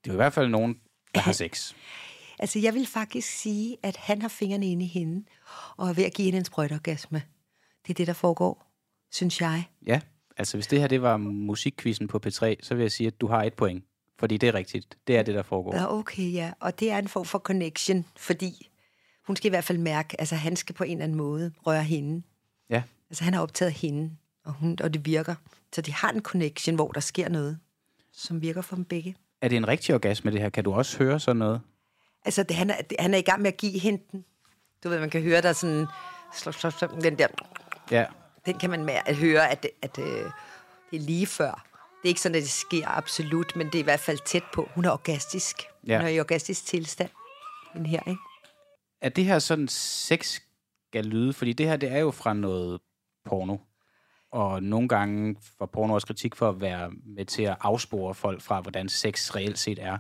Det 0.05 0.11
er 0.11 0.13
i 0.13 0.17
hvert 0.17 0.33
fald 0.33 0.49
nogen, 0.49 0.81
der 1.15 1.21
har 1.21 1.33
sex. 1.33 1.73
Altså, 2.39 2.59
jeg 2.59 2.75
vil 2.75 2.87
faktisk 2.87 3.29
sige, 3.29 3.77
at 3.83 3.97
han 3.97 4.23
har 4.23 4.29
fingrene 4.29 4.67
inde 4.67 4.85
i 4.85 4.89
hende, 4.89 5.25
og 5.77 5.89
er 5.89 5.93
ved 5.93 6.05
at 6.05 6.15
give 6.15 6.25
hende 6.25 6.39
en 6.39 6.45
sprøjtorgasme. 6.45 7.23
Det 7.83 7.91
er 7.91 7.95
det, 7.95 8.07
der 8.07 8.13
foregår, 8.13 8.67
synes 9.13 9.41
jeg. 9.41 9.65
Ja, 9.87 10.01
altså 10.37 10.57
hvis 10.57 10.67
det 10.67 10.81
her 10.81 10.87
det 10.87 11.03
var 11.03 11.17
musikquizzen 11.17 12.09
på 12.09 12.21
P3, 12.27 12.55
så 12.63 12.75
vil 12.75 12.83
jeg 12.83 12.93
sige, 12.93 13.07
at 13.07 13.21
du 13.21 13.27
har 13.27 13.43
et 13.43 13.55
point. 13.55 13.85
Fordi 14.19 14.37
det 14.37 14.49
er 14.49 14.55
rigtigt. 14.55 14.99
Det 15.07 15.17
er 15.17 15.23
det, 15.23 15.35
der 15.35 15.43
foregår. 15.43 15.75
Ja, 15.77 15.93
okay, 15.99 16.33
ja. 16.33 16.53
Og 16.61 16.81
det 16.81 16.91
er 16.91 16.99
en 16.99 17.09
form 17.09 17.25
for 17.25 17.39
connection, 17.39 18.05
fordi 18.17 18.69
hun 19.27 19.37
skal 19.37 19.47
i 19.47 19.51
hvert 19.51 19.65
fald 19.65 19.79
mærke, 19.79 20.21
altså 20.21 20.35
han 20.35 20.57
skal 20.57 20.75
på 20.75 20.85
en 20.85 20.91
eller 20.91 21.05
anden 21.05 21.19
måde 21.19 21.53
røre 21.67 21.83
hende. 21.83 22.23
Ja. 22.71 22.83
Altså 23.11 23.25
han 23.25 23.35
har 23.35 23.43
optaget 23.43 23.73
hende, 23.73 24.17
og, 24.45 24.53
hun, 24.53 24.79
og 24.83 24.95
det 24.95 25.07
virker. 25.07 25.35
Så 25.73 25.81
de 25.81 25.93
har 25.93 26.11
en 26.11 26.21
connection, 26.21 26.75
hvor 26.77 26.93
der 26.93 27.01
sker 27.01 27.29
noget, 27.29 27.59
som 28.13 28.43
virker 28.43 28.63
for 28.63 28.77
dem 28.77 28.85
begge. 28.85 29.17
Er 29.41 29.49
det 29.49 29.57
en 29.57 29.69
rigtig 29.69 29.95
orgasme, 29.95 30.31
det 30.31 30.41
her? 30.41 30.49
Kan 30.49 30.65
du 30.65 30.73
også 30.73 30.99
høre 30.99 31.21
sådan 31.21 31.37
noget? 31.37 31.61
Altså, 32.25 32.43
det, 32.43 32.57
han, 32.57 32.71
er, 32.71 32.83
det, 32.83 32.97
han 33.01 33.15
er 33.15 33.19
i 33.19 33.23
gang 33.23 33.43
med 33.43 33.53
at 33.53 33.57
give 33.57 33.79
hende 33.79 34.03
den. 34.13 34.25
Du 34.85 34.89
ved, 34.89 35.01
man 35.01 35.11
kan 35.11 35.23
høre 35.23 35.43
der 35.43 35.53
sådan... 35.53 35.87
Slå, 36.35 36.53
slå, 36.53 36.71
slå, 36.71 36.89
den 37.01 37.19
der... 37.19 37.27
Ja. 37.91 38.05
Den 38.47 38.59
kan 38.59 38.71
man 38.71 38.89
mær- 38.89 39.03
at 39.07 39.17
høre, 39.17 39.51
at, 39.51 39.63
det, 39.63 39.71
at 39.83 39.99
øh, 39.99 40.31
det 40.91 40.97
er 40.97 41.01
lige 41.01 41.27
før. 41.27 41.67
Det 42.03 42.05
er 42.05 42.09
ikke 42.09 42.21
sådan, 42.21 42.37
at 42.37 42.43
det 42.43 42.51
sker 42.51 42.89
absolut, 42.89 43.57
men 43.57 43.67
det 43.67 43.75
er 43.75 43.79
i 43.79 43.83
hvert 43.83 44.01
fald 44.01 44.19
tæt 44.27 44.43
på. 44.55 44.69
Hun 44.75 44.85
er 44.85 44.91
orgastisk. 44.91 45.57
Ja. 45.87 45.97
Hun 45.97 46.07
er 46.07 46.11
i 46.11 46.21
orgastisk 46.21 46.67
tilstand. 46.67 47.11
Den 47.73 47.87
her, 47.87 48.01
ikke? 48.07 48.21
Er 49.07 49.11
det 49.11 49.25
her 49.25 49.39
sådan 49.39 49.69
sex 49.69 50.41
skal 50.89 51.05
lyde? 51.05 51.33
Fordi 51.33 51.53
det 51.53 51.67
her, 51.67 51.77
det 51.77 51.93
er 51.93 51.99
jo 51.99 52.11
fra 52.11 52.35
noget 52.35 52.81
porno. 53.25 53.57
Og 54.33 54.63
nogle 54.63 54.89
gange 54.89 55.37
får 55.59 55.67
porno 55.67 55.95
også 55.95 56.07
kritik 56.07 56.37
for 56.37 56.49
at 56.49 56.61
være 56.61 56.91
med 57.05 57.25
til 57.25 57.43
at 57.43 57.57
afspore 57.61 58.15
folk 58.15 58.43
fra, 58.43 58.61
hvordan 58.61 58.89
sex 58.89 59.35
reelt 59.37 59.59
set 59.59 59.79
er. 59.79 59.99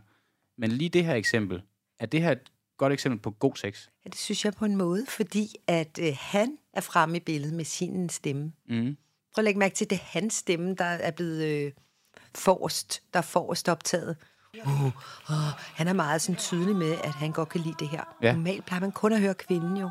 Men 0.58 0.72
lige 0.72 0.88
det 0.88 1.04
her 1.04 1.14
eksempel, 1.14 1.62
er 1.98 2.06
det 2.06 2.22
her 2.22 2.32
et 2.32 2.52
godt 2.78 2.92
eksempel 2.92 3.20
på 3.20 3.30
god 3.30 3.56
sex? 3.56 3.88
Ja, 4.04 4.10
det 4.10 4.18
synes 4.18 4.44
jeg 4.44 4.52
på 4.52 4.64
en 4.64 4.76
måde, 4.76 5.06
fordi 5.08 5.54
at 5.66 5.98
øh, 6.02 6.16
han 6.20 6.58
er 6.72 6.80
fremme 6.80 7.16
i 7.16 7.20
billedet 7.20 7.54
med 7.54 7.64
sin 7.64 8.08
stemme. 8.08 8.52
Mm. 8.68 8.96
Prøv 9.34 9.42
at 9.42 9.44
lægge 9.44 9.58
mærke 9.58 9.74
til, 9.74 9.90
det 9.90 9.96
er 9.96 10.04
hans 10.18 10.34
stemme, 10.34 10.74
der 10.74 10.84
er 10.84 11.10
blevet 11.10 11.44
øh, 11.44 11.72
forrest, 12.34 13.02
der 13.12 13.18
er 13.18 13.22
forrest 13.22 13.68
optaget. 13.68 14.16
Uh, 14.64 14.84
uh, 14.84 14.92
han 15.74 15.88
er 15.88 15.92
meget 15.92 16.22
sådan 16.22 16.38
tydelig 16.38 16.76
med, 16.76 16.92
at 17.04 17.10
han 17.14 17.32
godt 17.32 17.48
kan 17.48 17.60
lide 17.60 17.74
det 17.78 17.88
her. 17.88 18.04
Ja. 18.22 18.32
Normalt 18.32 18.64
plejer 18.66 18.80
man 18.80 18.92
kun 18.92 19.12
at 19.12 19.20
høre 19.20 19.34
kvinden 19.34 19.76
jo. 19.76 19.90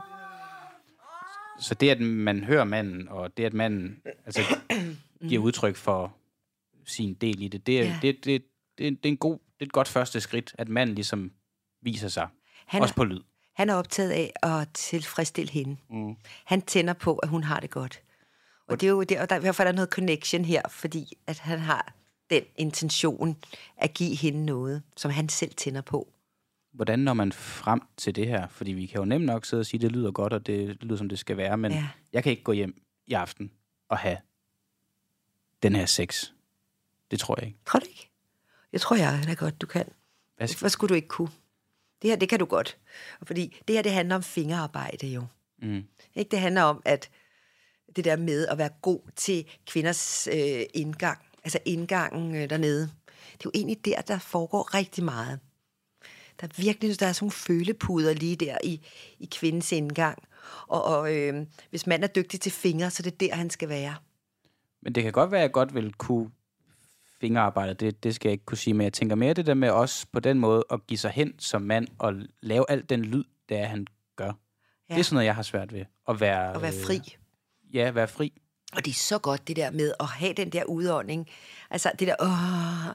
Så 1.59 1.73
det, 1.75 1.89
at 1.89 2.01
man 2.01 2.43
hører 2.43 2.63
manden, 2.63 3.09
og 3.09 3.37
det, 3.37 3.43
at 3.45 3.53
manden 3.53 4.01
altså, 4.25 4.41
giver 5.29 5.41
udtryk 5.43 5.75
for 5.75 6.15
sin 6.85 7.13
del 7.13 7.41
i 7.41 7.47
det, 7.47 7.67
det 7.67 7.79
er, 7.79 7.83
Ja. 7.85 7.99
det, 8.01 8.15
det, 8.25 8.25
det, 8.25 8.43
det, 8.77 9.09
er 9.09 9.09
en 9.09 9.17
god, 9.17 9.33
det 9.33 9.61
er 9.61 9.65
et 9.65 9.71
godt 9.71 9.87
første 9.87 10.21
skridt, 10.21 10.55
at 10.57 10.69
manden 10.69 10.95
ligesom 10.95 11.31
viser 11.81 12.07
sig. 12.07 12.27
Han 12.65 12.81
også 12.81 12.93
er, 12.93 12.95
på 12.95 13.03
lyd. 13.03 13.21
han 13.53 13.69
er 13.69 13.73
optaget 13.75 14.11
af 14.11 14.33
at 14.43 14.67
tilfredsstille 14.73 15.51
hende. 15.51 15.77
Mm. 15.89 16.15
Han 16.45 16.61
tænder 16.61 16.93
på, 16.93 17.15
at 17.15 17.29
hun 17.29 17.43
har 17.43 17.59
det 17.59 17.69
godt. 17.69 18.01
Og, 18.67 18.81
det 18.81 18.87
er 18.87 18.91
jo, 18.91 19.03
det, 19.03 19.19
og 19.19 19.29
der, 19.29 19.39
derfor 19.39 19.63
er 19.63 19.67
der 19.67 19.71
noget 19.75 19.89
connection 19.89 20.45
her, 20.45 20.61
fordi 20.69 21.17
at 21.27 21.39
han 21.39 21.59
har 21.59 21.93
den 22.29 22.43
intention 22.55 23.37
at 23.77 23.93
give 23.93 24.15
hende 24.15 24.45
noget, 24.45 24.83
som 24.97 25.11
han 25.11 25.29
selv 25.29 25.53
tænder 25.53 25.81
på. 25.81 26.07
Hvordan 26.71 26.99
når 26.99 27.13
man 27.13 27.31
frem 27.31 27.81
til 27.97 28.15
det 28.15 28.27
her? 28.27 28.47
Fordi 28.47 28.71
vi 28.71 28.85
kan 28.85 28.99
jo 28.99 29.05
nemt 29.05 29.25
nok 29.25 29.45
sidde 29.45 29.61
og 29.61 29.65
sige, 29.65 29.77
at 29.77 29.81
det 29.81 29.91
lyder 29.91 30.11
godt, 30.11 30.33
og 30.33 30.45
det 30.47 30.77
lyder, 30.83 30.97
som 30.97 31.09
det 31.09 31.19
skal 31.19 31.37
være, 31.37 31.57
men 31.57 31.71
ja. 31.71 31.87
Jeg 32.13 32.23
kan 32.23 32.29
ikke 32.31 32.43
gå 32.43 32.51
hjem 32.51 32.81
i 33.07 33.13
aften 33.13 33.51
og 33.89 33.97
have 33.97 34.17
den 35.63 35.75
her 35.75 35.85
sex. 35.85 36.31
Det 37.11 37.19
tror 37.19 37.35
jeg 37.39 37.47
ikke. 37.47 37.59
Tror 37.65 37.79
du 37.79 37.85
ikke? 37.89 38.09
Jeg 38.73 38.81
tror, 38.81 38.95
jeg 38.95 39.19
er 39.29 39.35
godt, 39.35 39.61
du 39.61 39.67
kan. 39.67 39.85
Hvad 40.37 40.47
skal, 40.47 40.59
Hvorfor 40.59 40.69
skulle 40.69 40.89
du 40.89 40.93
ikke 40.93 41.07
kunne? 41.07 41.29
Det 42.01 42.09
her, 42.09 42.15
det 42.17 42.29
kan 42.29 42.39
du 42.39 42.45
godt. 42.45 42.77
Fordi 43.23 43.55
det 43.67 43.75
her, 43.75 43.81
det 43.81 43.91
handler 43.91 44.15
om 44.15 44.23
fingerarbejde 44.23 45.07
jo. 45.07 45.23
mm, 45.61 45.83
Ikke? 46.15 46.29
Det 46.31 46.39
handler 46.39 46.61
om, 46.61 46.81
at 46.85 47.09
det 47.95 48.05
der 48.05 48.15
med 48.15 48.47
at 48.47 48.57
være 48.57 48.69
god 48.81 48.99
til 49.15 49.45
kvinders 49.65 50.27
øh, 50.27 50.61
indgang, 50.73 51.19
altså 51.45 51.59
indgangen 51.65 52.35
øh, 52.35 52.49
dernede, 52.49 52.81
det 52.81 53.45
er 53.45 53.45
jo 53.45 53.51
egentlig 53.53 53.85
der, 53.85 54.01
der 54.01 54.19
foregår 54.19 54.73
rigtig 54.73 55.03
meget. 55.03 55.39
Der 56.41 56.47
er 56.47 56.51
virkelig 56.61 56.99
der 56.99 57.07
er 57.07 57.11
sådan 57.11 57.23
nogle 57.23 57.31
følepuder 57.31 58.13
lige 58.13 58.35
der 58.35 58.57
i, 58.63 58.81
i 59.19 59.29
kvindens 59.31 59.71
indgang. 59.71 60.23
Og, 60.67 60.83
og 60.83 61.15
øh, 61.15 61.45
hvis 61.69 61.87
mand 61.87 62.03
er 62.03 62.07
dygtig 62.07 62.41
til 62.41 62.51
fingre, 62.51 62.91
så 62.91 63.03
det 63.03 63.13
er 63.13 63.17
der, 63.17 63.35
han 63.35 63.49
skal 63.49 63.69
være. 63.69 63.95
Men 64.81 64.95
det 64.95 65.03
kan 65.03 65.11
godt 65.11 65.31
være, 65.31 65.39
at 65.41 65.43
jeg 65.43 65.51
godt 65.51 65.75
vil 65.75 65.93
kunne 65.93 66.31
fingerarbejde, 67.21 67.73
det, 67.73 68.03
det 68.03 68.15
skal 68.15 68.29
jeg 68.29 68.33
ikke 68.33 68.45
kunne 68.45 68.57
sige, 68.57 68.73
men 68.73 68.83
jeg 68.83 68.93
tænker 68.93 69.15
mere 69.15 69.33
det 69.33 69.45
der 69.45 69.53
med 69.53 69.69
også 69.69 70.07
på 70.11 70.19
den 70.19 70.39
måde 70.39 70.63
at 70.71 70.87
give 70.87 70.97
sig 70.97 71.11
hen 71.11 71.39
som 71.39 71.61
mand 71.61 71.87
og 71.97 72.13
lave 72.41 72.65
alt 72.69 72.89
den 72.89 73.05
lyd, 73.05 73.23
det 73.49 73.57
er, 73.57 73.65
han 73.65 73.87
gør. 74.15 74.31
Ja. 74.89 74.93
Det 74.93 74.99
er 74.99 75.03
sådan 75.03 75.15
noget, 75.15 75.25
jeg 75.25 75.35
har 75.35 75.43
svært 75.43 75.73
ved. 75.73 75.85
At 76.09 76.19
være, 76.19 76.55
At 76.55 76.61
være 76.61 76.73
fri. 76.85 76.95
Øh, 76.95 77.75
ja, 77.75 77.91
være 77.91 78.07
fri. 78.07 78.41
Og 78.75 78.85
det 78.85 78.91
er 78.91 78.95
så 78.95 79.19
godt, 79.19 79.47
det 79.47 79.55
der 79.55 79.71
med 79.71 79.93
at 79.99 80.05
have 80.05 80.33
den 80.33 80.49
der 80.49 80.63
udånding. 80.63 81.29
Altså 81.69 81.91
det 81.99 82.07
der, 82.07 82.15
åh, 82.19 82.87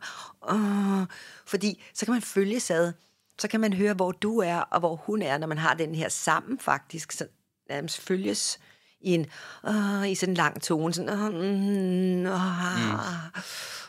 åh. 0.54 1.06
Fordi 1.46 1.82
så 1.94 2.06
kan 2.06 2.14
man 2.14 2.22
følge 2.22 2.60
sad. 2.60 2.92
Så 3.38 3.48
kan 3.48 3.60
man 3.60 3.72
høre, 3.72 3.94
hvor 3.94 4.12
du 4.12 4.38
er, 4.38 4.56
og 4.56 4.80
hvor 4.80 4.96
hun 4.96 5.22
er, 5.22 5.38
når 5.38 5.46
man 5.46 5.58
har 5.58 5.74
den 5.74 5.94
her 5.94 6.08
sammen 6.08 6.58
faktisk. 6.58 7.12
Så 7.12 7.26
nærmest 7.68 8.00
følges 8.00 8.58
i 9.00 9.14
en, 9.14 9.26
åh, 9.64 10.10
i 10.10 10.14
sådan 10.14 10.32
en 10.32 10.36
lang 10.36 10.62
tone. 10.62 10.94
Sådan, 10.94 11.10
åh, 11.10 11.34
mm, 11.34 12.26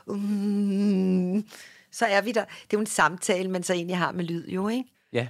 åh, 0.07 0.17
mm. 0.17 1.47
Så 1.91 2.05
er 2.05 2.21
vi 2.21 2.31
der. 2.31 2.43
Det 2.43 2.51
er 2.51 2.67
jo 2.73 2.79
en 2.79 2.85
samtale, 2.85 3.49
man 3.49 3.63
så 3.63 3.73
egentlig 3.73 3.97
har 3.97 4.11
med 4.11 4.25
lyd, 4.25 4.47
jo, 4.47 4.67
ikke? 4.67 4.89
Ja, 5.13 5.27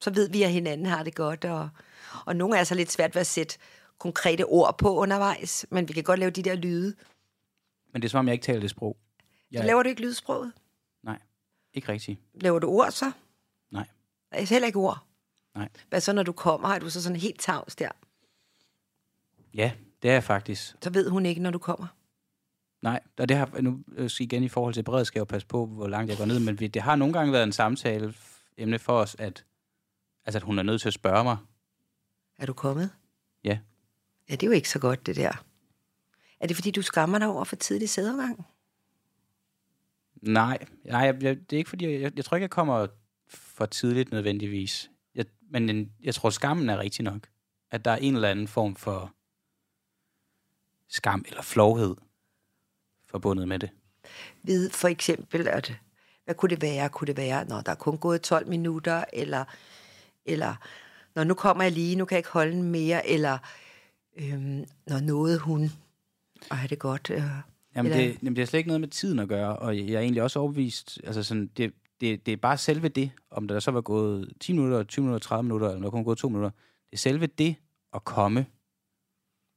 så 0.00 0.10
ved 0.10 0.28
vi, 0.28 0.42
at 0.42 0.52
hinanden 0.52 0.86
har 0.86 1.02
det 1.02 1.14
godt, 1.14 1.44
og, 1.44 1.68
og 2.26 2.36
nogle 2.36 2.58
er 2.58 2.64
så 2.64 2.74
lidt 2.74 2.92
svært 2.92 3.14
ved 3.14 3.20
at 3.20 3.26
sætte 3.26 3.58
konkrete 3.98 4.44
ord 4.44 4.78
på 4.78 4.96
undervejs, 4.96 5.66
men 5.70 5.88
vi 5.88 5.92
kan 5.92 6.02
godt 6.02 6.20
lave 6.20 6.30
de 6.30 6.42
der 6.42 6.54
lyde. 6.54 6.94
men 7.92 8.02
det 8.02 8.08
er 8.08 8.10
som 8.10 8.18
om, 8.18 8.26
jeg 8.28 8.32
ikke 8.32 8.44
taler 8.44 8.60
det 8.60 8.70
sprog. 8.70 8.96
Så 9.56 9.62
laver 9.62 9.82
du 9.82 9.88
ikke 9.88 10.02
lydsproget? 10.02 10.52
Nej, 11.02 11.18
ikke 11.74 11.88
rigtigt. 11.88 12.20
Laver 12.34 12.58
du 12.58 12.68
ord 12.68 12.90
så? 12.90 13.12
Nej, 13.70 13.86
Altså 14.30 14.54
heller 14.54 14.66
ikke 14.66 14.78
ord. 14.78 14.98
nej. 15.54 15.68
Hvad 15.88 16.00
så, 16.00 16.12
når 16.12 16.22
du 16.22 16.32
kommer? 16.32 16.68
Er 16.68 16.78
du 16.78 16.90
så 16.90 17.02
sådan 17.02 17.16
helt 17.18 17.40
tavs 17.40 17.76
der? 17.76 17.88
Ja, 19.54 19.72
det 20.02 20.08
er 20.08 20.12
jeg 20.12 20.24
faktisk. 20.24 20.74
Så 20.82 20.90
ved 20.90 21.08
hun 21.10 21.26
ikke, 21.26 21.40
når 21.42 21.50
du 21.50 21.58
kommer. 21.58 21.86
Nej, 22.82 23.00
og 23.18 23.28
det 23.28 23.36
har 23.36 23.60
nu 23.60 23.80
igen 24.20 24.42
i 24.44 24.48
forhold 24.48 24.74
til 24.74 24.82
beredskab 24.82 25.20
at 25.20 25.28
passe 25.28 25.46
på, 25.48 25.66
hvor 25.66 25.88
langt 25.88 26.10
jeg 26.10 26.18
går 26.18 26.24
ned, 26.24 26.38
men 26.40 26.56
det 26.56 26.82
har 26.82 26.96
nogle 26.96 27.14
gange 27.14 27.32
været 27.32 27.44
en 27.44 27.52
samtale 27.52 28.14
emne 28.58 28.78
for 28.78 28.98
os, 29.00 29.16
at, 29.18 29.44
altså, 30.24 30.38
at 30.38 30.42
hun 30.42 30.58
er 30.58 30.62
nødt 30.62 30.80
til 30.80 30.88
at 30.88 30.94
spørge 30.94 31.24
mig. 31.24 31.36
Er 32.38 32.46
du 32.46 32.52
kommet? 32.52 32.90
Ja, 34.28 34.32
det 34.34 34.42
er 34.42 34.46
jo 34.46 34.52
ikke 34.52 34.68
så 34.70 34.78
godt, 34.78 35.06
det 35.06 35.16
der. 35.16 35.44
Er 36.40 36.46
det, 36.46 36.56
fordi 36.56 36.70
du 36.70 36.82
skammer 36.82 37.18
dig 37.18 37.28
over 37.28 37.44
for 37.44 37.56
tidlig 37.56 37.88
sædafgang? 37.88 38.46
nej, 40.22 40.58
nej 40.84 41.00
jeg, 41.00 41.22
jeg, 41.22 41.36
det 41.50 41.52
er 41.52 41.58
ikke 41.58 41.70
fordi, 41.70 42.00
jeg, 42.00 42.12
jeg 42.16 42.24
tror 42.24 42.36
ikke, 42.36 42.42
jeg 42.42 42.50
kommer 42.50 42.86
for 43.28 43.66
tidligt 43.66 44.10
nødvendigvis. 44.12 44.90
Jeg, 45.14 45.24
men 45.50 45.70
en- 45.70 45.92
jeg 46.02 46.14
tror, 46.14 46.30
skammen 46.30 46.68
er 46.68 46.78
rigtig 46.78 47.04
nok. 47.04 47.28
At 47.70 47.84
der 47.84 47.90
er 47.90 47.96
en 47.96 48.14
eller 48.14 48.28
anden 48.28 48.48
form 48.48 48.76
for 48.76 49.14
skam 50.88 51.24
eller 51.28 51.42
flovhed 51.42 51.96
forbundet 53.06 53.48
med 53.48 53.58
det. 53.58 53.70
Ved 54.42 54.70
for 54.70 54.88
eksempel, 54.88 55.48
at 55.48 55.74
hvad 56.24 56.34
kunne 56.34 56.50
det 56.50 56.62
være? 56.62 56.88
Kunne 56.88 57.06
det 57.06 57.16
være, 57.16 57.44
når 57.44 57.60
der 57.60 57.72
er 57.72 57.76
kun 57.76 57.98
gået 57.98 58.22
12 58.22 58.48
minutter, 58.48 59.04
eller, 59.12 59.44
eller 60.24 60.54
når 61.14 61.24
nu 61.24 61.34
kommer 61.34 61.64
jeg 61.64 61.72
lige, 61.72 61.96
nu 61.96 62.04
kan 62.04 62.14
jeg 62.14 62.18
ikke 62.18 62.28
holde 62.30 62.62
mere, 62.62 63.08
eller 63.08 63.38
øhm, 64.16 64.64
når 64.86 65.00
noget 65.00 65.38
hun, 65.38 65.70
og 66.50 66.56
have 66.56 66.68
det 66.68 66.78
godt. 66.78 67.10
Øh, 67.10 67.22
Jamen, 67.76 67.92
eller, 67.92 68.04
det, 68.04 68.18
jamen, 68.22 68.36
det 68.36 68.42
har 68.42 68.46
slet 68.46 68.58
ikke 68.58 68.68
noget 68.68 68.80
med 68.80 68.88
tiden 68.88 69.18
at 69.18 69.28
gøre, 69.28 69.56
og 69.56 69.78
jeg 69.78 69.94
er 69.94 70.00
egentlig 70.00 70.22
også 70.22 70.38
overbevist, 70.38 71.00
altså 71.04 71.22
sådan, 71.22 71.50
det, 71.56 71.72
det, 72.00 72.26
det 72.26 72.32
er 72.32 72.36
bare 72.36 72.58
selve 72.58 72.88
det, 72.88 73.10
om 73.30 73.48
der 73.48 73.60
så 73.60 73.70
var 73.70 73.80
gået 73.80 74.32
10 74.40 74.52
minutter, 74.52 74.82
20 74.82 75.02
minutter, 75.02 75.26
30 75.26 75.42
minutter, 75.42 75.68
eller 75.68 75.82
der 75.82 75.90
kun 75.90 76.04
gået 76.04 76.18
2 76.18 76.28
minutter, 76.28 76.50
det 76.90 76.92
er 76.92 76.96
selve 76.96 77.26
det 77.26 77.56
at 77.94 78.04
komme, 78.04 78.46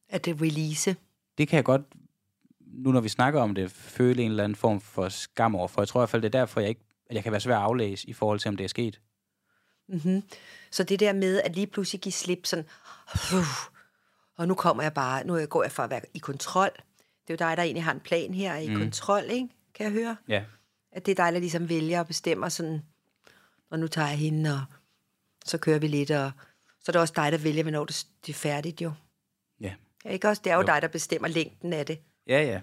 at 0.10 0.26
det 0.26 0.42
release. 0.42 0.96
det 1.38 1.48
kan 1.48 1.58
jeg 1.58 1.64
godt, 1.64 1.82
nu 2.60 2.92
når 2.92 3.02
vi 3.02 3.10
snakker 3.10 3.42
om 3.42 3.56
det, 3.56 3.72
føle 3.72 4.24
en 4.24 4.32
eller 4.32 4.44
anden 4.44 4.56
form 4.56 4.82
for 4.82 5.10
skam 5.10 5.56
over, 5.56 5.68
for 5.68 5.82
jeg 5.82 5.88
tror 5.88 6.00
i 6.00 6.02
hvert 6.02 6.10
fald, 6.10 6.22
det 6.22 6.36
er 6.36 6.40
derfor, 6.40 6.60
jeg 6.60 6.70
ikke, 6.70 6.82
at 7.10 7.16
jeg 7.16 7.24
kan 7.24 7.32
være 7.32 7.42
svær 7.42 7.58
at 7.58 7.64
aflæse 7.64 8.10
i 8.10 8.14
forhold 8.14 8.40
til, 8.40 8.50
om 8.50 8.58
det 8.58 8.64
er 8.64 8.68
sket. 8.68 9.02
Mm-hmm. 9.88 10.24
Så 10.72 10.84
det 10.84 11.00
der 11.00 11.14
med 11.14 11.42
at 11.42 11.56
lige 11.56 11.68
pludselig 11.68 12.02
give 12.02 12.14
slip 12.14 12.46
sådan, 12.46 12.66
uh, 13.34 13.77
og 14.38 14.48
nu 14.48 14.54
kommer 14.56 14.84
jeg 14.84 14.94
bare, 14.94 15.24
nu 15.28 15.46
går 15.46 15.64
jeg 15.64 15.72
for 15.72 15.84
at 15.84 15.90
være 15.90 16.02
i 16.14 16.18
kontrol. 16.20 16.70
Det 17.28 17.34
er 17.42 17.46
jo 17.46 17.50
dig, 17.50 17.58
der 17.58 17.64
egentlig 17.64 17.84
har 17.84 17.92
en 17.94 18.00
plan 18.00 18.34
her, 18.34 18.54
er 18.54 18.58
i 18.58 18.70
mm. 18.70 18.76
kontrol, 18.80 19.24
ikke? 19.24 19.48
Kan 19.74 19.84
jeg 19.84 19.94
høre? 19.94 20.16
Ja, 20.28 20.44
At 20.92 21.06
det 21.06 21.12
er 21.20 21.26
dig, 21.26 21.34
der 21.34 21.40
ligesom 21.40 21.70
vælger 21.70 22.00
og 22.00 22.08
bestemmer 22.08 22.50
sådan, 22.50 22.82
og 23.70 23.80
nu 23.80 23.88
tager 23.88 24.08
jeg 24.08 24.18
hende, 24.18 24.54
og 24.54 24.62
så 25.46 25.58
kører 25.58 25.80
vi 25.80 25.88
lidt, 25.88 26.12
og 26.12 26.32
så 26.80 26.86
er 26.88 26.92
det 26.92 27.02
også 27.02 27.14
dig, 27.18 27.32
der 27.32 27.38
vælger, 27.38 27.64
hvornår 27.64 27.86
det 27.86 28.08
det 28.26 28.34
er 28.34 28.38
færdigt 28.38 28.82
jo. 28.82 28.92
ja, 29.62 29.74
Ja, 30.06 30.10
Ikke 30.10 30.28
også? 30.28 30.42
Det 30.46 30.52
er 30.52 30.56
jo, 30.56 30.62
Jo. 30.62 30.68
dig, 30.68 30.82
der 30.82 30.88
bestemmer 30.88 31.28
længden 31.28 31.74
af 31.74 31.86
det. 31.86 32.00
ja, 32.28 32.42
ja, 32.44 32.62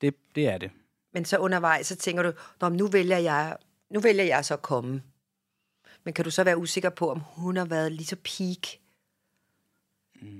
det, 0.00 0.14
det 0.34 0.48
er 0.48 0.58
det. 0.58 0.70
Men 1.12 1.24
så 1.24 1.38
undervejs, 1.38 1.86
så 1.86 1.96
tænker 1.96 2.22
du, 2.22 2.32
Nå, 2.60 2.68
nu 2.68 2.86
vælger 2.86 3.18
jeg, 3.18 3.56
nu 3.90 4.00
vælger 4.00 4.24
jeg 4.24 4.44
så 4.44 4.54
at 4.54 4.62
komme. 4.62 5.02
Men 6.04 6.14
kan 6.14 6.24
du 6.24 6.30
så 6.30 6.44
være 6.44 6.56
usikker 6.58 6.90
på, 6.90 7.10
om 7.10 7.20
hun 7.20 7.56
har 7.56 7.64
været 7.64 7.92
lige 7.92 8.06
så 8.06 8.16
peak? 8.16 8.66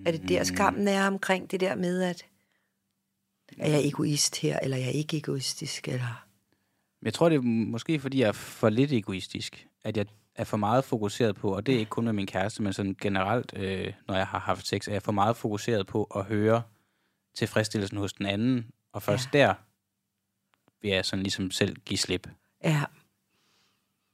Er 0.06 0.10
det 0.10 0.28
der 0.28 0.44
skammen 0.44 0.88
er 0.88 1.06
omkring 1.06 1.50
det 1.50 1.60
der 1.60 1.74
med, 1.74 2.02
at 2.02 2.26
er 3.58 3.70
jeg 3.70 3.86
egoist 3.86 4.40
her, 4.40 4.58
eller 4.58 4.76
er 4.76 4.80
jeg 4.80 4.92
ikke 4.92 5.16
egoistisk? 5.16 5.88
Eller? 5.88 6.26
Jeg 7.02 7.14
tror, 7.14 7.28
det 7.28 7.36
er 7.36 7.42
måske, 7.42 8.00
fordi 8.00 8.20
jeg 8.20 8.28
er 8.28 8.32
for 8.32 8.68
lidt 8.68 8.92
egoistisk. 8.92 9.66
At 9.84 9.96
jeg 9.96 10.06
er 10.34 10.44
for 10.44 10.56
meget 10.56 10.84
fokuseret 10.84 11.36
på, 11.36 11.56
og 11.56 11.66
det 11.66 11.74
er 11.74 11.78
ikke 11.78 11.90
kun 11.90 12.04
med 12.04 12.12
min 12.12 12.26
kæreste, 12.26 12.62
men 12.62 12.72
sådan 12.72 12.96
generelt, 13.00 13.52
øh, 13.56 13.92
når 14.08 14.14
jeg 14.14 14.26
har 14.26 14.38
haft 14.38 14.66
sex, 14.66 14.88
er 14.88 14.92
jeg 14.92 15.02
for 15.02 15.12
meget 15.12 15.36
fokuseret 15.36 15.86
på 15.86 16.04
at 16.04 16.24
høre 16.24 16.62
tilfredsstillelsen 17.34 17.98
hos 17.98 18.12
den 18.12 18.26
anden. 18.26 18.70
Og 18.92 19.02
først 19.02 19.28
ja. 19.34 19.38
der 19.38 19.54
vil 20.82 20.90
jeg 20.90 21.04
sådan 21.04 21.22
ligesom 21.22 21.50
selv 21.50 21.76
give 21.76 21.98
slip. 21.98 22.28
Ja, 22.64 22.84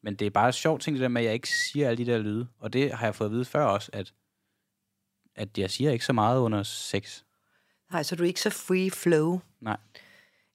Men 0.02 0.14
det 0.14 0.26
er 0.26 0.30
bare 0.30 0.52
sjovt 0.52 0.82
ting, 0.82 0.94
det 0.94 1.02
der 1.02 1.08
med, 1.08 1.20
at 1.20 1.24
jeg 1.24 1.34
ikke 1.34 1.48
siger 1.48 1.88
alle 1.88 2.04
de 2.04 2.10
der 2.10 2.18
lyde. 2.18 2.46
Og 2.58 2.72
det 2.72 2.92
har 2.92 3.06
jeg 3.06 3.14
fået 3.14 3.28
at 3.28 3.32
vide 3.32 3.44
før 3.44 3.64
også, 3.64 3.90
at, 3.92 4.12
at 5.36 5.58
jeg 5.58 5.70
siger 5.70 5.90
ikke 5.90 6.04
så 6.04 6.12
meget 6.12 6.40
under 6.40 6.62
sex. 6.62 7.22
nej, 7.92 8.02
så 8.02 8.14
er 8.14 8.16
du 8.16 8.24
ikke 8.24 8.40
så 8.40 8.50
free 8.50 8.90
flow. 8.90 9.40
Nej. 9.60 9.76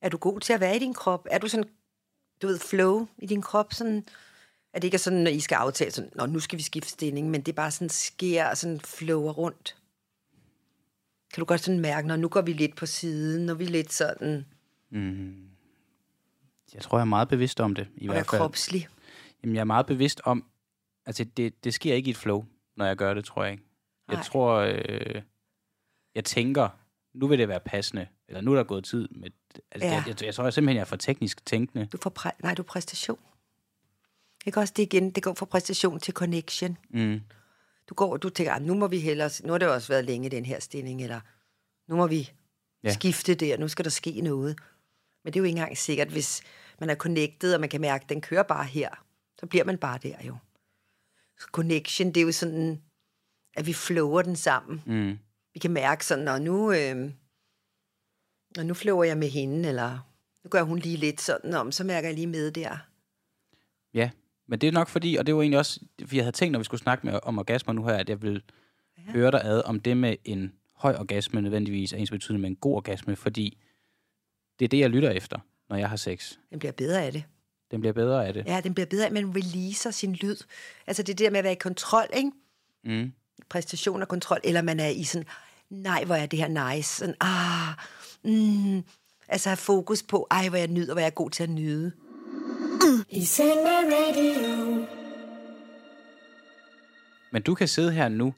Er 0.02 0.10
du 0.10 0.18
god 0.18 0.40
til 0.40 0.54
at 0.54 0.60
være 0.60 0.76
i 0.76 0.80
din 0.80 0.94
krop? 0.94 1.28
Er 1.32 1.38
du 1.38 1.48
sådan, 1.48 1.70
du 2.42 2.48
ved, 2.48 2.60
flow 2.60 3.08
i 3.18 3.26
din 3.26 3.42
krop? 3.42 3.74
Sådan, 3.74 4.06
at 4.74 4.82
det 4.82 4.88
ikke 4.88 4.96
er 4.96 5.00
sådan, 5.00 5.20
når 5.20 5.32
I 5.32 5.40
skal 5.40 5.56
aftale, 5.56 5.92
sådan, 5.92 6.12
Nå, 6.16 6.26
nu 6.26 6.40
skal 6.40 6.58
vi 6.58 6.64
skifte 6.64 6.90
stilling, 6.90 7.30
men 7.30 7.42
det 7.42 7.52
er 7.52 7.56
bare 7.56 7.72
sådan 7.72 7.90
sker 7.90 8.46
og 8.50 8.58
sådan 8.58 8.80
flower 8.80 9.32
rundt. 9.34 9.76
Kan 11.34 11.42
du 11.42 11.46
godt 11.46 11.62
sådan 11.62 11.80
mærke, 11.80 12.08
når 12.08 12.16
nu 12.16 12.28
går 12.30 12.42
vi 12.42 12.54
lidt 12.54 12.76
på 12.76 12.86
siden, 12.86 13.46
når 13.46 13.54
vi 13.54 13.64
er 13.64 13.70
lidt 13.70 13.94
sådan, 13.94 14.46
Jeg 16.74 16.82
tror, 16.82 16.98
jeg 16.98 17.02
er 17.02 17.06
meget 17.06 17.28
bevidst 17.28 17.60
om 17.60 17.76
det. 17.76 17.88
I 17.96 18.08
og 18.08 18.12
er 18.12 18.18
hvert 18.18 18.30
fald. 18.30 18.42
kropslig. 18.42 18.88
Jamen, 19.44 19.56
jeg 19.56 19.62
er 19.62 19.66
meget 19.66 19.86
bevidst 19.86 20.22
om, 20.24 20.46
altså 21.06 21.24
det, 21.24 21.64
det 21.64 21.74
sker 21.74 21.94
ikke 21.94 22.08
i 22.08 22.12
et 22.12 22.18
flow, 22.18 22.46
når 22.76 22.86
jeg 22.86 22.96
gør 22.96 23.14
det, 23.14 23.26
tror 23.26 23.44
jeg 23.44 23.52
ikke. 23.52 23.64
Jeg 24.10 24.26
tror, 24.26 24.54
øh, 24.56 25.22
jeg 26.16 26.26
tænker, 26.26 26.70
nu 27.14 27.28
vil 27.28 27.40
det 27.40 27.48
være 27.48 27.60
passende, 27.60 28.08
eller 28.28 28.42
nu 28.42 28.52
er 28.52 28.56
der 28.56 28.64
gået 28.64 28.84
tid 28.84 29.08
med, 29.12 29.30
altså 29.72 29.88
Ja. 29.88 29.94
jeg, 29.94 30.04
jeg, 30.08 30.24
jeg, 30.24 30.36
tror 30.36 30.50
simpelthen, 30.50 30.76
jeg 30.76 30.82
er 30.82 30.86
for 30.86 30.96
teknisk 30.96 31.46
tænkende. 31.46 31.86
Du 31.86 31.98
får 31.98 32.14
præ- 32.20 32.40
nej, 32.44 32.54
du 32.54 32.62
er 32.62 32.66
præstation. 32.68 33.20
Ikke 34.46 34.60
også 34.60 34.74
det 34.78 34.84
igen, 34.84 35.12
det 35.12 35.24
går 35.24 35.34
fra 35.34 35.46
præstation 35.46 36.00
til 36.00 36.14
connection. 36.14 36.78
Mm. 36.90 37.22
Du 37.90 37.94
går, 37.96 38.18
du 38.18 38.30
tænker, 38.30 38.54
"Ah, 38.54 38.62
nu 38.62 38.74
må 38.74 38.88
vi 38.88 39.00
hellere, 39.00 39.30
nu 39.44 39.52
har 39.52 39.58
det 39.58 39.68
også 39.70 39.88
været 39.88 40.06
længe 40.06 40.30
den 40.30 40.46
her 40.46 40.60
stilling, 40.60 41.04
eller 41.04 41.20
nu 41.88 41.96
må 41.96 42.08
vi 42.08 42.18
Ja. 42.84 42.90
ja. 42.90 42.94
skifte 42.94 43.36
der, 43.36 43.58
nu 43.58 43.68
skal 43.68 43.86
der 43.86 43.92
ske 43.92 44.22
noget. 44.22 44.58
Men 45.24 45.34
det 45.34 45.40
er 45.40 45.42
jo 45.42 45.46
ikke 45.46 45.58
engang 45.60 45.78
sikkert, 45.78 46.08
hvis 46.08 46.42
man 46.80 46.90
er 46.90 46.96
connected, 46.96 47.54
og 47.54 47.60
man 47.60 47.70
kan 47.70 47.82
mærke, 47.82 48.04
at 48.04 48.10
den 48.10 48.22
kører 48.22 48.44
bare 48.44 48.66
her, 48.66 48.90
så 49.40 49.46
bliver 49.46 49.64
man 49.66 49.78
bare 49.78 50.00
der 50.04 50.16
jo. 50.24 50.38
Så 51.40 51.48
connection, 51.52 52.08
det 52.08 52.18
er 52.18 52.26
jo 52.26 52.32
sådan, 52.32 52.82
at 53.58 53.68
vi 53.68 53.74
flower 53.74 54.22
den 54.22 54.36
sammen. 54.36 54.84
Mm. 54.86 55.20
Vi 55.54 55.60
kan 55.60 55.72
mærke 55.72 56.06
sådan, 56.06 56.26
når 56.26 56.40
nu, 56.40 56.72
øh, 56.72 57.12
når 58.56 58.64
nu 58.64 58.74
flower 58.74 59.04
jeg 59.04 59.18
med 59.18 59.30
hende, 59.30 59.70
eller 59.70 60.10
nu 60.44 60.50
gør 60.50 60.64
hun 60.64 60.80
lige 60.80 60.98
lidt 60.98 61.22
sådan 61.22 61.54
om, 61.54 61.72
så 61.72 61.84
mærker 61.84 62.08
jeg 62.08 62.16
lige 62.16 62.28
med 62.28 62.52
der. 62.52 62.78
Ja, 63.94 64.10
men 64.48 64.62
det 64.62 64.68
er 64.68 64.72
nok 64.72 64.90
fordi, 64.90 65.16
og 65.16 65.26
det 65.26 65.36
var 65.36 65.42
egentlig 65.42 65.60
også, 65.60 65.80
fordi 66.00 66.16
jeg 66.16 66.24
havde 66.24 66.36
tænkt, 66.36 66.52
når 66.52 66.60
vi 66.60 66.66
skulle 66.66 66.82
snakke 66.82 67.08
med, 67.08 67.20
om 67.24 67.40
orgasmer 67.40 67.74
nu 67.74 67.86
her, 67.86 67.94
at 67.94 68.10
jeg 68.10 68.22
vil 68.22 68.44
ja. 68.98 69.12
høre 69.12 69.32
dig 69.32 69.42
ad, 69.44 69.62
om 69.66 69.80
det 69.80 69.98
med 69.98 70.16
en 70.26 70.54
høj 70.74 70.96
orgasme 70.96 71.42
nødvendigvis 71.42 71.94
er 71.94 71.98
ens 71.98 72.12
betydende 72.12 72.42
med 72.42 72.50
en 72.50 72.56
god 72.56 72.76
orgasme, 72.76 73.16
fordi 73.16 73.58
det 74.60 74.66
er 74.66 74.70
det, 74.70 74.80
jeg 74.80 74.90
lytter 74.90 75.10
efter, 75.10 75.40
når 75.70 75.76
jeg 75.78 75.90
har 75.90 75.96
sex. 75.96 76.38
Den 76.50 76.60
bliver 76.60 76.72
bedre 76.72 77.04
af 77.04 77.12
det. 77.12 77.24
Den 77.72 77.80
bliver 77.80 77.94
bedre 77.94 78.28
af 78.28 78.34
det. 78.34 78.46
Ja, 78.46 78.62
den 78.64 78.74
bliver 78.74 78.88
bedre 78.88 79.04
af, 79.04 79.08
at 79.08 79.14
man 79.14 79.36
releaser 79.36 79.92
sin 79.92 80.14
lyd. 80.14 80.38
Altså 80.88 81.04
det 81.04 81.20
der 81.20 81.30
med 81.30 81.38
at 81.38 81.44
være 81.44 81.54
i 81.54 81.58
kontrol, 81.60 82.08
ikke? 82.14 82.32
Mm. 82.84 83.14
Præstation 83.50 84.02
og 84.02 84.08
kontrol, 84.08 84.40
eller 84.44 84.62
man 84.62 84.80
er 84.80 84.88
i 84.88 85.04
sådan, 85.04 85.28
nej, 85.70 86.04
hvor 86.04 86.16
er 86.16 86.26
det 86.26 86.40
her 86.40 86.76
nice. 86.76 86.96
Sådan, 86.96 87.16
ah, 87.22 87.74
mm, 88.24 88.84
altså 89.28 89.50
have 89.50 89.58
fokus 89.58 90.04
på, 90.04 90.28
ej, 90.32 90.50
hvor 90.50 90.58
jeg 90.58 90.68
nyder, 90.68 90.94
hvor 90.94 91.00
jeg 91.00 91.08
er 91.08 91.12
god 91.12 91.30
til 91.30 91.44
at 91.44 91.50
nyde. 91.50 91.92
I 93.10 93.26
seng 93.26 93.50
med 93.56 93.94
radio. 93.94 94.86
Men 97.32 97.42
du 97.42 97.56
kan 97.56 97.68
sidde 97.68 97.92
her 97.92 98.10
nu 98.10 98.34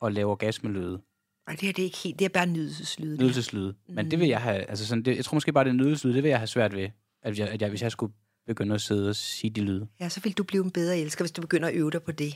og 0.00 0.12
lave 0.12 0.30
orgasmelyde, 0.30 1.00
Og 1.46 1.52
det 1.52 1.60
her, 1.60 1.72
det 1.72 1.82
er 1.82 1.84
ikke 1.84 1.96
helt, 1.96 2.18
det 2.18 2.24
er 2.24 2.28
bare 2.28 2.46
nydelseslyde. 2.46 3.16
nydelseslyde. 3.16 3.74
Men 3.88 4.10
det 4.10 4.18
vil 4.20 4.28
jeg 4.28 4.40
have, 4.40 4.56
altså 4.70 4.86
sådan, 4.86 5.04
det, 5.04 5.16
jeg 5.16 5.24
tror 5.24 5.34
måske 5.34 5.52
bare, 5.52 5.64
det 5.64 5.70
er 5.70 5.74
nydelseslyde, 5.74 6.14
det 6.14 6.22
vil 6.22 6.28
jeg 6.28 6.38
have 6.38 6.46
svært 6.46 6.76
ved, 6.76 6.88
at 7.22 7.38
jeg, 7.38 7.48
at 7.48 7.62
jeg, 7.62 7.68
hvis 7.68 7.82
jeg 7.82 7.92
skulle 7.92 8.12
begynde 8.46 8.74
at 8.74 8.80
sidde 8.80 9.08
og 9.08 9.16
sige 9.16 9.50
de 9.50 9.60
lyde. 9.60 9.88
Ja, 10.00 10.08
så 10.08 10.20
vil 10.20 10.32
du 10.32 10.42
blive 10.44 10.64
en 10.64 10.70
bedre 10.70 10.98
elsker, 10.98 11.24
hvis 11.24 11.32
du 11.32 11.40
begynder 11.40 11.68
at 11.68 11.74
øve 11.74 11.90
dig 11.90 12.02
på 12.02 12.12
det. 12.12 12.34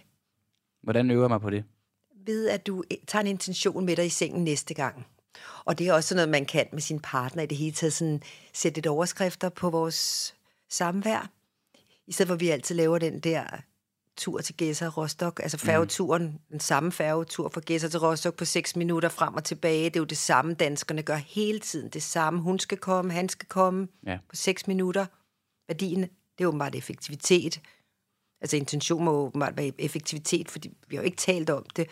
Hvordan 0.82 1.10
øver 1.10 1.22
jeg 1.22 1.30
mig 1.30 1.40
på 1.40 1.50
det? 1.50 1.64
Ved, 2.27 2.49
at 2.49 2.66
du 2.66 2.85
eh, 2.91 2.97
tager 3.07 3.20
en 3.20 3.27
intention 3.27 3.87
med 3.87 3.97
dig 3.97 4.07
i 4.07 4.09
sengen 4.09 4.45
næste 4.45 4.74
gang. 4.74 5.07
Og 5.64 5.79
det 5.79 5.89
er 5.89 5.93
også 5.93 6.14
noget, 6.14 6.29
man 6.29 6.47
kan 6.47 6.66
med 6.72 6.81
sin 6.81 7.01
partner 7.01 7.43
i 7.43 7.47
det 7.47 7.59
hele 7.59 7.72
taget. 7.72 7.93
Sådan, 7.93 8.22
sætte 8.53 8.77
lidt 8.77 8.87
overskrifter 8.87 9.49
på 9.49 9.70
vores 9.70 10.35
samvær. 10.70 11.31
I 12.07 12.12
stedet 12.12 12.29
for, 12.29 12.35
at 12.35 12.41
vi 12.41 12.49
altid 12.49 12.74
laver 12.74 12.99
den 12.99 13.20
der 13.20 13.45
tur 14.16 14.41
til 14.41 14.55
Gæsser 14.55 14.87
og 14.87 14.97
Rostock. 14.97 15.41
Altså 15.43 15.59
færgeturen, 15.59 16.22
mm. 16.22 16.39
den 16.51 16.61
samme 16.61 16.93
færgetur 16.93 17.49
fra 17.49 17.61
Gæsser 17.61 17.89
til 17.89 18.01
Rostock 18.01 18.37
på 18.37 18.45
6 18.45 18.77
minutter 18.77 19.09
frem 19.09 19.35
og 19.35 19.45
tilbage. 19.45 19.85
Det 19.85 19.97
er 19.97 20.01
jo 20.01 20.05
det 20.05 20.18
samme, 20.18 20.55
danskerne 20.55 21.03
gør 21.03 21.16
hele 21.16 21.59
tiden. 21.61 21.89
Det 21.89 22.03
samme, 22.03 22.41
hun 22.41 22.59
skal 22.59 22.79
komme, 22.79 23.12
han 23.12 23.29
skal 23.29 23.49
komme 23.49 23.89
Ja. 24.07 24.18
på 24.29 24.37
6 24.37 24.66
minutter. 24.66 25.07
Værdien, 25.68 26.03
det 26.39 26.45
er 26.45 26.47
åbenbart 26.47 26.74
effektivitet. 26.74 27.61
Altså 28.41 28.57
intention 28.57 29.05
må 29.05 29.11
åbenbart 29.11 29.57
være 29.57 29.72
effektivitet, 29.78 30.51
fordi 30.51 30.70
vi 30.89 30.97
har 30.97 31.03
jo 31.03 31.07
ikke 31.07 31.16
talt 31.16 31.51
om 31.51 31.66
det. 31.76 31.89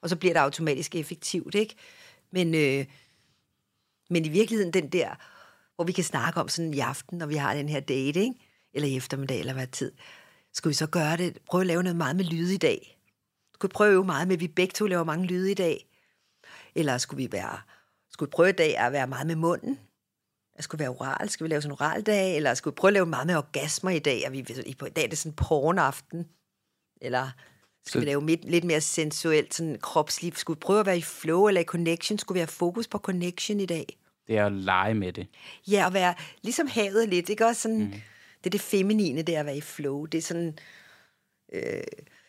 Og 0.00 0.08
så 0.08 0.16
bliver 0.16 0.34
det 0.34 0.40
automatisk 0.40 0.94
effektivt, 0.94 1.54
ikke? 1.54 1.74
Men, 2.30 2.54
øh, 2.54 2.86
men 4.10 4.24
i 4.24 4.28
virkeligheden 4.28 4.72
den 4.72 4.88
der, 4.88 5.14
hvor 5.74 5.84
vi 5.84 5.92
kan 5.92 6.04
snakke 6.04 6.40
om 6.40 6.48
sådan 6.48 6.74
i 6.74 6.78
aften, 6.78 7.18
når 7.18 7.26
vi 7.26 7.34
har 7.34 7.54
den 7.54 7.68
her 7.68 7.80
date, 7.80 8.20
ikke? 8.20 8.34
eller 8.74 8.88
i 8.88 8.96
eftermiddag, 8.96 9.40
eller 9.40 9.52
hvad 9.52 9.66
tid, 9.66 9.92
skal 10.52 10.68
vi 10.68 10.74
så 10.74 10.86
gøre 10.86 11.16
det, 11.16 11.38
prøve 11.46 11.60
at 11.60 11.66
lave 11.66 11.82
noget 11.82 11.96
meget 11.96 12.16
med 12.16 12.24
lyde 12.24 12.54
i 12.54 12.58
dag. 12.58 12.98
Skulle 13.54 13.70
vi 13.70 13.74
prøve 13.74 14.04
meget 14.04 14.28
med, 14.28 14.36
at 14.36 14.40
vi 14.40 14.48
begge 14.48 14.72
to 14.72 14.86
laver 14.86 15.04
mange 15.04 15.26
lyde 15.26 15.50
i 15.50 15.54
dag? 15.54 15.86
Eller 16.74 16.98
skulle 16.98 17.24
vi, 17.24 17.32
være, 17.32 17.58
skulle 18.10 18.28
vi 18.28 18.30
prøve 18.30 18.48
i 18.48 18.52
dag 18.52 18.78
at 18.78 18.92
være 18.92 19.06
meget 19.06 19.26
med 19.26 19.36
munden? 19.36 19.78
Skulle 20.60 20.78
vi 20.78 20.82
være 20.82 20.96
oral? 20.96 21.28
Skal 21.28 21.44
vi 21.44 21.48
lave 21.48 21.62
sådan 21.62 21.72
en 21.72 21.78
oraldag? 21.80 22.36
Eller 22.36 22.54
skulle 22.54 22.72
vi 22.74 22.76
prøve 22.76 22.88
at 22.88 22.92
lave 22.92 23.06
meget 23.06 23.26
med 23.26 23.36
orgasmer 23.36 23.90
i 23.90 23.98
dag? 23.98 24.22
Og 24.26 24.32
vi, 24.32 24.46
i 24.66 24.74
på 24.74 24.86
i 24.86 24.90
dag 24.90 25.04
er 25.04 25.08
det 25.08 25.18
sådan 25.18 25.36
pornaften. 25.36 26.28
Eller 27.00 27.30
skal 27.86 27.92
Så- 27.92 27.98
vi 27.98 28.04
lave 28.04 28.26
lidt, 28.26 28.44
lidt 28.44 28.64
mere 28.64 28.80
sensuelt, 28.80 29.54
sådan 29.54 29.78
kropsligt? 29.82 30.38
Skulle 30.38 30.56
vi 30.56 30.60
prøve 30.60 30.80
at 30.80 30.86
være 30.86 30.98
i 30.98 31.02
flow 31.02 31.46
eller 31.48 31.60
i 31.60 31.64
connection? 31.64 32.18
Skulle 32.18 32.36
vi 32.36 32.40
have 32.40 32.46
fokus 32.46 32.88
på 32.88 32.98
connection 32.98 33.60
i 33.60 33.66
dag? 33.66 33.98
Det 34.26 34.38
er 34.38 34.46
at 34.46 34.52
lege 34.52 34.94
med 34.94 35.12
det. 35.12 35.26
Ja, 35.68 35.86
at 35.86 35.92
være 35.92 36.14
ligesom 36.42 36.66
havet 36.66 37.08
lidt, 37.08 37.28
ikke 37.28 37.46
også 37.46 37.62
sådan, 37.62 37.78
mm. 37.78 37.90
det 38.38 38.46
er 38.46 38.50
det 38.50 38.60
feminine, 38.60 39.22
det 39.22 39.36
er 39.36 39.40
at 39.40 39.46
være 39.46 39.56
i 39.56 39.60
flow, 39.60 40.04
det 40.06 40.18
er 40.18 40.22
sådan, 40.22 40.58
øh, 41.52 41.62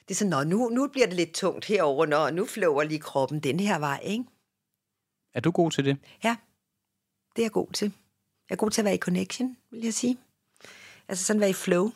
det 0.08 0.12
er 0.12 0.14
sådan, 0.16 0.30
nå, 0.30 0.44
nu, 0.44 0.70
nu 0.70 0.88
bliver 0.88 1.08
det 1.08 1.16
lidt 1.16 1.34
tungt 1.34 1.66
herover, 1.66 2.06
nå, 2.06 2.30
nu 2.30 2.46
flower 2.46 2.84
lige 2.84 3.00
kroppen 3.00 3.40
den 3.40 3.60
her 3.60 3.80
vej, 3.80 4.00
ikke? 4.04 4.24
Er 5.34 5.40
du 5.40 5.52
god 5.52 5.72
til 5.72 5.86
det? 5.86 5.98
Ja, 6.24 6.36
det 7.36 7.42
er 7.42 7.46
jeg 7.46 7.52
god 7.52 7.72
til. 7.72 7.94
Jeg 8.50 8.56
er 8.56 8.58
god 8.58 8.72
til 8.72 8.82
at 8.82 8.86
være 8.86 8.96
i 8.96 8.98
connection, 8.98 9.58
vil 9.72 9.84
jeg 9.84 9.94
sige. 9.94 10.18
Altså 11.08 11.26
sådan 11.26 11.40
være 11.40 11.50
i 11.50 11.54
flow. 11.54 11.92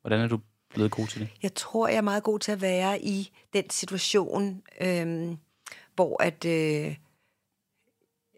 Hvordan 0.00 0.20
er 0.20 0.28
du 0.28 0.40
blevet 0.74 0.90
god 0.90 1.06
til 1.06 1.20
det? 1.20 1.28
Jeg 1.42 1.54
tror, 1.54 1.88
jeg 1.88 1.96
er 1.96 2.00
meget 2.00 2.22
god 2.22 2.38
til 2.38 2.52
at 2.52 2.60
være 2.60 3.02
i 3.02 3.32
den 3.52 3.70
situation, 3.70 4.62
øhm, 4.80 5.38
hvor 5.94 6.22
at 6.22 6.44
øh, 6.44 6.96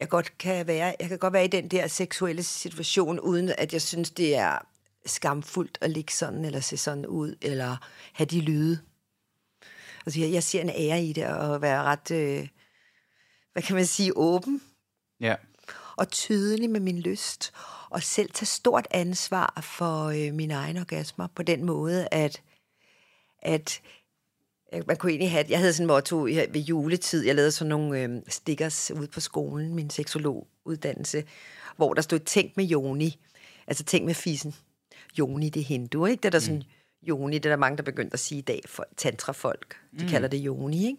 jeg 0.00 0.08
godt 0.08 0.38
kan 0.38 0.66
være, 0.66 0.96
jeg 1.00 1.08
kan 1.08 1.18
godt 1.18 1.32
være 1.32 1.44
i 1.44 1.48
den 1.48 1.68
der 1.68 1.86
seksuelle 1.86 2.42
situation, 2.42 3.20
uden 3.20 3.52
at 3.58 3.72
jeg 3.72 3.82
synes, 3.82 4.10
det 4.10 4.36
er 4.36 4.58
skamfuldt 5.06 5.78
at 5.80 5.90
ligge 5.90 6.12
sådan, 6.12 6.44
eller 6.44 6.60
se 6.60 6.76
sådan 6.76 7.06
ud, 7.06 7.36
eller 7.42 7.76
have 8.12 8.26
de 8.26 8.40
lyde. 8.40 8.80
Altså, 10.06 10.20
jeg, 10.20 10.32
jeg 10.32 10.42
ser 10.42 10.60
en 10.60 10.70
ære 10.70 11.04
i 11.04 11.12
det, 11.12 11.26
og 11.26 11.62
være 11.62 11.82
ret, 11.82 12.10
øh, 12.10 12.48
hvad 13.52 13.62
kan 13.62 13.76
man 13.76 13.86
sige, 13.86 14.16
åben 14.16 14.62
Ja. 15.20 15.34
Og 15.98 16.08
tydelig 16.08 16.70
med 16.70 16.80
min 16.80 16.98
lyst, 16.98 17.52
og 17.90 18.02
selv 18.02 18.30
tage 18.30 18.46
stort 18.46 18.86
ansvar 18.90 19.60
for 19.62 20.04
øh, 20.04 20.34
mine 20.34 20.54
egne 20.54 20.80
orgasmer 20.80 21.26
på 21.34 21.42
den 21.42 21.64
måde, 21.64 22.08
at, 22.10 22.42
at 23.42 23.80
man 24.86 24.96
kunne 24.96 25.12
egentlig 25.12 25.30
have, 25.30 25.44
jeg 25.48 25.58
havde 25.58 25.72
sådan 25.72 25.84
en 25.84 25.86
motto 25.86 26.16
ved 26.18 26.60
juletid, 26.60 27.24
jeg 27.24 27.34
lavede 27.34 27.52
sådan 27.52 27.68
nogle 27.68 28.02
øh, 28.02 28.22
stickers 28.28 28.90
ude 28.90 29.06
på 29.06 29.20
skolen, 29.20 29.74
min 29.74 29.90
seksologuddannelse, 29.90 31.24
hvor 31.76 31.94
der 31.94 32.02
stod, 32.02 32.18
tænk 32.18 32.56
med 32.56 32.64
Joni, 32.64 33.18
altså 33.66 33.84
tænk 33.84 34.04
med 34.04 34.14
fissen. 34.14 34.54
Joni, 35.18 35.48
det 35.48 35.60
er 35.60 35.64
hindu, 35.64 36.06
ikke? 36.06 36.20
Det 36.20 36.24
er 36.24 36.30
der 36.30 36.38
sådan, 36.38 36.62
Joni, 37.02 37.38
det 37.38 37.46
er 37.46 37.52
der 37.52 37.56
mange, 37.56 37.76
der 37.76 37.82
begyndte 37.82 38.14
at 38.14 38.20
sige 38.20 38.38
i 38.38 38.42
dag, 38.42 38.62
for 38.66 38.86
tantrafolk, 38.96 39.76
de 39.98 40.04
mm. 40.04 40.10
kalder 40.10 40.28
det 40.28 40.38
Joni, 40.38 40.86
ikke? 40.86 40.98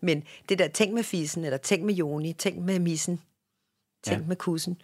Men 0.00 0.24
det 0.48 0.58
der, 0.58 0.68
tænk 0.68 0.94
med 0.94 1.02
fissen, 1.02 1.44
eller 1.44 1.58
tænk 1.58 1.84
med 1.84 1.94
Joni, 1.94 2.32
tænk 2.32 2.58
med 2.58 2.78
missen, 2.78 3.20
Tænk 4.02 4.20
ja. 4.20 4.26
med 4.26 4.36
kussen. 4.36 4.76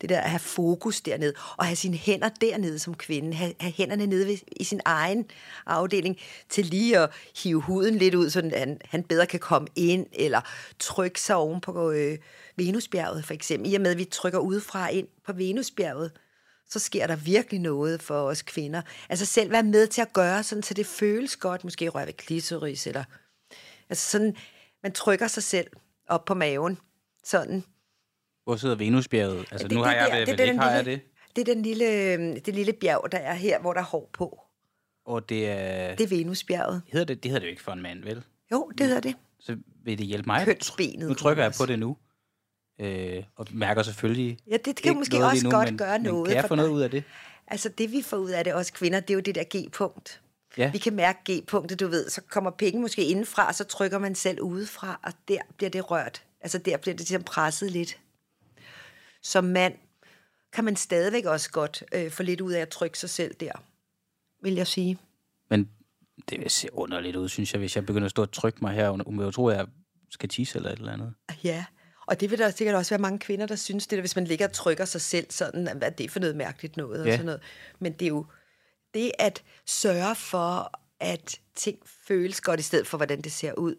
Det 0.00 0.08
der 0.08 0.20
at 0.20 0.30
have 0.30 0.40
fokus 0.40 1.00
dernede, 1.00 1.32
og 1.56 1.66
have 1.66 1.76
sine 1.76 1.96
hænder 1.96 2.28
dernede 2.28 2.78
som 2.78 2.94
kvinde, 2.94 3.34
have, 3.34 3.54
have 3.60 3.72
hænderne 3.72 4.06
nede 4.06 4.26
ved, 4.26 4.38
i 4.56 4.64
sin 4.64 4.80
egen 4.84 5.26
afdeling, 5.66 6.16
til 6.48 6.66
lige 6.66 6.98
at 6.98 7.10
hive 7.42 7.60
huden 7.60 7.94
lidt 7.94 8.14
ud, 8.14 8.30
så 8.30 8.50
han, 8.54 8.80
han 8.84 9.02
bedre 9.02 9.26
kan 9.26 9.40
komme 9.40 9.68
ind, 9.76 10.06
eller 10.12 10.40
trykke 10.78 11.20
sig 11.20 11.36
oven 11.36 11.60
på 11.60 11.90
øh, 11.90 12.18
Venusbjerget 12.56 13.24
for 13.24 13.34
eksempel. 13.34 13.72
I 13.72 13.74
og 13.74 13.80
med, 13.80 13.90
at 13.90 13.98
vi 13.98 14.04
trykker 14.04 14.38
udefra 14.38 14.88
ind 14.88 15.08
på 15.26 15.32
Venusbjerget, 15.32 16.12
så 16.68 16.78
sker 16.78 17.06
der 17.06 17.16
virkelig 17.16 17.60
noget 17.60 18.02
for 18.02 18.22
os 18.22 18.42
kvinder. 18.42 18.82
Altså 19.08 19.26
selv 19.26 19.50
være 19.50 19.62
med 19.62 19.86
til 19.86 20.02
at 20.02 20.12
gøre 20.12 20.42
sådan, 20.42 20.62
så 20.62 20.74
det 20.74 20.86
føles 20.86 21.36
godt, 21.36 21.64
måske 21.64 21.88
røre 21.88 22.06
ved 22.06 22.12
klitoris, 22.12 22.86
eller 22.86 23.04
altså 23.88 24.10
sådan, 24.10 24.36
man 24.82 24.92
trykker 24.92 25.26
sig 25.26 25.42
selv 25.42 25.66
op 26.08 26.24
på 26.24 26.34
maven, 26.34 26.78
sådan, 27.24 27.64
Hvor 28.44 28.56
sidder 28.56 28.74
Venusbjerget? 28.74 29.44
Altså, 29.50 29.68
det- 29.68 29.76
nu 29.76 29.82
har 29.82 29.90
det 29.92 30.00
jeg 30.00 30.08
der- 30.10 30.18
det, 30.18 30.26
det 30.26 30.32
men 30.38 30.40
er 30.40 30.44
ikke 30.52 30.60
har 30.62 30.70
jeg 30.70 30.84
det. 30.84 31.00
Det 31.36 31.48
er 31.48 31.54
den 31.54 31.62
lille, 31.62 31.84
øh, 32.12 32.36
det 32.46 32.54
lille 32.54 32.72
bjerg, 32.72 33.08
der 33.12 33.18
er 33.18 33.34
her, 33.34 33.60
hvor 33.60 33.72
der 33.72 33.80
er 33.80 33.84
hår 33.84 34.10
på. 34.12 34.40
Og 35.06 35.28
det 35.28 35.48
er... 35.48 35.94
Det 35.96 36.04
er 36.04 36.08
Venusbjerget. 36.08 36.82
Hedder 36.86 37.06
det, 37.06 37.22
det 37.22 37.30
hedder 37.30 37.40
det 37.40 37.46
jo 37.46 37.50
ikke 37.50 37.62
for 37.62 37.72
en 37.72 37.82
mand, 37.82 38.02
vel? 38.04 38.22
Jo, 38.52 38.70
det 38.78 38.86
hedder 38.86 39.00
det. 39.00 39.14
Så 39.40 39.56
vil 39.84 39.98
det 39.98 40.06
hjælpe 40.06 40.26
mig? 40.26 40.44
Kønsbenet, 40.44 41.08
Nu 41.08 41.14
trykker 41.14 41.42
jeg 41.42 41.52
på 41.58 41.66
det 41.66 41.78
nu. 41.78 41.96
Øh, 42.80 43.22
og 43.36 43.46
mærker 43.52 43.82
selvfølgelig 43.82 44.38
Ja, 44.50 44.56
det 44.64 44.76
kan 44.76 44.96
måske 44.96 45.16
også 45.24 45.34
lige 45.34 45.44
nu, 45.44 45.50
godt 45.50 45.68
men, 45.68 45.78
gøre 45.78 45.98
men 45.98 46.02
noget 46.06 46.26
kan 46.28 46.36
jeg 46.36 46.44
få 46.48 46.54
noget 46.54 46.68
dig. 46.68 46.76
ud 46.76 46.82
af 46.82 46.90
det? 46.90 47.04
Altså 47.46 47.68
det, 47.68 47.92
vi 47.92 48.02
får 48.02 48.16
ud 48.16 48.30
af 48.30 48.44
det, 48.44 48.54
os 48.54 48.70
kvinder, 48.70 49.00
det 49.00 49.10
er 49.10 49.14
jo 49.14 49.20
det 49.20 49.34
der 49.34 49.44
G-punkt. 49.56 50.20
Ja. 50.58 50.70
Vi 50.70 50.78
kan 50.78 50.94
mærke 50.94 51.18
G-punktet, 51.32 51.80
du 51.80 51.88
ved. 51.88 52.10
Så 52.10 52.20
kommer 52.30 52.50
penge 52.50 52.80
måske 52.80 53.04
indenfra, 53.04 53.52
så 53.52 53.64
trykker 53.64 53.98
man 53.98 54.14
selv 54.14 54.40
udefra, 54.40 55.00
og 55.02 55.12
der 55.28 55.38
bliver 55.56 55.70
det 55.70 55.90
rørt. 55.90 56.22
Altså 56.40 56.58
der 56.58 56.76
bliver 56.76 56.94
det 56.94 57.00
ligesom 57.00 57.22
presset 57.22 57.70
lidt. 57.70 57.98
Som 59.22 59.44
mand 59.44 59.74
kan 60.52 60.64
man 60.64 60.76
stadigvæk 60.76 61.24
også 61.24 61.50
godt 61.50 61.84
øh, 61.94 62.10
få 62.10 62.22
lidt 62.22 62.40
ud 62.40 62.52
af 62.52 62.60
at 62.60 62.68
trykke 62.68 62.98
sig 62.98 63.10
selv 63.10 63.34
der, 63.34 63.52
vil 64.42 64.54
jeg 64.54 64.66
sige. 64.66 64.98
Men 65.50 65.70
det 66.30 66.40
vil 66.40 66.50
se 66.50 66.68
underligt 66.72 67.16
ud, 67.16 67.28
synes 67.28 67.52
jeg, 67.52 67.58
hvis 67.58 67.76
jeg 67.76 67.86
begynder 67.86 68.04
at 68.04 68.10
stå 68.10 68.22
og 68.22 68.32
trykke 68.32 68.58
mig 68.62 68.72
her. 68.74 68.90
Hun 68.90 69.18
vil 69.18 69.24
jo 69.24 69.30
tro, 69.30 69.46
at 69.48 69.56
jeg 69.56 69.66
skal 70.10 70.28
tisse 70.28 70.58
eller 70.58 70.70
et 70.70 70.78
eller 70.78 70.92
andet. 70.92 71.14
Ja, 71.44 71.64
og 72.06 72.20
det 72.20 72.30
vil 72.30 72.38
der 72.38 72.50
sikkert 72.50 72.76
også 72.76 72.90
være 72.94 73.00
mange 73.02 73.18
kvinder, 73.18 73.46
der 73.46 73.56
synes 73.56 73.86
det, 73.86 73.96
der, 73.96 74.02
hvis 74.02 74.16
man 74.16 74.24
ligger 74.24 74.46
og 74.46 74.52
trykker 74.52 74.84
sig 74.84 75.00
selv 75.00 75.26
sådan, 75.30 75.62
hvad 75.78 75.88
er 75.88 75.90
det 75.90 76.10
for 76.10 76.20
noget 76.20 76.36
mærkeligt 76.36 76.76
noget 76.76 77.00
og 77.00 77.06
Ja. 77.06 77.12
sådan 77.12 77.26
noget. 77.26 77.40
Men 77.78 77.92
det 77.92 78.02
er 78.02 78.08
jo 78.08 78.26
det 78.94 79.12
at 79.18 79.42
sørge 79.66 80.14
for, 80.14 80.72
at 81.00 81.40
ting 81.54 81.78
føles 82.08 82.40
godt, 82.40 82.60
i 82.60 82.62
stedet 82.62 82.86
for, 82.86 82.96
hvordan 82.96 83.20
det 83.20 83.32
ser 83.32 83.52
ud. 83.52 83.74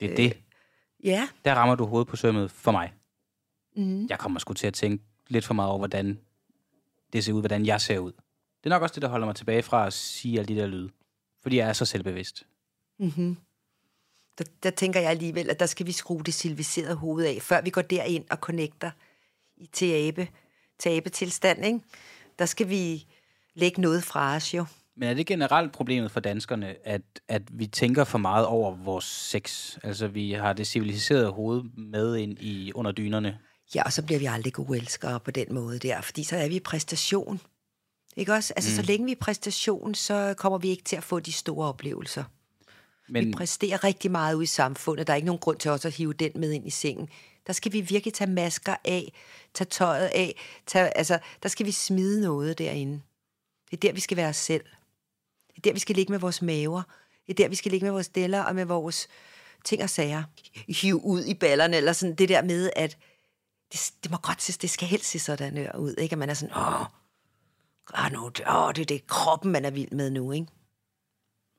Det 0.00 0.06
er 0.06 0.10
Øh. 0.10 0.16
det. 0.16 0.36
Ja, 1.04 1.28
Der 1.44 1.54
rammer 1.54 1.74
du 1.74 1.84
hovedet 1.86 2.08
på 2.08 2.16
sømmet 2.16 2.50
for 2.50 2.72
mig. 2.72 2.92
Mm. 3.76 4.06
Jeg 4.10 4.18
kommer 4.18 4.38
sgu 4.38 4.52
til 4.52 4.66
at 4.66 4.74
tænke 4.74 5.04
lidt 5.28 5.44
for 5.44 5.54
meget 5.54 5.70
over, 5.70 5.78
hvordan 5.78 6.20
det 7.12 7.24
ser 7.24 7.32
ud, 7.32 7.40
hvordan 7.40 7.66
jeg 7.66 7.80
ser 7.80 7.98
ud. 7.98 8.12
Det 8.12 8.64
er 8.64 8.68
nok 8.68 8.82
også 8.82 8.94
det, 8.94 9.02
der 9.02 9.08
holder 9.08 9.26
mig 9.26 9.36
tilbage 9.36 9.62
fra 9.62 9.86
at 9.86 9.92
sige 9.92 10.38
alle 10.38 10.54
de 10.54 10.60
der 10.60 10.66
lyde. 10.66 10.90
Fordi 11.42 11.56
jeg 11.56 11.68
er 11.68 11.72
så 11.72 11.84
selvbevidst. 11.84 12.46
der, 14.38 14.44
der 14.62 14.70
tænker 14.70 15.00
jeg 15.00 15.10
alligevel, 15.10 15.50
at 15.50 15.60
der 15.60 15.66
skal 15.66 15.86
vi 15.86 15.92
skrue 15.92 16.22
det 16.22 16.34
civiliserede 16.34 16.94
hoved 16.94 17.24
af, 17.24 17.42
før 17.42 17.60
vi 17.60 17.70
går 17.70 17.82
derind 17.82 18.24
og 18.30 18.36
connecter 18.36 18.90
i 19.56 19.66
til 19.66 19.92
abe, 19.92 20.28
til 20.78 20.88
abetilstand, 20.90 21.64
ikke? 21.64 21.80
Der 22.38 22.46
skal 22.46 22.68
vi 22.68 23.06
lægge 23.54 23.80
noget 23.80 24.04
fra 24.04 24.36
os 24.36 24.54
jo. 24.54 24.66
Men 24.96 25.08
er 25.08 25.14
det 25.14 25.26
generelt 25.26 25.72
problemet 25.72 26.10
for 26.10 26.20
danskerne, 26.20 26.86
at, 26.86 27.02
at 27.28 27.42
vi 27.58 27.66
tænker 27.66 28.04
for 28.04 28.18
meget 28.18 28.46
over 28.46 28.74
vores 28.74 29.04
sex? 29.04 29.76
Altså, 29.82 30.08
vi 30.08 30.32
har 30.32 30.52
det 30.52 30.66
civiliserede 30.66 31.30
hoved 31.30 31.62
med 31.76 32.16
ind 32.16 32.38
i 32.40 32.72
under 32.74 32.92
dynerne. 32.92 33.38
Ja, 33.74 33.82
og 33.82 33.92
så 33.92 34.02
bliver 34.02 34.18
vi 34.18 34.26
aldrig 34.26 34.52
gode 34.52 34.78
elskere 34.78 35.20
på 35.20 35.30
den 35.30 35.54
måde 35.54 35.78
der, 35.78 36.00
fordi 36.00 36.24
så 36.24 36.36
er 36.36 36.48
vi 36.48 36.56
i 36.56 36.60
præstation. 36.60 37.40
Ikke 38.16 38.32
også? 38.32 38.52
Altså, 38.56 38.70
mm. 38.70 38.76
så 38.76 38.82
længe 38.82 39.04
vi 39.04 39.12
er 39.12 39.16
i 39.16 39.18
præstation, 39.18 39.94
så 39.94 40.34
kommer 40.36 40.58
vi 40.58 40.68
ikke 40.68 40.84
til 40.84 40.96
at 40.96 41.04
få 41.04 41.20
de 41.20 41.32
store 41.32 41.68
oplevelser. 41.68 42.24
Men... 43.08 43.26
Vi 43.26 43.32
præsterer 43.32 43.84
rigtig 43.84 44.10
meget 44.10 44.34
ude 44.34 44.44
i 44.44 44.46
samfundet. 44.46 45.06
Der 45.06 45.12
er 45.12 45.16
ikke 45.16 45.26
nogen 45.26 45.38
grund 45.38 45.58
til 45.58 45.70
os 45.70 45.84
at 45.84 45.92
hive 45.92 46.12
den 46.12 46.32
med 46.34 46.52
ind 46.52 46.66
i 46.66 46.70
sengen. 46.70 47.08
Der 47.46 47.52
skal 47.52 47.72
vi 47.72 47.80
virkelig 47.80 48.14
tage 48.14 48.30
masker 48.30 48.76
af, 48.84 49.12
tage 49.54 49.68
tøjet 49.68 50.06
af. 50.06 50.36
Tage, 50.66 50.96
altså, 50.98 51.18
der 51.42 51.48
skal 51.48 51.66
vi 51.66 51.72
smide 51.72 52.20
noget 52.20 52.58
derinde. 52.58 53.00
Det 53.70 53.76
er 53.76 53.80
der, 53.80 53.92
vi 53.92 54.00
skal 54.00 54.16
være 54.16 54.28
os 54.28 54.36
selv. 54.36 54.64
Det 55.48 55.56
er 55.56 55.60
der, 55.60 55.72
vi 55.72 55.78
skal 55.78 55.96
ligge 55.96 56.12
med 56.12 56.18
vores 56.18 56.42
maver. 56.42 56.82
Det 57.26 57.32
er 57.32 57.34
der, 57.34 57.48
vi 57.48 57.54
skal 57.54 57.70
ligge 57.70 57.84
med 57.84 57.92
vores 57.92 58.08
deller 58.08 58.42
og 58.42 58.54
med 58.54 58.64
vores 58.64 59.08
ting 59.64 59.82
og 59.82 59.90
sager. 59.90 60.22
Hive 60.68 61.04
ud 61.04 61.24
i 61.24 61.34
ballerne, 61.34 61.76
eller 61.76 61.92
sådan 61.92 62.14
det 62.14 62.28
der 62.28 62.42
med, 62.42 62.70
at 62.76 62.98
det, 63.72 63.92
det 64.02 64.10
må 64.10 64.16
godt 64.16 64.42
se, 64.42 64.52
det 64.52 64.70
skal 64.70 64.88
helst 64.88 65.10
se 65.10 65.18
sådan 65.18 65.76
ud, 65.76 65.94
ikke? 65.98 66.12
At 66.12 66.18
man 66.18 66.30
er 66.30 66.34
sådan, 66.34 66.56
åh, 66.56 66.80
åh, 68.04 68.12
nu, 68.12 68.24
åh, 68.24 68.72
det 68.74 68.82
er 68.82 68.84
det 68.84 69.06
kroppen, 69.06 69.52
man 69.52 69.64
er 69.64 69.70
vild 69.70 69.90
med 69.90 70.10
nu, 70.10 70.32
ikke? 70.32 70.46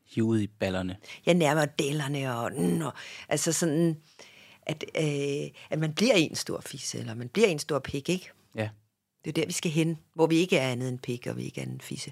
Hive 0.06 0.26
ud 0.26 0.40
i 0.40 0.48
ballerne. 0.48 0.98
Jeg 1.26 1.34
nærmer 1.34 1.66
dellerne, 1.66 2.36
og, 2.36 2.52
mm, 2.58 2.82
og 2.82 2.94
altså 3.30 3.54
sådan, 3.54 4.02
at, 4.62 4.84
øh, 4.96 5.52
at 5.70 5.80
man 5.80 5.94
bliver 5.94 6.14
en 6.14 6.36
stor 6.36 6.62
fisse, 6.62 7.00
eller 7.00 7.14
man 7.14 7.30
bliver 7.30 7.48
en 7.48 7.60
stor 7.60 7.80
pik, 7.80 8.10
ikke? 8.10 8.30
Ja. 8.56 8.70
Det 9.26 9.30
er 9.30 9.42
der, 9.42 9.46
vi 9.46 9.54
skal 9.54 9.72
hen, 9.72 10.00
hvor 10.14 10.28
vi 10.28 10.36
ikke 10.36 10.58
er 10.58 10.72
andet 10.72 10.90
end 10.90 11.00
pik, 11.00 11.28
og 11.28 11.38
vi 11.38 11.44
ikke 11.44 11.62
er 11.62 11.64
andet 11.64 11.74
end 11.74 11.82
fisse. 11.82 12.12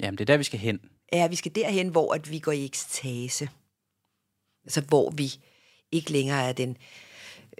Jamen, 0.00 0.18
det 0.18 0.24
er 0.24 0.32
der, 0.32 0.36
vi 0.36 0.44
skal 0.44 0.60
hen. 0.60 0.80
Ja, 1.12 1.26
vi 1.26 1.36
skal 1.36 1.54
derhen, 1.54 1.88
hvor 1.88 2.14
at 2.14 2.30
vi 2.30 2.38
går 2.38 2.52
i 2.52 2.64
ekstase. 2.64 3.48
Altså, 4.64 4.80
hvor 4.80 5.10
vi 5.10 5.32
ikke 5.92 6.12
længere 6.12 6.48
er 6.48 6.52
den 6.52 6.76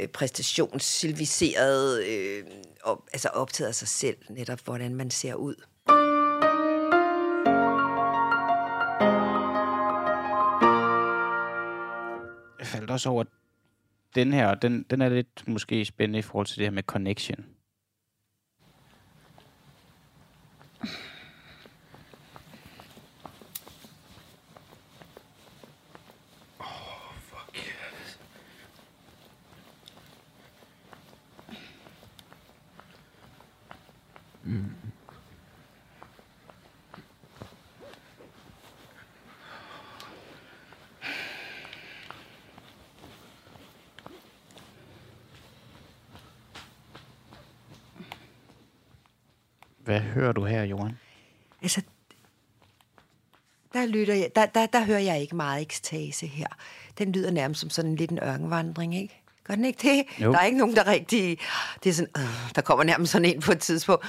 øh, 0.01 0.09
præstationssilviserede, 0.09 2.07
øh, 2.09 2.45
op, 2.83 3.09
altså 3.13 3.29
optaget 3.29 3.69
af 3.69 3.75
sig 3.75 3.89
selv, 3.89 4.17
netop 4.29 4.61
hvordan 4.65 4.95
man 4.95 5.11
ser 5.11 5.35
ud. 5.35 5.55
Jeg 12.59 12.67
faldt 12.67 12.91
også 12.91 13.09
over 13.09 13.25
den 14.15 14.33
her, 14.33 14.47
og 14.47 14.63
den, 14.63 14.87
den 14.91 15.01
er 15.01 15.09
lidt 15.09 15.49
måske 15.49 15.85
spændende 15.85 16.19
i 16.19 16.23
forhold 16.23 16.47
til 16.47 16.57
det 16.57 16.67
her 16.67 16.71
med 16.71 16.83
connection. 16.83 17.47
Hvad 49.85 50.01
hører 50.01 50.33
du 50.33 50.45
her, 50.45 50.63
Johan? 50.63 50.99
Altså, 51.63 51.83
der, 53.73 53.87
lytter 53.87 54.15
jeg, 54.15 54.31
der, 54.35 54.47
der, 54.47 54.67
der 54.67 54.85
hører 54.85 54.99
jeg 54.99 55.21
ikke 55.21 55.37
meget 55.37 55.63
ekstase 55.63 56.27
her. 56.27 56.47
Den 56.99 57.13
lyder 57.13 57.31
nærmest 57.31 57.61
som 57.61 57.71
sådan 57.71 57.97
lidt 57.97 58.11
en 58.11 58.19
ørkenvandring, 58.19 58.97
ikke? 58.97 59.23
Gør 59.45 59.55
den 59.55 59.65
ikke 59.65 59.83
det? 59.83 60.23
Jo. 60.25 60.33
Der 60.33 60.39
er 60.39 60.45
ikke 60.45 60.59
nogen, 60.59 60.77
der 60.77 60.87
rigtig... 60.87 61.39
Det 61.85 61.91
er 61.91 61.95
sådan, 61.95 62.11
øh, 62.17 62.55
der 62.55 62.63
kommer 62.63 62.85
nærmest 62.85 63.13
sådan 63.13 63.25
en 63.25 63.41
på 63.41 63.53
et 63.53 63.59
tidspunkt. 63.59 64.05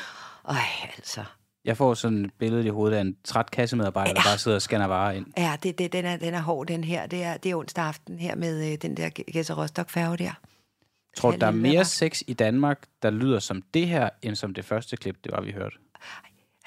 Øj, 0.46 0.56
altså. 0.98 1.24
Jeg 1.66 1.78
får 1.78 1.94
sådan 1.94 2.26
et 2.26 2.34
billede 2.40 2.66
i 2.66 2.70
hovedet 2.70 2.98
af 2.98 3.02
en 3.02 3.18
træt 3.24 3.52
kassemedarbejder, 3.52 4.14
der 4.14 4.22
Ja. 4.26 4.30
bare 4.30 4.38
sidder 4.38 4.56
og 4.56 4.62
scanner 4.62 4.86
varer 4.88 5.12
ind. 5.12 5.26
Ja, 5.38 5.56
det, 5.64 5.78
det, 5.78 5.94
den, 5.94 6.06
er, 6.06 6.18
den 6.18 6.34
er 6.34 6.42
hård, 6.42 6.68
den 6.68 6.84
her. 6.84 7.06
Det 7.06 7.24
er, 7.24 7.38
det 7.38 7.52
er 7.52 7.56
onsdag 7.56 7.84
aften 7.84 8.20
her 8.20 8.36
med 8.36 8.72
øh, 8.72 8.78
den 8.82 8.98
der 8.98 9.10
Gæsser 9.10 9.62
Rostock 9.62 9.90
færge 9.90 10.18
der. 10.18 10.32
Tror 11.18 11.32
du, 11.32 11.38
der 11.38 11.48
er 11.48 11.52
mere 11.52 11.86
sex 11.86 12.22
i 12.28 12.34
Danmark, 12.34 12.84
der 13.02 13.10
lyder 13.10 13.40
som 13.40 13.62
det 13.74 13.88
her, 13.88 14.10
end 14.22 14.36
som 14.36 14.54
det 14.54 14.66
første 14.66 14.98
klip, 14.98 15.24
det 15.24 15.32
var, 15.32 15.42
vi 15.42 15.52
hørte? 15.52 15.76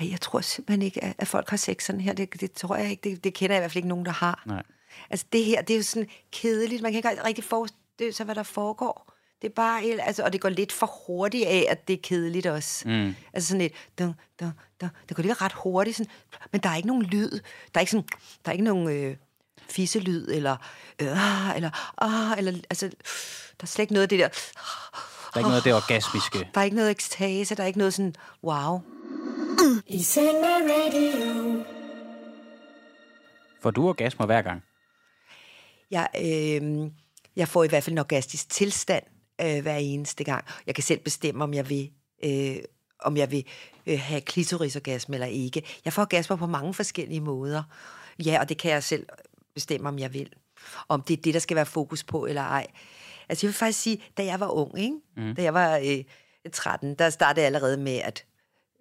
Ej, 0.01 0.11
jeg 0.11 0.20
tror 0.20 0.41
simpelthen 0.41 0.83
ikke, 0.83 1.05
at, 1.05 1.14
at 1.18 1.29
folk 1.29 1.51
har 1.51 1.57
sex 1.57 1.85
sådan 1.85 2.01
her. 2.01 2.12
Det, 2.12 2.41
det 2.41 2.53
tror 2.53 2.77
jeg 2.77 2.91
ikke. 2.91 3.11
Det, 3.11 3.25
det 3.25 3.35
kender 3.35 3.55
jeg 3.55 3.61
i 3.61 3.62
hvert 3.62 3.70
fald 3.70 3.77
ikke 3.77 3.89
nogen, 3.89 4.07
der 4.07 4.12
har. 4.12 4.43
Nej. 4.47 4.62
Altså 5.11 5.27
det 5.33 5.45
her, 5.45 5.62
det 5.62 5.75
er 5.75 5.79
jo 5.79 5.83
sådan 5.83 6.09
kedeligt. 6.33 6.83
Man 6.83 6.93
kan 6.93 6.97
ikke 6.99 7.09
rigtig 7.27 7.45
forestille 7.45 8.12
sig, 8.12 8.25
hvad 8.25 8.35
der 8.35 8.43
foregår. 8.43 9.14
Det 9.45 9.51
er 9.51 9.55
bare, 9.55 9.81
helt- 9.81 10.01
altså, 10.05 10.23
og 10.25 10.33
det 10.33 10.41
går 10.41 10.49
lidt 10.49 10.73
for 10.73 10.87
hurtigt 11.07 11.47
af, 11.47 11.67
at 11.69 11.89
det 11.89 11.95
er 11.95 11.99
kedeligt 12.03 12.47
også. 12.47 12.89
Mm. 12.89 13.15
Altså 13.33 13.49
sådan 13.49 13.61
lidt, 13.61 13.73
dun, 13.99 14.15
dun, 14.41 14.51
dun. 14.81 14.91
det 15.09 15.17
går 15.17 15.23
lidt 15.23 15.43
ret 15.43 15.53
hurtigt, 15.53 15.97
sådan, 15.97 16.13
men 16.53 16.61
der 16.61 16.69
er 16.69 16.77
ikke 16.77 16.89
nogen 16.89 17.03
lyd. 17.03 17.31
Der 17.31 17.41
er 17.75 17.81
ikke, 17.81 17.91
sådan, 17.93 18.09
der 18.45 18.51
er 18.51 18.53
ikke 18.53 18.65
nogen 18.65 18.89
øh, 18.89 19.17
fisselyd, 19.71 20.29
eller, 20.29 20.57
øh, 21.03 21.57
eller, 21.57 21.71
ah, 22.05 22.39
eller, 22.39 22.53
altså, 22.71 22.87
der 22.89 23.63
er 23.63 23.67
slet 23.67 23.83
ikke 23.83 23.93
noget 23.93 24.03
af 24.03 24.09
det 24.09 24.19
der, 24.19 24.29
Der 24.29 24.35
er 25.35 25.39
ikke 25.39 25.49
noget 25.49 25.57
af 25.57 25.63
det 25.63 25.75
orgasmiske. 25.75 26.39
der 26.55 26.61
er 26.61 26.65
ikke 26.65 26.77
noget 26.77 26.91
ekstase, 26.91 27.55
der 27.55 27.63
er 27.63 27.67
ikke 27.67 27.79
noget 27.79 27.95
sådan, 27.95 28.15
wow. 28.45 28.81
I 29.87 30.03
seng 30.03 30.27
med 30.41 30.71
radio. 30.71 31.65
Får 33.63 33.71
du 33.71 33.89
orgasmer 33.89 34.27
hver 34.27 34.43
gang? 34.43 34.63
Jeg, 35.91 36.09
øh, 36.21 36.91
jeg 37.37 37.49
får 37.49 37.65
i 37.65 37.69
hvert 37.69 37.85
fald 37.85 37.93
en 37.95 37.99
orgastisk 37.99 38.49
tilstand 38.51 39.05
øh, 39.41 39.62
hver 39.62 39.76
eneste 39.76 40.24
gang. 40.24 40.45
Jeg 40.66 40.74
kan 40.74 40.85
selv 40.85 41.01
bestemme, 41.01 41.45
om 41.45 41.55
jeg 41.55 41.70
vil, 41.70 41.91
øh, 42.24 42.57
om 42.99 43.16
jeg 43.16 43.30
vil 43.30 43.45
øh, 43.87 44.01
have 44.01 44.20
klitorisorgasme 44.20 45.16
eller 45.16 45.26
ikke. 45.26 45.62
Jeg 45.85 45.93
får 45.93 46.03
orgasmer 46.03 46.37
på 46.37 46.47
mange 46.47 46.74
forskellige 46.74 47.20
måder. 47.20 47.62
Ja, 48.24 48.41
og 48.41 48.49
det 48.49 48.59
kan 48.59 48.70
jeg 48.70 48.82
selv 48.82 49.07
bestemme, 49.55 49.89
om 49.89 49.99
jeg 49.99 50.14
vil. 50.14 50.32
Om 50.89 51.03
det 51.03 51.18
er 51.18 51.22
det, 51.22 51.35
der 51.35 51.41
skal 51.41 51.55
være 51.55 51.66
fokus 51.66 52.05
på 52.05 52.26
eller 52.26 52.43
ej. 52.43 52.66
Altså 53.28 53.47
jeg 53.47 53.49
vil 53.49 53.55
faktisk 53.55 53.80
sige, 53.80 54.03
da 54.16 54.24
jeg 54.24 54.41
var 54.41 54.49
ung, 54.49 54.78
ikke? 54.78 54.97
Mm. 55.16 55.35
da 55.35 55.43
jeg 55.43 55.55
var 55.55 55.76
øh, 55.76 56.05
13, 56.53 56.95
der 56.95 57.11
startede 57.11 57.41
jeg 57.41 57.47
allerede 57.47 57.76
med 57.76 57.97
at 57.97 58.24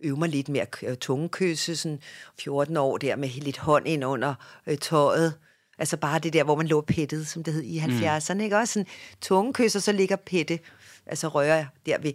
øve 0.04 0.18
mig 0.18 0.30
lidt 0.30 0.50
med 0.50 0.60
at 0.60 1.00
tungekysse, 1.00 1.76
sådan 1.76 2.00
14 2.40 2.78
år 2.78 2.98
der 2.98 3.16
med 3.16 3.30
lidt 3.30 3.58
hånd 3.58 3.88
ind 3.88 4.06
under 4.06 4.36
øh, 4.68 4.78
tøjet. 4.78 5.34
Altså 5.84 5.98
bare 5.98 6.20
det 6.20 6.34
der, 6.34 6.44
hvor 6.44 6.56
man 6.56 6.68
lå 6.68 6.82
pettet, 6.82 7.28
som 7.28 7.44
det 7.44 7.54
hed 7.54 7.64
i 7.64 7.80
70'erne, 7.80 8.42
ikke? 8.42 8.58
Også 8.58 8.74
sådan 8.74 8.88
tungekys, 9.22 9.76
og 9.76 9.82
så 9.82 9.92
ligger 9.92 10.16
pette, 10.16 10.60
altså 11.06 11.28
rører 11.28 11.66
der 11.86 11.98
ved 11.98 12.14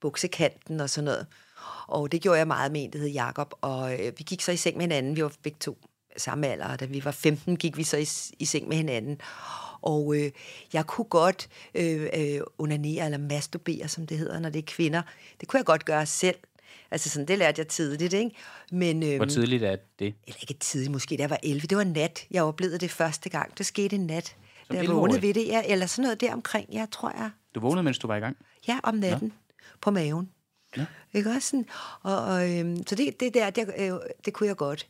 buksekanten 0.00 0.80
og 0.80 0.90
sådan 0.90 1.04
noget. 1.04 1.26
Og 1.86 2.12
det 2.12 2.22
gjorde 2.22 2.38
jeg 2.38 2.46
meget 2.46 2.72
med 2.72 2.84
en, 2.84 2.92
der 2.92 2.98
hed 2.98 3.08
Jakob, 3.08 3.54
og 3.60 3.92
øh, 3.92 4.12
vi 4.18 4.24
gik 4.26 4.40
så 4.42 4.52
i 4.52 4.56
seng 4.56 4.76
med 4.76 4.82
hinanden. 4.82 5.16
Vi 5.16 5.22
var 5.22 5.32
begge 5.42 5.58
to 5.60 5.78
samme 6.16 6.46
alder, 6.46 6.68
og 6.68 6.80
da 6.80 6.84
vi 6.84 7.04
var 7.04 7.10
15, 7.10 7.56
gik 7.56 7.76
vi 7.76 7.84
så 7.84 7.96
i, 7.96 8.08
i 8.38 8.44
seng 8.44 8.68
med 8.68 8.76
hinanden. 8.76 9.20
Og 9.82 10.16
øh, 10.16 10.30
jeg 10.72 10.86
kunne 10.86 11.04
godt 11.04 11.48
øh, 11.74 12.08
øh, 12.14 12.40
onanere 12.58 13.04
eller 13.04 13.18
masturbere, 13.18 13.88
som 13.88 14.06
det 14.06 14.18
hedder, 14.18 14.38
når 14.38 14.48
det 14.48 14.58
er 14.58 14.66
kvinder. 14.66 15.02
Det 15.40 15.48
kunne 15.48 15.58
jeg 15.58 15.66
godt 15.66 15.84
gøre 15.84 16.06
selv. 16.06 16.36
Altså 16.90 17.10
sådan, 17.10 17.28
det 17.28 17.38
lærte 17.38 17.58
jeg 17.60 17.68
tidligt, 17.68 18.12
ikke? 18.12 18.36
Men, 18.72 19.02
øh, 19.02 19.16
Hvor 19.16 19.24
tidligt 19.24 19.62
er 19.62 19.76
det? 19.98 20.14
eller 20.26 20.38
ikke 20.40 20.54
tidligt, 20.54 20.92
måske 20.92 21.16
da 21.16 21.22
jeg 21.22 21.30
var 21.30 21.38
11. 21.42 21.60
Det 21.66 21.78
var 21.78 21.84
nat, 21.84 22.26
jeg 22.30 22.42
oplevede 22.42 22.78
det 22.78 22.90
første 22.90 23.28
gang. 23.28 23.58
Det 23.58 23.66
skete 23.66 23.96
en 23.96 24.06
nat, 24.06 24.36
da 24.70 24.76
jeg 24.76 24.84
11-årig? 24.84 24.96
vågnede 24.96 25.22
ved 25.22 25.34
det. 25.34 25.46
Ja, 25.46 25.62
eller 25.68 25.86
sådan 25.86 26.02
noget 26.02 26.20
der 26.20 26.32
omkring, 26.32 26.68
ja, 26.72 26.86
tror 26.90 27.12
jeg. 27.16 27.30
Du 27.54 27.60
vågnede, 27.60 27.82
mens 27.82 27.98
du 27.98 28.06
var 28.06 28.16
i 28.16 28.20
gang? 28.20 28.36
Ja, 28.68 28.78
om 28.82 28.94
natten. 28.94 29.32
På 29.80 29.90
maven. 29.90 30.30
Ja. 30.76 30.86
Ikke 31.12 31.30
også 31.30 31.48
sådan? 31.48 31.66
Og, 32.02 32.24
og, 32.24 32.58
øhm, 32.58 32.86
så 32.86 32.94
det, 32.94 33.20
det 33.20 33.34
der, 33.34 33.50
det, 33.50 33.70
øh, 33.78 33.92
det 34.24 34.32
kunne 34.32 34.46
jeg 34.46 34.56
godt. 34.56 34.86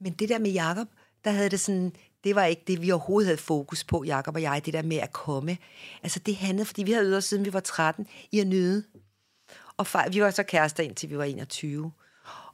Men 0.00 0.12
det 0.12 0.28
der 0.28 0.38
med 0.38 0.50
Jakob, 0.50 0.88
der 1.24 1.30
havde 1.30 1.50
det 1.50 1.60
sådan, 1.60 1.92
det 2.24 2.34
var 2.34 2.44
ikke 2.44 2.62
det, 2.66 2.82
vi 2.82 2.90
overhovedet 2.90 3.26
havde 3.26 3.38
fokus 3.38 3.84
på, 3.84 4.04
Jakob 4.04 4.34
og 4.34 4.42
jeg, 4.42 4.62
det 4.64 4.74
der 4.74 4.82
med 4.82 4.96
at 4.96 5.12
komme. 5.12 5.58
Altså 6.02 6.18
det 6.18 6.36
handlede, 6.36 6.66
fordi 6.66 6.82
vi 6.82 6.92
havde 6.92 7.16
os 7.16 7.24
siden 7.24 7.44
vi 7.44 7.52
var 7.52 7.60
13, 7.60 8.06
i 8.32 8.40
at 8.40 8.46
nyde. 8.46 8.84
Og 9.76 9.86
far, 9.86 10.08
vi 10.08 10.22
var 10.22 10.30
så 10.30 10.42
kærester 10.42 10.82
indtil 10.82 11.10
vi 11.10 11.18
var 11.18 11.24
21. 11.24 11.92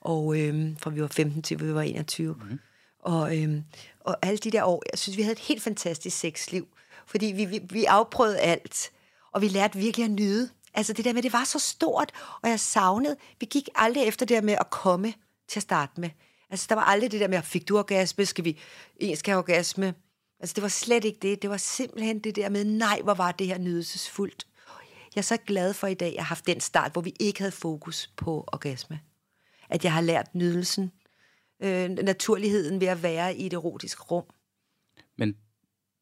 Og 0.01 0.39
øhm, 0.39 0.77
fra 0.77 0.91
vi 0.91 1.01
var 1.01 1.09
15 1.09 1.43
til 1.43 1.61
vi 1.61 1.75
var 1.75 1.83
21. 1.83 2.35
Mm. 2.35 2.59
Og, 3.03 3.39
øhm, 3.39 3.65
og 4.01 4.17
alle 4.23 4.39
de 4.39 4.51
der 4.51 4.65
år, 4.65 4.83
jeg 4.93 4.99
synes, 4.99 5.17
vi 5.17 5.23
havde 5.23 5.33
et 5.33 5.39
helt 5.39 5.63
fantastisk 5.63 6.19
sexliv. 6.19 6.69
Fordi 7.07 7.27
vi, 7.27 7.45
vi, 7.45 7.61
vi 7.71 7.85
afprøvede 7.85 8.39
alt. 8.39 8.91
Og 9.33 9.43
vi 9.43 9.49
lærte 9.49 9.79
virkelig 9.79 10.05
at 10.05 10.11
nyde. 10.11 10.51
Altså 10.75 10.93
det 10.93 11.05
der 11.05 11.13
med, 11.13 11.23
det 11.23 11.33
var 11.33 11.45
så 11.45 11.59
stort, 11.59 12.13
og 12.43 12.51
jeg 12.51 12.61
savnede. 12.61 13.17
Vi 13.41 13.47
gik 13.47 13.69
aldrig 13.75 14.05
efter 14.05 14.27
det 14.27 14.35
der 14.35 14.43
med 14.43 14.57
at 14.61 14.71
komme 14.71 15.15
til 15.49 15.59
at 15.59 15.63
starte 15.63 16.01
med. 16.01 16.11
Altså 16.51 16.67
der 16.69 16.75
var 16.75 16.83
aldrig 16.83 17.13
det 17.13 17.21
der 17.21 17.29
med, 17.29 17.43
fik 17.43 17.69
du 17.69 17.79
orgasme, 17.79 18.27
skal 18.27 18.45
vi, 18.45 18.59
en 18.97 19.17
skal 19.17 19.33
have 19.33 19.39
orgasme. 19.39 19.95
Altså 20.41 20.55
det 20.55 20.63
var 20.63 20.69
slet 20.69 21.05
ikke 21.05 21.19
det. 21.23 21.43
Det 21.43 21.51
var 21.51 21.57
simpelthen 21.57 22.19
det 22.19 22.37
der 22.37 22.49
med, 22.49 22.65
nej, 22.65 23.01
hvor 23.03 23.15
var 23.15 23.33
det 23.33 23.47
her 23.47 23.59
nydelsesfuldt. 23.59 24.47
Jeg 25.15 25.21
er 25.21 25.23
så 25.23 25.37
glad 25.47 25.75
for 25.75 25.87
i 25.87 25.95
dag, 25.95 26.09
at 26.09 26.15
jeg 26.15 26.23
har 26.23 26.29
haft 26.29 26.47
den 26.47 26.61
start, 26.61 26.93
hvor 26.93 27.03
vi 27.03 27.15
ikke 27.21 27.41
havde 27.41 27.53
fokus 27.53 28.11
på 28.17 28.45
orgasme. 28.53 29.01
At 29.69 29.85
jeg 29.85 29.93
har 29.93 30.01
lært 30.01 30.35
nydelsen, 30.35 30.93
øh, 31.63 31.91
naturligheden 31.91 32.81
ved 32.81 32.87
at 32.89 33.03
være 33.03 33.37
i 33.37 33.47
et 33.47 33.53
erotisk 33.53 34.11
rum. 34.11 34.25
Men 35.19 35.37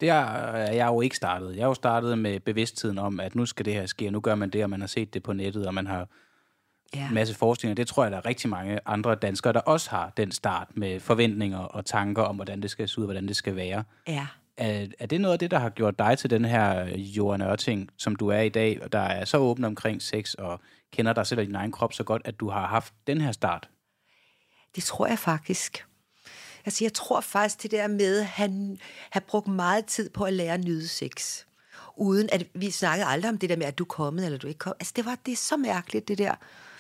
der 0.01 0.15
er 0.15 0.73
jeg 0.73 0.87
jo 0.87 1.01
ikke 1.01 1.17
startet. 1.17 1.57
Jeg 1.57 1.63
er 1.63 1.67
jo 1.67 1.75
startet 1.75 2.19
med 2.19 2.41
bevidstheden 2.41 2.99
om, 2.99 3.21
at 3.21 3.35
nu 3.35 3.47
skal 3.47 3.65
det 3.65 3.75
her 3.75 3.87
ske, 3.87 4.07
og 4.07 4.13
nu 4.13 4.21
gør 4.21 4.35
man 4.35 4.51
det, 4.51 4.65
og 4.65 4.71
man 4.71 4.81
har 4.81 4.87
set 4.89 5.15
det 5.15 5.23
på 5.23 5.33
nettet, 5.33 5.67
og 5.67 5.75
man 5.75 5.87
har 5.87 6.09
Ja. 6.95 7.09
en 7.09 7.15
masse 7.15 7.35
forskning, 7.35 7.71
og 7.71 7.77
det 7.77 7.87
tror 7.87 8.03
jeg, 8.05 8.13
der 8.13 8.19
er 8.19 8.27
rigtig 8.27 8.51
mange 8.51 8.81
andre 8.87 9.15
danskere, 9.15 9.53
der 9.53 9.61
også 9.61 9.91
har 9.91 10.13
den 10.17 10.33
start 10.33 10.69
med 10.75 11.01
forventninger 11.01 11.59
og 11.59 11.85
tanker 11.85 12.23
om, 12.23 12.37
hvordan 12.37 12.63
det 12.63 12.71
skal 12.71 12.89
se 12.89 13.01
ud, 13.01 13.05
hvordan 13.05 13.29
det 13.29 13.37
skal 13.37 13.57
være. 13.57 13.85
Ja. 14.09 14.27
Er, 14.57 14.87
er 14.99 15.07
det 15.07 15.21
noget 15.21 15.33
af 15.33 15.39
det, 15.39 15.51
der 15.51 15.59
har 15.59 15.71
gjort 15.71 15.99
dig 15.99 16.19
til 16.19 16.31
den 16.31 16.45
her 16.45 16.85
øh, 16.85 17.17
Johan 17.17 17.43
Ørting, 17.43 17.91
som 17.97 18.17
du 18.17 18.29
er 18.29 18.41
i 18.41 18.49
dag, 18.49 18.83
og 18.83 18.93
der 18.93 18.99
er 18.99 19.25
så 19.25 19.39
åben 19.39 19.65
omkring 19.65 20.03
sex 20.03 20.35
og 20.35 20.61
kender 20.93 21.13
dig 21.13 21.27
selv 21.27 21.41
og 21.41 21.47
din 21.47 21.55
egen 21.55 21.73
krop 21.73 21.93
så 21.93 22.05
godt, 22.05 22.23
at 22.25 22.41
du 22.41 22.49
har 22.49 22.67
haft 22.67 22.95
den 23.07 23.21
her 23.21 23.33
start? 23.33 23.69
Det 24.77 24.85
tror 24.85 25.07
jeg 25.07 25.19
faktisk. 25.19 25.87
Altså, 26.65 26.85
jeg 26.85 26.93
tror 26.93 27.21
faktisk 27.21 27.63
det 27.63 27.71
der 27.71 27.87
med, 27.87 28.21
at 28.21 28.27
han 28.27 28.79
har 29.11 29.21
brugt 29.21 29.47
meget 29.47 29.87
tid 29.87 30.11
på 30.11 30.25
at 30.25 30.33
lære 30.33 30.55
at 30.55 30.65
nyde 30.65 30.89
sex. 30.89 31.45
Uden 31.97 32.29
at 32.33 32.47
vi 32.55 32.71
snakkede 32.71 33.07
aldrig 33.07 33.29
om 33.29 33.39
det 33.39 33.51
der 33.51 33.57
med, 33.57 33.67
at 33.67 33.79
du 33.79 33.85
er 33.85 33.89
kommet, 33.89 34.25
eller 34.25 34.39
du 34.39 34.47
ikke 34.47 34.59
kom. 34.59 34.73
Altså, 34.81 34.93
det 34.97 35.05
var 35.05 35.19
det 35.27 35.33
er 35.33 35.37
så 35.37 35.57
mærkeligt, 35.57 36.09
det 36.09 36.19
der. 36.19 36.35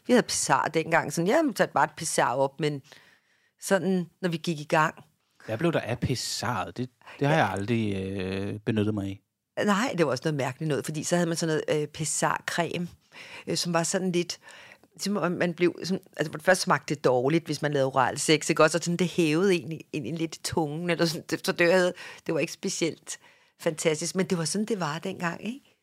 Vi 0.06 0.12
havde 0.12 0.22
pissar 0.22 0.68
dengang, 0.74 1.12
sådan, 1.12 1.28
jeg 1.28 1.44
tager 1.56 1.70
bare 1.72 1.84
et 1.84 1.90
pissar 1.96 2.34
op, 2.34 2.60
men 2.60 2.82
sådan, 3.60 4.10
når 4.20 4.28
vi 4.28 4.36
gik 4.36 4.60
i 4.60 4.64
gang. 4.64 5.04
Hvad 5.50 5.58
blev 5.58 5.72
der 5.72 5.80
af 5.80 5.98
pissaret? 5.98 6.76
Det, 6.76 6.90
det 7.20 7.28
har 7.28 7.34
jeg 7.34 7.50
aldrig 7.50 7.96
øh, 7.96 8.58
benyttet 8.58 8.94
mig 8.94 9.04
af. 9.04 9.20
Nej, 9.66 9.94
det 9.98 10.06
var 10.06 10.12
også 10.12 10.22
noget 10.24 10.36
mærkeligt 10.36 10.68
noget, 10.68 10.84
fordi 10.84 11.04
så 11.04 11.16
havde 11.16 11.28
man 11.28 11.36
sådan 11.36 11.60
noget 11.68 11.82
øh, 11.82 11.88
pessar-creme, 11.88 12.88
øh, 13.46 13.56
som 13.56 13.72
var 13.72 13.82
sådan 13.82 14.12
lidt... 14.12 14.38
Man 15.30 15.54
blev, 15.54 15.74
sådan, 15.84 16.02
altså 16.16 16.30
for 16.30 16.36
det 16.38 16.44
første 16.44 16.62
smagte 16.62 16.94
det 16.94 17.04
dårligt, 17.04 17.46
hvis 17.46 17.62
man 17.62 17.72
lavede 17.72 17.86
oral 17.86 18.18
sex, 18.18 18.50
ikke? 18.50 18.62
Også, 18.62 18.78
og 18.78 18.84
sådan, 18.84 18.96
det 18.96 19.08
hævede 19.08 19.52
egentlig, 19.52 19.80
egentlig 19.92 20.14
lidt 20.14 20.36
i 20.36 20.40
tungen, 20.42 20.90
eller 20.90 21.06
sådan, 21.06 21.24
det, 21.30 21.46
så 21.46 21.52
det, 21.52 21.72
havde, 21.72 21.92
det 22.26 22.34
var 22.34 22.40
ikke 22.40 22.52
specielt 22.52 23.18
fantastisk, 23.60 24.16
men 24.16 24.26
det 24.26 24.38
var 24.38 24.44
sådan, 24.44 24.64
det 24.64 24.80
var 24.80 24.98
dengang, 24.98 25.46
ikke? 25.46 25.76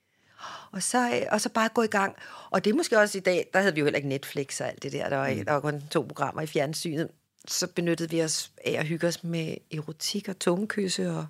Og 0.71 0.83
så, 0.83 1.09
øh, 1.09 1.21
og 1.31 1.41
så 1.41 1.49
bare 1.49 1.69
gå 1.73 1.81
i 1.81 1.87
gang. 1.87 2.15
Og 2.49 2.65
det 2.65 2.71
er 2.71 2.75
måske 2.75 2.99
også 2.99 3.17
i 3.17 3.21
dag, 3.21 3.49
der 3.53 3.59
havde 3.59 3.73
vi 3.73 3.79
jo 3.79 3.85
heller 3.85 3.97
ikke 3.97 4.09
Netflix 4.09 4.61
og 4.61 4.67
alt 4.67 4.83
det 4.83 4.91
der, 4.91 5.09
der 5.09 5.17
var, 5.17 5.29
mm. 5.29 5.45
der 5.45 5.51
var 5.51 5.59
kun 5.59 5.83
to 5.91 6.01
programmer 6.01 6.41
i 6.41 6.47
fjernsynet. 6.47 7.09
Så 7.47 7.67
benyttede 7.67 8.09
vi 8.09 8.23
os 8.23 8.51
af 8.65 8.71
at 8.71 8.85
hygge 8.87 9.07
os 9.07 9.23
med 9.23 9.55
erotik 9.73 10.29
og 10.29 10.39
tungekysse 10.39 11.09
og, 11.11 11.25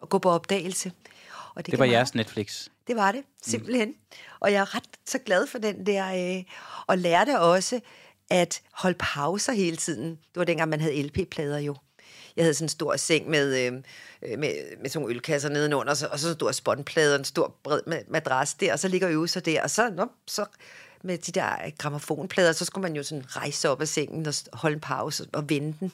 og 0.00 0.08
gå 0.08 0.18
på 0.18 0.30
opdagelse. 0.30 0.92
Og 1.54 1.66
Det 1.66 1.72
kan 1.72 1.78
var 1.78 1.86
meget- 1.86 1.96
jeres 1.96 2.14
Netflix. 2.14 2.68
det 2.86 2.96
var 2.96 3.12
det, 3.12 3.22
simpelthen. 3.42 3.88
Mm. 3.88 3.94
Og 4.40 4.52
jeg 4.52 4.60
er 4.60 4.74
ret 4.74 4.84
så 5.06 5.18
glad 5.18 5.46
for 5.46 5.58
den 5.58 5.86
der, 5.86 6.36
øh, 6.38 6.44
og 6.86 6.98
lærte 6.98 7.40
også 7.40 7.80
at 8.30 8.62
holde 8.72 8.96
pauser 9.00 9.52
hele 9.52 9.76
tiden. 9.76 10.10
Det 10.10 10.36
var 10.36 10.44
dengang, 10.44 10.70
man 10.70 10.80
havde 10.80 11.02
LP-plader 11.02 11.58
jo. 11.58 11.76
Jeg 12.36 12.44
havde 12.44 12.54
sådan 12.54 12.64
en 12.64 12.68
stor 12.68 12.96
seng 12.96 13.30
med, 13.30 13.66
øh, 13.66 13.72
øh, 14.22 14.38
med, 14.38 14.52
med 14.80 14.90
sådan 14.90 15.02
nogle 15.02 15.14
ølkasser 15.14 15.48
nedenunder, 15.48 15.90
og 15.90 15.96
så, 15.96 16.06
og 16.06 16.18
så 16.18 16.28
en 16.28 16.34
stor 16.34 16.52
spåndplade 16.52 17.14
og 17.14 17.18
en 17.18 17.24
stor 17.24 17.56
bred 17.64 17.80
ma- 17.88 18.10
madras 18.10 18.54
der, 18.54 18.72
og 18.72 18.78
så 18.78 18.88
ligger 18.88 19.08
øvelser 19.10 19.40
der, 19.40 19.62
og 19.62 19.70
så, 19.70 19.90
nå, 19.90 20.06
så 20.26 20.44
med 21.04 21.18
de 21.18 21.32
der 21.32 21.70
gramofonplader, 21.78 22.52
så 22.52 22.64
skulle 22.64 22.82
man 22.82 22.96
jo 22.96 23.02
sådan 23.02 23.24
rejse 23.28 23.68
op 23.68 23.80
af 23.80 23.88
sengen 23.88 24.26
og 24.26 24.34
holde 24.52 24.74
en 24.74 24.80
pause 24.80 25.26
og 25.32 25.50
vende 25.50 25.74
den. 25.80 25.92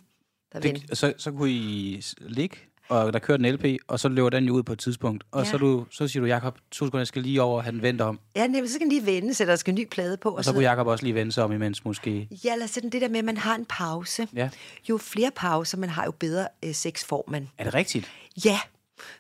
Der. 0.53 0.61
Det, 0.61 0.99
så, 0.99 1.13
så 1.19 1.31
kunne 1.31 1.51
I 1.51 2.03
ligge, 2.21 2.57
og 2.89 3.13
der 3.13 3.19
kørte 3.19 3.49
en 3.49 3.55
LP, 3.55 3.81
og 3.89 4.01
så 4.01 4.09
løber 4.09 4.31
den 4.31 4.45
jo 4.45 4.53
ud 4.55 4.63
på 4.63 4.73
et 4.73 4.79
tidspunkt. 4.79 5.25
Og 5.31 5.45
Ja. 5.45 5.51
så, 5.51 5.59
du, 5.59 5.87
så 5.91 6.09
siger 6.09 6.21
du, 6.21 6.27
Jakob, 6.27 6.59
to 6.71 6.87
sekunder, 6.87 6.99
jeg 7.01 7.07
skal 7.07 7.23
lige 7.23 7.43
over, 7.43 7.57
og 7.57 7.65
han 7.65 7.83
venter 7.83 8.05
om. 8.05 8.21
Ja, 8.37 8.47
nemlig, 8.47 8.71
så 8.71 8.79
kan 8.79 8.89
den 8.91 8.93
lige 8.99 9.07
vende, 9.07 9.35
så 9.35 9.45
der 9.45 9.57
skal 9.57 9.71
en 9.73 9.75
ny 9.75 9.89
plade 9.91 10.17
på. 10.17 10.31
Og 10.31 10.45
så 10.45 10.53
kunne 10.53 10.63
Jakob 10.65 10.87
også 10.87 11.05
lige 11.05 11.15
vende 11.15 11.33
sig 11.33 11.45
om 11.45 11.53
imens 11.53 11.85
måske. 11.85 12.29
Ja, 12.45 12.55
os 12.65 12.71
sådan 12.71 12.91
det 12.91 13.01
der 13.01 13.09
med, 13.09 13.19
at 13.19 13.25
man 13.25 13.37
har 13.37 13.55
en 13.55 13.67
pause. 13.69 14.29
Ja. 14.35 14.51
Jo 14.89 14.99
flere 14.99 15.31
pauser 15.37 15.79
man 15.79 15.89
har, 15.89 16.05
jo 16.05 16.11
bedre 16.11 16.49
øh, 16.65 16.75
sex 16.75 17.05
får 17.05 17.25
man. 17.29 17.49
Er 17.59 17.65
det 17.65 17.75
rigtigt? 17.75 18.11
Ja, 18.45 18.61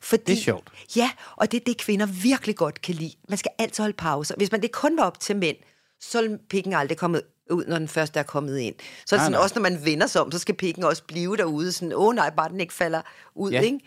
fordi... 0.00 0.22
Det 0.26 0.32
er 0.32 0.42
sjovt. 0.42 0.68
Ja, 0.96 1.10
og 1.36 1.52
det 1.52 1.60
er 1.60 1.64
det, 1.66 1.76
kvinder 1.78 2.06
virkelig 2.06 2.56
godt 2.56 2.82
kan 2.82 2.94
lide. 2.94 3.12
Man 3.28 3.38
skal 3.38 3.50
altid 3.58 3.82
holde 3.82 3.96
pauser. 3.96 4.34
Hvis 4.36 4.52
man 4.52 4.62
det 4.62 4.72
kun 4.72 4.96
var 4.96 5.04
op 5.04 5.20
til 5.20 5.36
mænd, 5.36 5.56
så 6.00 6.22
vil 6.22 6.38
pikken 6.50 6.72
aldrig 6.72 6.98
komme 6.98 7.20
ud, 7.50 7.64
når 7.64 7.78
den 7.78 7.88
første 7.88 8.18
er 8.18 8.22
kommet 8.22 8.58
ind. 8.58 8.74
Så 9.06 9.14
er 9.14 9.18
det 9.18 9.24
sådan, 9.24 9.32
nej. 9.32 9.40
også 9.42 9.54
når 9.54 9.62
man 9.62 9.84
vender 9.84 10.06
sig 10.06 10.20
om, 10.22 10.32
så 10.32 10.38
skal 10.38 10.54
pikken 10.54 10.84
også 10.84 11.02
blive 11.04 11.36
derude. 11.36 11.72
Sådan, 11.72 11.92
åh 11.94 12.14
nej, 12.14 12.30
bare 12.30 12.48
den 12.48 12.60
ikke 12.60 12.74
falder 12.74 13.02
ud, 13.34 13.50
Ja. 13.50 13.60
ikke? 13.60 13.80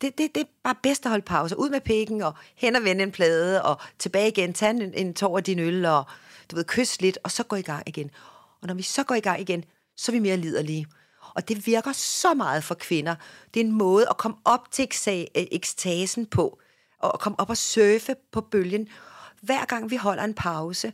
Det, 0.00 0.18
det, 0.18 0.34
det 0.34 0.40
er 0.40 0.46
bare 0.64 0.74
bedst 0.82 1.06
at 1.06 1.10
holde 1.10 1.24
pauser. 1.24 1.56
Ud 1.56 1.70
med 1.70 1.80
pikken, 1.80 2.22
og 2.22 2.34
hen 2.56 2.76
og 2.76 2.84
vende 2.84 3.02
en 3.02 3.12
plade, 3.12 3.62
og 3.62 3.76
tilbage 3.98 4.28
igen, 4.28 4.52
tage 4.52 4.70
en, 4.70 4.94
en 4.94 5.14
tår 5.14 5.36
af 5.36 5.44
din 5.44 5.58
øl, 5.58 5.84
og 5.84 6.04
du 6.50 6.56
ved, 6.56 6.64
kys 6.64 7.00
lidt, 7.00 7.18
og 7.24 7.30
så 7.30 7.42
gå 7.42 7.56
i 7.56 7.62
gang 7.62 7.82
igen. 7.86 8.10
Og 8.62 8.68
når 8.68 8.74
vi 8.74 8.82
så 8.82 9.02
går 9.02 9.14
i 9.14 9.20
gang 9.20 9.40
igen, 9.40 9.64
så 9.96 10.12
er 10.12 10.14
vi 10.14 10.18
mere 10.18 10.36
liderlige. 10.36 10.86
Og 11.34 11.48
det 11.48 11.66
virker 11.66 11.92
så 11.92 12.34
meget 12.34 12.64
for 12.64 12.74
kvinder. 12.74 13.14
Det 13.54 13.60
er 13.60 13.64
en 13.64 13.72
måde 13.72 14.06
at 14.10 14.16
komme 14.16 14.36
op 14.44 14.70
til 14.70 14.88
øh, 15.08 15.24
ekstasen 15.34 16.26
på, 16.26 16.58
og 16.98 17.20
komme 17.20 17.40
op 17.40 17.50
og 17.50 17.56
surfe 17.56 18.14
på 18.32 18.40
bølgen. 18.40 18.88
Hver 19.42 19.64
gang 19.64 19.90
vi 19.90 19.96
holder 19.96 20.24
en 20.24 20.34
pause, 20.34 20.92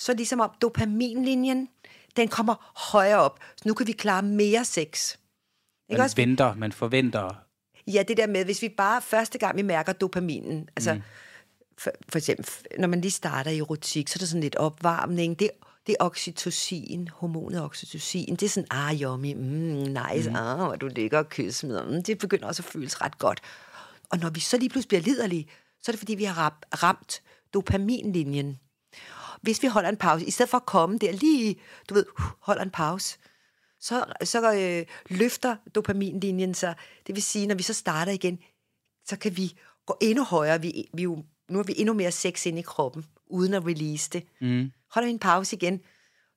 så 0.00 0.14
ligesom 0.14 0.40
om 0.40 0.50
dopaminlinjen, 0.62 1.68
den 2.16 2.28
kommer 2.28 2.72
højere 2.92 3.18
op. 3.18 3.38
Så 3.56 3.62
nu 3.68 3.74
kan 3.74 3.86
vi 3.86 3.92
klare 3.92 4.22
mere 4.22 4.64
sex. 4.64 5.14
Ikke 5.88 5.98
Man 5.98 6.00
også? 6.00 6.16
venter, 6.16 6.54
man 6.54 6.72
forventer. 6.72 7.34
Ja, 7.86 8.02
det 8.08 8.16
der 8.16 8.26
med, 8.26 8.44
hvis 8.44 8.62
vi 8.62 8.68
bare 8.68 9.02
første 9.02 9.38
gang, 9.38 9.56
vi 9.56 9.62
mærker 9.62 9.92
dopaminen, 9.92 10.68
altså 10.76 10.94
mm. 10.94 11.00
for, 11.78 11.90
for 12.08 12.18
eksempel, 12.18 12.46
når 12.78 12.88
man 12.88 13.00
lige 13.00 13.10
starter 13.10 13.50
i 13.50 13.58
erotik, 13.58 14.08
så 14.08 14.16
er 14.16 14.18
der 14.18 14.26
sådan 14.26 14.40
lidt 14.40 14.56
opvarmning, 14.56 15.38
det, 15.38 15.50
det 15.86 15.96
er 16.00 16.04
oxytocin, 16.04 17.08
hormonet 17.08 17.62
oxytocin, 17.62 18.36
det 18.36 18.42
er 18.42 18.48
sådan, 18.48 18.66
ah, 18.70 19.02
yummy, 19.02 19.34
mm, 19.34 19.96
nice, 20.12 20.30
mm. 20.30 20.36
ah, 20.36 20.80
du 20.80 20.88
ligger 20.88 21.18
og 21.18 21.28
kysser 21.28 21.68
med, 21.68 21.84
mm, 21.84 22.02
det 22.02 22.18
begynder 22.18 22.46
også 22.46 22.62
at 22.62 22.72
føles 22.72 23.00
ret 23.00 23.18
godt. 23.18 23.40
Og 24.10 24.18
når 24.18 24.30
vi 24.30 24.40
så 24.40 24.58
lige 24.58 24.68
pludselig 24.68 24.88
bliver 24.88 25.02
liderlige, 25.02 25.46
så 25.82 25.90
er 25.90 25.92
det 25.92 25.98
fordi, 25.98 26.14
vi 26.14 26.24
har 26.24 26.58
ramt 26.82 27.22
dopaminlinjen. 27.54 28.58
Hvis 29.42 29.62
vi 29.62 29.68
holder 29.68 29.88
en 29.88 29.96
pause, 29.96 30.26
i 30.26 30.30
stedet 30.30 30.50
for 30.50 30.56
at 30.56 30.66
komme 30.66 30.98
der 30.98 31.12
lige, 31.12 31.60
du 31.88 31.94
ved, 31.94 32.06
holder 32.40 32.62
en 32.62 32.70
pause, 32.70 33.18
så, 33.80 34.04
så 34.24 34.54
øh, 34.54 34.86
løfter 35.18 35.56
dopaminlinjen 35.74 36.54
sig. 36.54 36.74
Det 37.06 37.14
vil 37.14 37.22
sige, 37.22 37.46
når 37.46 37.54
vi 37.54 37.62
så 37.62 37.74
starter 37.74 38.12
igen, 38.12 38.38
så 39.04 39.16
kan 39.16 39.36
vi 39.36 39.58
gå 39.86 39.96
endnu 40.00 40.24
højere. 40.24 40.60
Vi, 40.60 40.88
vi 40.94 41.02
jo, 41.02 41.24
nu 41.50 41.58
har 41.58 41.64
vi 41.64 41.74
endnu 41.76 41.94
mere 41.94 42.12
sex 42.12 42.46
ind 42.46 42.58
i 42.58 42.62
kroppen, 42.62 43.04
uden 43.26 43.54
at 43.54 43.66
release 43.66 44.10
det. 44.10 44.26
Mm. 44.40 44.70
Holder 44.90 45.06
vi 45.06 45.12
en 45.12 45.18
pause 45.18 45.56
igen, 45.56 45.80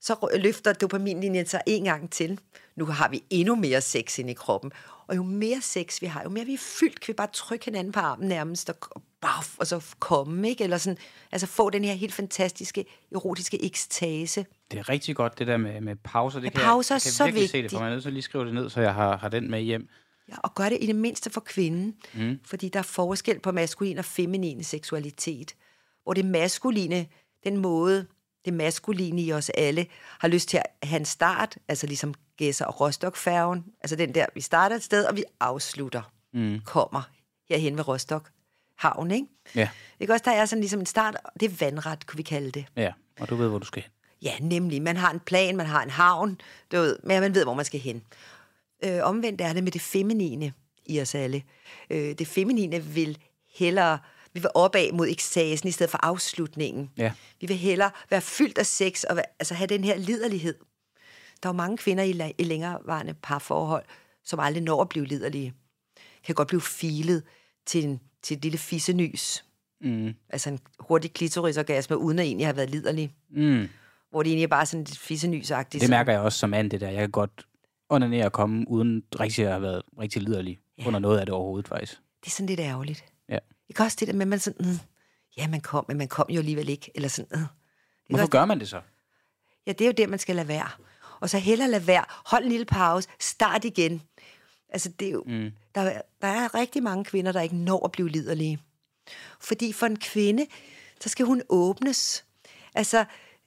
så 0.04 0.28
løfter 0.40 0.74
dopaminlinjen 0.74 1.46
sig 1.46 1.62
en 1.68 1.84
gang 1.84 2.12
til. 2.12 2.40
Nu 2.76 2.86
har 2.86 3.10
vi 3.10 3.24
endnu 3.30 3.56
mere 3.56 3.82
sex 3.82 4.20
ind 4.20 4.30
i 4.30 4.34
kroppen. 4.34 4.72
Og 5.08 5.16
jo 5.16 5.24
mere 5.24 5.62
sex 5.62 6.02
vi 6.02 6.08
har, 6.08 6.24
jo 6.24 6.30
mere 6.30 6.46
vi 6.46 6.54
er 6.54 6.58
fyldt, 6.80 7.00
kan 7.00 7.08
vi 7.08 7.14
bare 7.14 7.28
trykke 7.34 7.66
hinanden 7.66 7.94
på 7.94 8.00
armen 8.00 8.28
nærmest, 8.28 8.70
og, 8.70 9.02
baf, 9.22 9.58
og 9.58 9.68
så 9.68 9.96
komme, 10.00 10.50
ikke? 10.50 10.64
Eller 10.64 10.78
sådan, 10.78 10.98
altså 11.32 11.48
få 11.48 11.70
den 11.70 11.84
her 11.84 11.94
helt 11.94 12.14
fantastiske, 12.14 12.86
erotiske 13.12 13.66
ekstase. 13.66 14.46
Det 14.72 14.80
er 14.80 14.90
rigtig 14.90 15.16
godt, 15.16 15.40
det 15.40 15.48
der 15.48 15.58
med, 15.58 15.82
med 15.82 15.96
pauser. 15.96 16.40
Det 16.40 16.46
Ja, 16.46 16.50
kan 16.52 16.62
pauser 16.62 16.96
jeg, 16.96 16.98
jeg 16.98 17.04
kan 17.04 17.12
så 17.12 17.24
virkelig 17.26 17.50
se 17.50 17.58
det, 17.58 17.64
vigtigt. 17.64 17.74
for 17.78 17.80
man 17.80 17.90
er 17.90 17.94
nødt 17.96 18.04
til 18.04 18.10
at 18.10 18.14
lige 18.14 18.24
skrive 18.24 18.46
det 18.46 18.54
ned, 18.54 18.70
så 18.70 18.82
jeg 18.82 18.94
har, 18.94 19.18
har 19.18 19.30
den 19.30 19.52
med 19.52 19.62
hjem. 19.62 19.88
Ja, 20.30 20.36
og 20.44 20.56
gør 20.56 20.70
det 20.70 20.78
i 20.82 20.86
det 20.86 20.96
mindste 20.96 21.30
for 21.30 21.42
kvinden. 21.42 21.96
Mm. 22.14 22.40
Fordi 22.46 22.70
der 22.70 22.80
er 22.80 22.84
forskel 22.84 23.40
på 23.40 23.52
maskulin 23.52 23.98
og 23.98 24.06
feminin 24.06 24.64
seksualitet. 24.64 25.56
Hvor 26.04 26.14
det 26.14 26.26
maskuline, 26.26 27.06
den 27.44 27.58
måde, 27.58 28.06
det 28.46 28.54
maskuline 28.54 29.22
i 29.22 29.34
os 29.34 29.50
alle, 29.50 29.86
har 30.20 30.28
lyst 30.28 30.50
til 30.50 30.58
at 30.58 30.88
have 30.90 31.00
en 31.00 31.06
start, 31.06 31.58
altså 31.68 31.88
ligesom 31.88 32.14
Gæsser 32.38 32.66
og 32.66 32.82
Rostock-færgen. 32.82 33.66
Altså 33.82 33.96
den 33.96 34.16
der, 34.16 34.26
vi 34.36 34.42
starter 34.42 34.76
et 34.76 34.84
sted, 34.84 35.06
og 35.06 35.16
vi 35.16 35.24
afslutter. 35.40 36.02
Mm. 36.34 36.60
Kommer 36.66 37.02
herhen 37.50 37.78
ved 37.78 37.88
Rostock 37.88 38.30
havn, 38.78 39.12
ikke? 39.12 39.28
Ja, 39.56 39.70
Ikke 40.00 40.14
også, 40.14 40.24
der 40.26 40.32
er 40.32 40.46
sådan 40.46 40.60
ligesom 40.60 40.80
en 40.80 40.86
start, 40.86 41.16
og 41.24 41.32
det 41.40 41.52
er 41.52 41.56
vandret, 41.66 42.08
kunne 42.08 42.18
vi 42.18 42.24
kalde 42.24 42.52
det. 42.52 42.66
ja. 42.78 42.92
Og 43.20 43.30
du 43.30 43.36
ved, 43.36 43.50
hvor 43.50 43.60
du 43.60 43.66
skal 43.66 43.82
hen. 43.82 43.92
Ja, 44.22 44.34
nemlig. 44.42 44.82
Man 44.82 44.98
har 44.98 45.12
en 45.12 45.20
plan, 45.20 45.56
man 45.58 45.66
har 45.66 45.84
en 45.84 45.90
havn, 45.90 46.38
du 46.72 46.78
ved, 46.78 46.98
men 47.04 47.22
man 47.22 47.36
ved, 47.36 47.44
hvor 47.44 47.54
man 47.54 47.66
skal 47.66 47.80
hen. 47.80 48.04
Øh, 48.84 49.00
omvendt 49.04 49.42
er 49.42 49.54
det 49.54 49.64
med 49.64 49.72
det 49.72 49.82
feminine 49.82 50.54
i 50.86 51.02
os 51.02 51.16
alle. 51.16 51.44
Øh, 51.90 52.16
det 52.20 52.28
feminine 52.28 52.84
vil 52.84 53.18
hellere, 53.56 54.00
vi 54.34 54.40
vil 54.40 54.50
opad 54.56 54.92
mod 54.92 55.08
ekstasen 55.10 55.68
i 55.70 55.72
stedet 55.72 55.90
for 55.92 56.00
afslutningen. 56.04 56.90
Ja. 56.98 57.12
Vi 57.42 57.48
vil 57.48 57.58
hellere 57.58 57.92
være 58.10 58.22
fyldt 58.22 58.58
af 58.58 58.66
sex 58.66 59.04
og 59.04 59.16
være, 59.16 59.26
altså 59.40 59.54
have 59.54 59.68
den 59.68 59.84
her 59.84 59.98
liderlighed. 59.98 60.56
Der 61.44 61.50
er 61.50 61.54
jo 61.54 61.58
mange 61.58 61.78
kvinder 61.78 62.04
i, 62.04 62.12
la- 62.12 62.34
i 62.38 62.44
længerevarende 62.44 63.14
parforhold, 63.14 63.84
som 64.24 64.40
aldrig 64.40 64.64
når 64.64 64.82
at 64.82 64.90
blive 64.90 65.06
liderlige. 65.06 65.54
Kan 66.26 66.36
godt 66.36 66.48
blive 66.48 66.62
filet 66.62 67.24
til, 67.66 67.84
en, 67.84 68.00
til 68.22 68.38
et 68.38 68.44
lille 68.44 68.58
fissenys. 68.58 69.46
Mm. 69.82 70.14
Altså 70.30 70.50
en 70.50 70.60
hurtig 70.80 71.14
klitorisorgasme, 71.14 71.98
uden 71.98 72.20
at 72.20 72.26
egentlig 72.26 72.48
have 72.48 72.56
været 72.58 72.70
liderlig 72.70 73.14
Mm. 73.30 73.68
hvor 74.12 74.24
det 74.24 74.30
egentlig 74.30 74.44
er 74.44 74.48
bare 74.48 74.66
sådan 74.66 74.84
lidt 74.84 74.98
fissenysagtigt. 75.00 75.82
Det 75.82 75.90
mærker 75.90 76.12
jeg 76.12 76.22
også 76.22 76.40
som 76.40 76.50
mand, 76.50 76.72
det 76.72 76.82
der. 76.82 76.90
Jeg 76.90 77.00
kan 77.00 77.12
godt 77.12 77.46
onanere 77.90 78.26
og 78.26 78.32
komme, 78.32 78.66
uden 78.68 79.04
rigtig 79.20 79.46
at 79.46 79.52
have 79.52 79.62
været 79.62 79.82
rigtig 80.00 80.22
liderlig 80.22 80.60
ja. 80.78 80.88
under 80.88 81.00
noget 81.00 81.20
af 81.20 81.26
det 81.26 81.36
overhovedet, 81.36 81.68
faktisk. 81.68 81.92
Det 82.22 82.28
er 82.28 82.32
sådan 82.32 82.48
lidt 82.48 82.60
ærgerligt. 82.60 83.06
Ikke 83.70 83.84
også 83.84 83.98
det 84.00 84.08
der 84.08 84.14
med, 84.14 84.22
at 84.22 84.28
man 84.28 84.40
sådan, 84.40 84.66
mm, 84.66 84.80
ja, 85.38 85.48
man 85.48 85.62
kom, 85.62 85.86
men 85.88 85.98
man 85.98 86.08
kom 86.08 86.26
jo 86.30 86.40
alligevel 86.40 86.70
ikke. 86.70 86.92
Eller 86.96 87.10
sådan, 87.10 87.40
mm. 87.40 87.46
Hvorfor 88.10 88.28
gør 88.28 88.46
man 88.46 88.60
det 88.60 88.70
så? 88.70 88.82
Ja, 89.68 89.72
det 89.72 89.82
er 89.82 89.86
jo 89.86 89.94
det, 89.98 90.10
man 90.10 90.20
skal 90.20 90.36
lade 90.36 90.48
være. 90.48 90.70
Og 91.20 91.30
så 91.30 91.38
hellere 91.38 91.70
lade 91.72 91.88
være. 91.88 92.06
Hold 92.26 92.44
en 92.44 92.50
lille 92.50 92.66
pause. 92.66 93.10
Start 93.20 93.66
igen. 93.66 94.02
Altså, 94.70 94.90
det 94.90 95.08
er 95.08 95.12
jo, 95.12 95.24
mm. 95.28 95.52
der, 95.76 95.82
er- 95.82 96.02
der 96.22 96.28
er 96.28 96.56
rigtig 96.56 96.84
mange 96.84 97.06
kvinder, 97.06 97.32
der 97.32 97.42
ikke 97.42 97.56
når 97.56 97.86
at 97.86 97.92
blive 97.92 98.10
liderlige. 98.10 98.60
Fordi 99.42 99.74
for 99.74 99.86
en 99.86 100.00
kvinde, 100.00 100.46
så 101.02 101.10
skal 101.10 101.26
hun 101.26 101.42
åbnes. 101.50 102.26
Altså, 102.76 103.06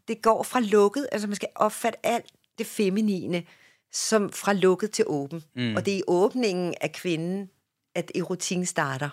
det 0.09 0.23
går 0.23 0.43
fra 0.43 0.61
lukket, 0.61 1.09
altså 1.12 1.27
man 1.29 1.37
skal 1.37 1.49
opfatte 1.55 2.07
alt 2.07 2.27
det 2.59 2.67
feminine, 2.67 3.43
som 3.93 4.33
fra 4.33 4.53
lukket 4.53 4.91
til 4.91 5.05
åben. 5.09 5.45
Mm. 5.57 5.77
Og 5.77 5.87
det 5.87 5.95
er 5.95 5.99
i 5.99 6.03
åbningen 6.09 6.75
af 6.81 6.93
kvinden, 6.93 7.51
at 7.95 8.12
erotikken 8.14 8.67
starter. 8.67 9.11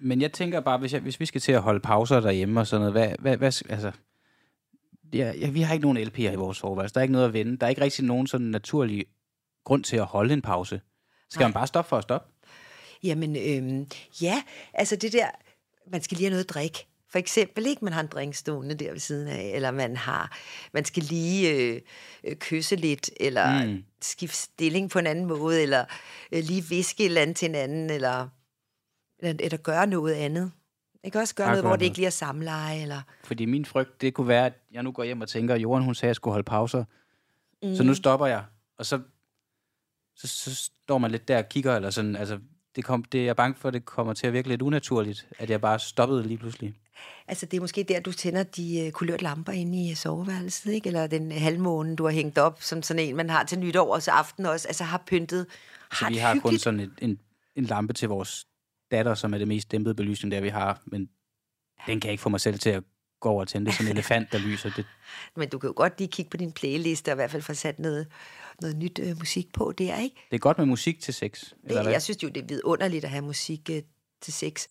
Men 0.00 0.20
jeg 0.20 0.32
tænker 0.32 0.60
bare, 0.60 0.78
hvis, 0.78 0.92
jeg, 0.92 1.00
hvis 1.00 1.20
vi 1.20 1.26
skal 1.26 1.40
til 1.40 1.52
at 1.52 1.62
holde 1.62 1.80
pauser 1.80 2.20
derhjemme 2.20 2.60
og 2.60 2.66
sådan 2.66 2.80
noget, 2.80 2.92
hvad, 2.92 3.16
hvad, 3.18 3.36
hvad 3.36 3.62
altså... 3.68 3.92
Ja, 5.14 5.32
ja, 5.40 5.50
vi 5.50 5.60
har 5.60 5.74
ikke 5.74 5.92
nogen 5.92 6.08
LP'er 6.08 6.32
i 6.32 6.36
vores 6.36 6.58
soveværelse. 6.58 6.94
Der 6.94 7.00
er 7.00 7.02
ikke 7.02 7.12
noget 7.12 7.26
at 7.26 7.32
vende. 7.32 7.56
Der 7.56 7.66
er 7.66 7.70
ikke 7.70 7.82
rigtig 7.82 8.04
nogen 8.04 8.26
sådan 8.26 8.46
naturlig 8.46 9.06
grund 9.64 9.84
til 9.84 9.96
at 9.96 10.04
holde 10.04 10.34
en 10.34 10.42
pause. 10.42 10.80
Skal 11.30 11.40
Nej. 11.40 11.48
man 11.48 11.52
bare 11.52 11.66
stoppe 11.66 11.88
for 11.88 11.96
at 11.96 12.02
stoppe? 12.02 12.28
Jamen, 13.02 13.36
øhm, 13.36 13.86
ja, 14.22 14.42
altså 14.74 14.96
det 14.96 15.12
der, 15.12 15.26
man 15.92 16.02
skal 16.02 16.16
lige 16.16 16.24
have 16.24 16.30
noget 16.30 16.44
at 16.44 16.50
drikke. 16.50 16.86
For 17.10 17.18
eksempel, 17.18 17.66
ikke? 17.66 17.84
Man 17.84 17.92
har 17.92 18.00
en 18.00 18.06
drink 18.06 18.34
stående 18.34 18.74
der 18.74 18.90
ved 18.92 19.00
siden 19.00 19.28
af, 19.28 19.52
eller 19.54 19.70
man 19.70 19.96
har, 19.96 20.38
man 20.72 20.84
skal 20.84 21.02
lige 21.02 21.50
øh, 21.50 21.80
øh, 22.24 22.36
kysse 22.36 22.76
lidt, 22.76 23.10
eller 23.20 23.66
mm. 23.66 23.84
skifte 24.02 24.36
stilling 24.36 24.90
på 24.90 24.98
en 24.98 25.06
anden 25.06 25.24
måde, 25.24 25.62
eller 25.62 25.84
øh, 26.32 26.42
lige 26.44 26.64
viske 26.64 27.02
et 27.02 27.06
eller 27.06 27.22
andet 27.22 27.36
til 27.36 27.48
en 27.48 27.54
anden, 27.54 27.90
eller, 27.90 28.28
eller, 29.24 29.44
eller 29.44 29.56
gøre 29.56 29.86
noget 29.86 30.14
andet. 30.14 30.52
Ikke 31.04 31.18
også 31.18 31.34
gøre 31.34 31.48
noget, 31.48 31.64
hvor 31.64 31.76
det 31.76 31.84
ikke 31.84 31.96
lige 31.96 32.06
er 32.06 32.10
samleje, 32.10 32.82
eller... 32.82 33.02
Fordi 33.24 33.44
min 33.44 33.64
frygt, 33.64 34.00
det 34.00 34.14
kunne 34.14 34.28
være, 34.28 34.46
at 34.46 34.52
jeg 34.72 34.82
nu 34.82 34.92
går 34.92 35.04
hjem 35.04 35.20
og 35.20 35.28
tænker, 35.28 35.54
at 35.54 35.62
Jorden, 35.62 35.84
hun 35.84 35.94
sagde, 35.94 36.08
at 36.08 36.10
jeg 36.10 36.16
skulle 36.16 36.32
holde 36.32 36.44
pauser. 36.44 36.84
Mm. 37.62 37.76
Så 37.76 37.82
nu 37.82 37.94
stopper 37.94 38.26
jeg. 38.26 38.44
Og 38.78 38.86
så, 38.86 39.00
så, 40.16 40.26
så 40.26 40.54
står 40.54 40.98
man 40.98 41.10
lidt 41.10 41.28
der 41.28 41.38
og 41.38 41.48
kigger, 41.48 41.76
eller 41.76 41.90
sådan, 41.90 42.16
altså, 42.16 42.38
det, 42.76 42.84
kom, 42.84 43.04
det 43.04 43.20
er 43.20 43.24
jeg 43.24 43.36
bange 43.36 43.56
for, 43.58 43.68
at 43.68 43.74
det 43.74 43.84
kommer 43.84 44.12
til 44.12 44.26
at 44.26 44.32
virke 44.32 44.48
lidt 44.48 44.62
unaturligt, 44.62 45.28
at 45.38 45.50
jeg 45.50 45.60
bare 45.60 45.78
stoppede 45.78 46.22
lige 46.22 46.38
pludselig. 46.38 46.74
Altså, 47.28 47.46
det 47.46 47.56
er 47.56 47.60
måske 47.60 47.82
der, 47.82 48.00
du 48.00 48.12
tænder 48.12 48.42
de 48.42 48.80
øh, 48.80 48.92
kulørte 48.92 49.22
lamper 49.22 49.52
inde 49.52 49.90
i 49.90 49.94
soveværelset, 49.94 50.72
ikke? 50.72 50.86
Eller 50.86 51.06
den 51.06 51.32
halvmåne, 51.32 51.96
du 51.96 52.04
har 52.04 52.10
hængt 52.10 52.38
op, 52.38 52.62
som 52.62 52.82
sådan 52.82 53.02
en, 53.02 53.16
man 53.16 53.30
har 53.30 53.44
til 53.44 53.58
nytår, 53.58 53.94
og 53.94 54.02
så 54.02 54.10
aften 54.10 54.46
også, 54.46 54.68
altså 54.68 54.84
har 54.84 55.02
pyntet. 55.06 55.46
Så 55.92 56.04
har 56.04 56.10
vi 56.10 56.16
et 56.16 56.22
har 56.22 56.38
kun 56.38 56.58
sådan 56.58 56.80
et, 56.80 56.92
en, 56.98 57.18
en 57.56 57.64
lampe 57.64 57.92
til 57.92 58.08
vores 58.08 58.46
datter, 58.90 59.14
som 59.14 59.34
er 59.34 59.38
det 59.38 59.48
mest 59.48 59.70
dæmpede 59.72 59.94
belysning, 59.94 60.32
der 60.32 60.40
vi 60.40 60.48
har, 60.48 60.82
men 60.86 61.08
den 61.86 62.00
kan 62.00 62.08
jeg 62.08 62.12
ikke 62.12 62.22
få 62.22 62.28
mig 62.28 62.40
selv 62.40 62.58
til 62.58 62.70
at 62.70 62.82
gå 63.20 63.28
over 63.28 63.40
og 63.40 63.48
tænde. 63.48 63.66
Det 63.66 63.72
er 63.72 63.76
sådan 63.76 63.90
en 63.90 63.96
elefant, 63.98 64.32
der 64.32 64.38
lyser. 64.38 64.70
Det, 64.76 64.86
Men 65.36 65.48
du 65.48 65.58
kan 65.58 65.68
jo 65.68 65.74
godt 65.76 65.98
lige 65.98 66.08
kigge 66.08 66.30
på 66.30 66.36
din 66.36 66.52
playliste, 66.52 67.08
og 67.08 67.12
i 67.12 67.14
hvert 67.14 67.30
fald 67.30 67.42
få 67.42 67.54
sat 67.54 67.78
noget, 67.78 68.06
noget 68.60 68.76
nyt 68.76 68.98
øh, 69.02 69.18
musik 69.18 69.52
på 69.52 69.72
der, 69.78 69.98
ikke? 69.98 70.16
det 70.30 70.36
er 70.36 70.40
godt 70.40 70.58
med 70.58 70.66
musik 70.66 71.00
til 71.00 71.14
sex. 71.14 71.42
Eller 71.42 71.74
Det, 71.74 71.82
hvad? 71.82 71.92
jeg 71.92 72.02
synes 72.02 72.22
jo, 72.22 72.28
det 72.28 72.42
er 72.42 72.46
vidunderligt 72.46 73.04
at 73.04 73.10
have 73.10 73.22
musik 73.24 73.70
øh, 73.70 73.82
til 74.22 74.32
sex. 74.32 74.66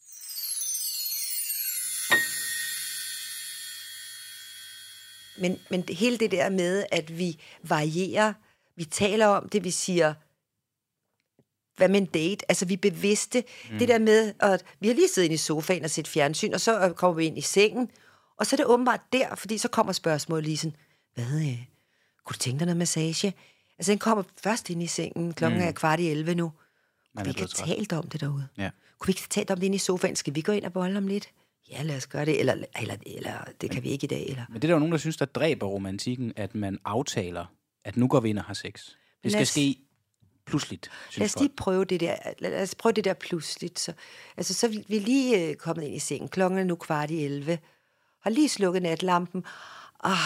Men, 5.37 5.59
men 5.69 5.83
hele 5.89 6.17
det 6.17 6.31
der 6.31 6.49
med, 6.49 6.85
at 6.91 7.17
vi 7.17 7.39
varierer, 7.63 8.33
vi 8.75 8.85
taler 8.85 9.25
om 9.27 9.49
det, 9.49 9.63
vi 9.63 9.71
siger, 9.71 10.13
hvad 11.77 11.89
med 11.89 12.01
en 12.01 12.05
date? 12.05 12.45
Altså, 12.49 12.65
vi 12.65 12.73
er 12.73 12.77
bevidste. 12.77 13.43
Mm. 13.71 13.79
Det 13.79 13.87
der 13.87 13.99
med, 13.99 14.33
at 14.39 14.65
vi 14.79 14.87
har 14.87 14.95
lige 14.95 15.07
siddet 15.07 15.25
inde 15.25 15.33
i 15.33 15.37
sofaen 15.37 15.83
og 15.83 15.89
set 15.89 16.07
fjernsyn, 16.07 16.53
og 16.53 16.61
så 16.61 16.93
kommer 16.95 17.15
vi 17.15 17.25
ind 17.25 17.37
i 17.37 17.41
sengen, 17.41 17.89
og 18.39 18.45
så 18.45 18.55
er 18.55 18.57
det 18.57 18.65
åbenbart 18.65 19.01
der, 19.13 19.35
fordi 19.35 19.57
så 19.57 19.67
kommer 19.67 19.93
spørgsmålet 19.93 20.45
lige 20.45 20.57
sådan, 20.57 20.75
hvad, 21.13 21.41
øh, 21.41 21.65
kunne 22.25 22.33
du 22.33 22.39
tænke 22.39 22.59
dig 22.59 22.65
noget 22.65 22.77
massage? 22.77 23.33
Altså, 23.77 23.91
den 23.91 23.99
kommer 23.99 24.23
først 24.43 24.69
ind 24.69 24.83
i 24.83 24.87
sengen, 24.87 25.33
klokken 25.33 25.61
mm. 25.61 25.67
er 25.67 25.71
kvart 25.71 25.99
i 25.99 26.09
11 26.09 26.35
nu. 26.35 26.51
Kunne 27.15 27.23
vi 27.23 27.29
ikke 27.29 27.41
have 27.41 27.75
talt 27.75 27.93
om 27.93 28.09
det 28.09 28.21
derude? 28.21 28.47
Ja. 28.57 28.69
Kunne 28.99 29.07
vi 29.07 29.11
ikke 29.11 29.21
have 29.21 29.27
talt 29.29 29.51
om 29.51 29.59
det 29.59 29.65
inde 29.65 29.75
i 29.75 29.79
sofaen? 29.79 30.15
Skal 30.15 30.35
vi 30.35 30.41
gå 30.41 30.51
ind 30.51 30.65
og 30.65 30.73
bolle 30.73 30.97
om 30.97 31.07
lidt? 31.07 31.29
Ja, 31.71 31.83
lad 31.83 31.97
os 31.97 32.07
gøre 32.07 32.25
det. 32.25 32.39
Eller, 32.39 32.53
eller, 32.81 32.95
eller 33.05 33.45
det 33.61 33.71
kan 33.71 33.83
vi 33.83 33.89
ikke 33.89 34.05
i 34.05 34.07
dag. 34.07 34.25
Eller. 34.29 34.45
Men 34.49 34.55
det 34.55 34.63
er 34.63 34.67
der 34.67 34.73
jo 34.73 34.79
nogen, 34.79 34.91
der 34.91 34.97
synes, 34.97 35.17
der 35.17 35.25
dræber 35.25 35.67
romantikken, 35.67 36.33
at 36.35 36.55
man 36.55 36.79
aftaler, 36.85 37.45
at 37.85 37.97
nu 37.97 38.07
går 38.07 38.19
vi 38.19 38.29
ind 38.29 38.39
og 38.39 38.43
har 38.43 38.53
sex. 38.53 38.89
Det 39.23 39.31
skal 39.31 39.47
ske 39.47 39.77
pludseligt, 40.45 40.85
Lad 40.85 41.11
synes 41.11 41.35
os 41.35 41.41
lige 41.41 41.49
folk. 41.49 41.57
prøve 41.57 41.85
det 41.85 41.99
der, 41.99 42.15
lad 42.39 42.61
os 42.63 42.75
prøve 42.75 42.93
det 42.93 43.03
der 43.03 43.13
pludseligt. 43.13 43.79
Så, 43.79 43.93
altså, 44.37 44.53
så 44.53 44.65
er 44.65 44.69
vi 44.69 44.99
lige 44.99 45.49
øh, 45.49 45.55
kommet 45.55 45.83
ind 45.83 45.95
i 45.95 45.99
sengen. 45.99 46.29
Klokken 46.29 46.59
er 46.59 46.63
nu 46.63 46.75
kvart 46.75 47.11
i 47.11 47.25
11. 47.25 47.59
Har 48.21 48.29
lige 48.29 48.49
slukket 48.49 48.81
natlampen. 48.81 49.45
Ah, 50.03 50.17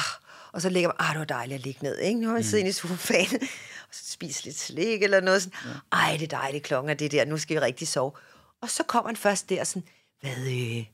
og 0.52 0.62
så 0.62 0.70
ligger 0.70 0.90
man, 0.90 0.96
ah, 1.00 1.14
det 1.14 1.20
var 1.20 1.26
dejligt 1.26 1.56
at 1.60 1.64
ligge 1.64 1.84
ned, 1.84 1.98
ikke? 1.98 2.20
Nu 2.20 2.26
har 2.28 2.34
man 2.34 2.40
mm. 2.40 2.44
siddet 2.44 2.60
inde 2.60 2.70
i 2.70 2.74
sofaen, 2.74 3.42
og 3.90 3.96
så 3.96 4.12
spise 4.12 4.44
lidt 4.46 4.60
slik 4.60 5.04
eller 5.04 5.22
noget 5.22 5.42
sådan. 5.42 5.60
Ja. 5.66 5.98
Ej, 5.98 6.18
det 6.20 6.34
er 6.34 6.38
dejligt, 6.38 6.64
klokken 6.64 6.90
er 6.90 6.94
det 6.94 7.12
der, 7.12 7.26
nu 7.26 7.38
skal 7.38 7.56
vi 7.56 7.60
rigtig 7.60 7.88
sove. 7.88 8.12
Og 8.62 8.70
så 8.70 8.84
kommer 8.84 9.10
man 9.10 9.16
først 9.16 9.50
der 9.50 9.64
sådan, 9.64 9.84
hvad, 10.22 10.78
øh, 10.78 10.86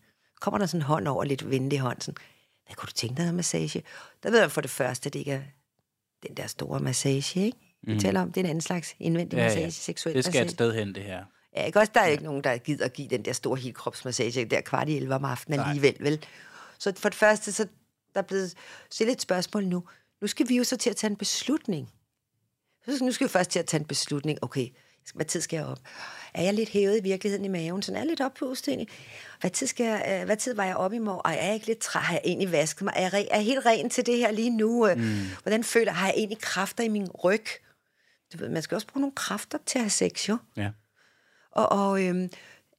kommer 0.42 0.58
der 0.58 0.66
sådan 0.66 0.80
en 0.80 0.86
hånd 0.86 1.08
over, 1.08 1.24
lidt 1.24 1.50
venlig 1.50 1.80
hånd, 1.80 2.02
sådan, 2.02 2.18
hvad 2.66 2.76
kunne 2.76 2.88
du 2.88 2.94
tænke 2.94 3.18
dig 3.18 3.28
af 3.28 3.34
massage? 3.34 3.84
Der 4.24 4.32
ved 4.32 4.42
man 4.42 4.50
for 4.50 4.62
det 4.62 4.72
første, 4.72 5.08
at 5.08 5.14
det 5.14 5.20
ikke 5.20 5.32
er 5.32 5.42
den 6.28 6.38
der 6.38 6.48
store 6.48 6.80
massage, 6.80 7.40
ikke? 7.46 7.58
Vi 7.84 8.00
taler 8.00 8.22
om, 8.22 8.32
det 8.32 8.38
er 8.38 8.44
en 8.44 8.50
anden 8.50 8.62
slags 8.62 8.96
indvendig 9.00 9.38
Ja, 9.38 9.44
massage, 9.44 9.64
ja. 9.66 9.70
seksuel 9.70 10.16
Det 10.16 10.24
skal 10.24 10.30
massage. 10.32 10.46
et 10.46 10.52
sted 10.52 10.74
hen, 10.74 10.96
det 10.96 11.04
her. 11.04 11.24
Ja, 11.56 11.64
ikke 11.66 11.80
også? 11.80 11.92
Der 11.96 12.02
er 12.02 12.06
jo 12.06 12.12
ikke 12.12 12.24
nogen, 12.24 12.44
der 12.44 12.58
gider 12.58 12.86
at 12.86 12.94
give 12.94 13.08
den 13.08 13.26
der 13.26 13.34
store 13.34 13.58
helkropsmassage 13.60 14.46
der 14.46 14.62
kvart 14.62 14.90
i 14.90 14.98
11 14.98 15.16
om 15.16 15.26
aftenen 15.26 15.60
alligevel, 15.60 15.96
vel? 16.00 16.26
Så 16.80 16.94
for 16.98 17.10
det 17.10 17.18
første, 17.18 17.52
så 17.52 17.68
der 18.14 18.20
er 18.22 18.26
blevet 18.26 18.54
stillet 18.92 19.14
et 19.16 19.22
spørgsmål 19.22 19.66
nu. 19.66 19.84
Nu 20.22 20.28
skal 20.28 20.50
vi 20.50 20.58
jo 20.58 20.64
så 20.64 20.78
til 20.78 20.90
at 20.90 20.96
tage 20.96 21.12
en 21.12 21.18
beslutning. 21.18 21.90
Så 22.86 23.04
Nu 23.06 23.12
skal 23.12 23.28
vi 23.28 23.32
først 23.32 23.50
til 23.50 23.60
at 23.60 23.66
tage 23.66 23.82
en 23.82 23.88
beslutning. 23.88 24.40
Okay, 24.42 24.68
hvad 25.14 25.26
tid 25.26 25.42
skal 25.42 25.58
jeg 25.58 25.66
op? 25.66 25.80
Er 26.34 26.44
jeg 26.44 26.54
lidt 26.54 26.70
hævet 26.70 26.98
i 26.98 27.04
virkeligheden 27.04 27.46
i 27.46 27.48
maven? 27.48 27.82
Sådan 27.82 27.96
er 27.96 28.00
jeg 28.02 28.08
lidt 28.08 28.22
oppustet 28.22 28.68
egentlig. 28.68 28.88
Hvad 29.42 29.52
tid, 29.52 29.68
skal 29.68 29.86
jeg, 29.86 30.18
øh, 30.20 30.26
hvad 30.26 30.38
tid 30.38 30.54
var 30.56 30.66
jeg 30.66 30.76
oppe 30.76 30.96
i 30.96 31.00
morgen? 31.00 31.22
Ej, 31.26 31.38
er 31.40 31.46
jeg 31.46 31.54
ikke 31.54 31.68
lidt 31.68 31.80
træt? 31.80 32.04
Har 32.04 32.14
jeg 32.14 32.22
egentlig 32.26 32.52
vasket 32.52 32.82
mig? 32.82 32.94
Er 32.96 33.02
jeg, 33.02 33.14
re- 33.14 33.28
er 33.32 33.36
jeg 33.36 33.46
helt 33.46 33.66
ren 33.66 33.90
til 33.90 34.06
det 34.06 34.18
her 34.18 34.32
lige 34.32 34.50
nu? 34.50 34.88
Mm. 34.96 35.04
Hvordan 35.42 35.64
føler 35.64 35.92
jeg? 35.92 35.96
Har 35.96 36.08
jeg 36.08 36.14
egentlig 36.18 36.38
kræfter 36.42 36.84
i 36.84 36.88
min 36.88 37.08
ryg? 37.24 37.46
Du 38.34 38.38
ved, 38.38 38.50
man 38.50 38.62
skal 38.62 38.76
også 38.76 38.88
bruge 38.88 39.02
nogle 39.02 39.16
kræfter 39.16 39.58
til 39.66 39.78
at 39.80 39.84
have 39.84 39.90
sex, 39.90 40.30
jo. 40.30 40.38
Ja. 40.58 40.70
Og, 41.52 41.72
og 41.72 42.04
øhm, 42.04 42.30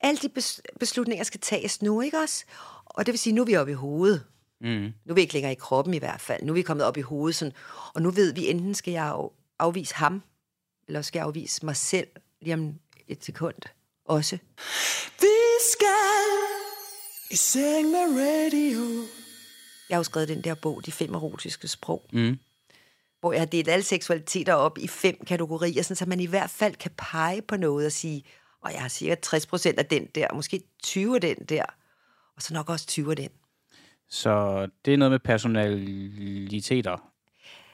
alle 0.01 0.19
de 0.19 0.29
bes- 0.39 0.61
beslutninger 0.81 1.25
skal 1.25 1.41
tages 1.41 1.83
nu, 1.83 2.01
ikke 2.01 2.19
også? 2.19 2.45
Og 2.85 3.07
det 3.07 3.13
vil 3.13 3.19
sige, 3.19 3.33
nu 3.33 3.43
er 3.43 3.47
vi 3.47 3.57
oppe 3.57 3.73
i 3.73 3.75
hovedet. 3.75 4.25
Mm. 4.61 4.69
Nu 5.05 5.11
er 5.11 5.15
vi 5.15 5.21
ikke 5.21 5.33
længere 5.35 5.53
i 5.53 5.57
kroppen 5.61 5.95
i 5.95 5.99
hvert 5.99 6.21
fald. 6.21 6.43
Nu 6.43 6.53
er 6.53 6.55
vi 6.55 6.63
kommet 6.63 6.87
op 6.87 6.97
i 6.97 7.01
hovedet. 7.01 7.37
Sådan, 7.37 7.53
og 7.95 8.03
nu 8.03 8.11
ved 8.11 8.33
vi, 8.35 8.49
enten 8.51 8.75
skal 8.75 8.93
jeg 8.93 9.05
af- 9.07 9.29
afvise 9.59 9.95
ham, 9.95 10.23
eller 10.89 11.03
skal 11.03 11.19
jeg 11.19 11.27
afvise 11.27 11.65
mig 11.67 11.77
selv 11.77 12.09
lige 12.43 12.55
om 12.55 12.75
et 13.09 13.25
sekund 13.25 13.55
også. 14.05 14.39
Vi 15.21 15.29
skal 15.73 15.87
i 17.31 17.37
seng 17.37 17.91
med 17.91 18.01
radio. 18.01 19.07
Jeg 19.89 19.95
har 19.97 19.99
jo 19.99 20.03
skrevet 20.05 20.29
den 20.29 20.45
der 20.45 20.55
bog, 20.55 20.87
De 20.87 20.93
fem 20.93 21.15
erotiske 21.15 21.69
sprog, 21.69 22.03
Mm. 22.13 22.39
Hvor 23.25 23.33
jeg 23.33 23.41
har 23.41 23.47
delt 23.47 23.69
alle 23.69 23.83
seksualiteter 23.83 24.55
op 24.55 24.79
i 24.79 24.89
fem 24.89 25.17
kategorier, 25.27 25.83
sådan, 25.83 25.97
så 25.97 26.07
man 26.07 26.21
i 26.21 26.27
hvert 26.27 26.51
fald 26.51 26.75
kan 26.75 26.91
pege 26.97 27.43
på 27.43 27.57
noget 27.57 27.87
og 27.87 27.93
sige, 27.93 28.25
og 28.63 28.73
jeg 28.73 28.81
har 28.81 28.89
cirka 28.89 29.15
60 29.15 29.47
procent 29.47 29.79
af 29.79 29.87
den 29.87 30.07
der, 30.15 30.27
måske 30.35 30.63
20 30.83 31.15
af 31.15 31.21
den 31.21 31.37
der, 31.37 31.65
og 32.37 32.43
så 32.43 32.55
nok 32.55 32.71
også 32.71 32.87
20 32.87 33.11
af 33.11 33.17
den. 33.17 33.29
Så 34.09 34.67
det 34.85 34.93
er 34.95 34.97
noget 34.97 35.11
med 35.11 35.19
personaliteter. 35.19 37.11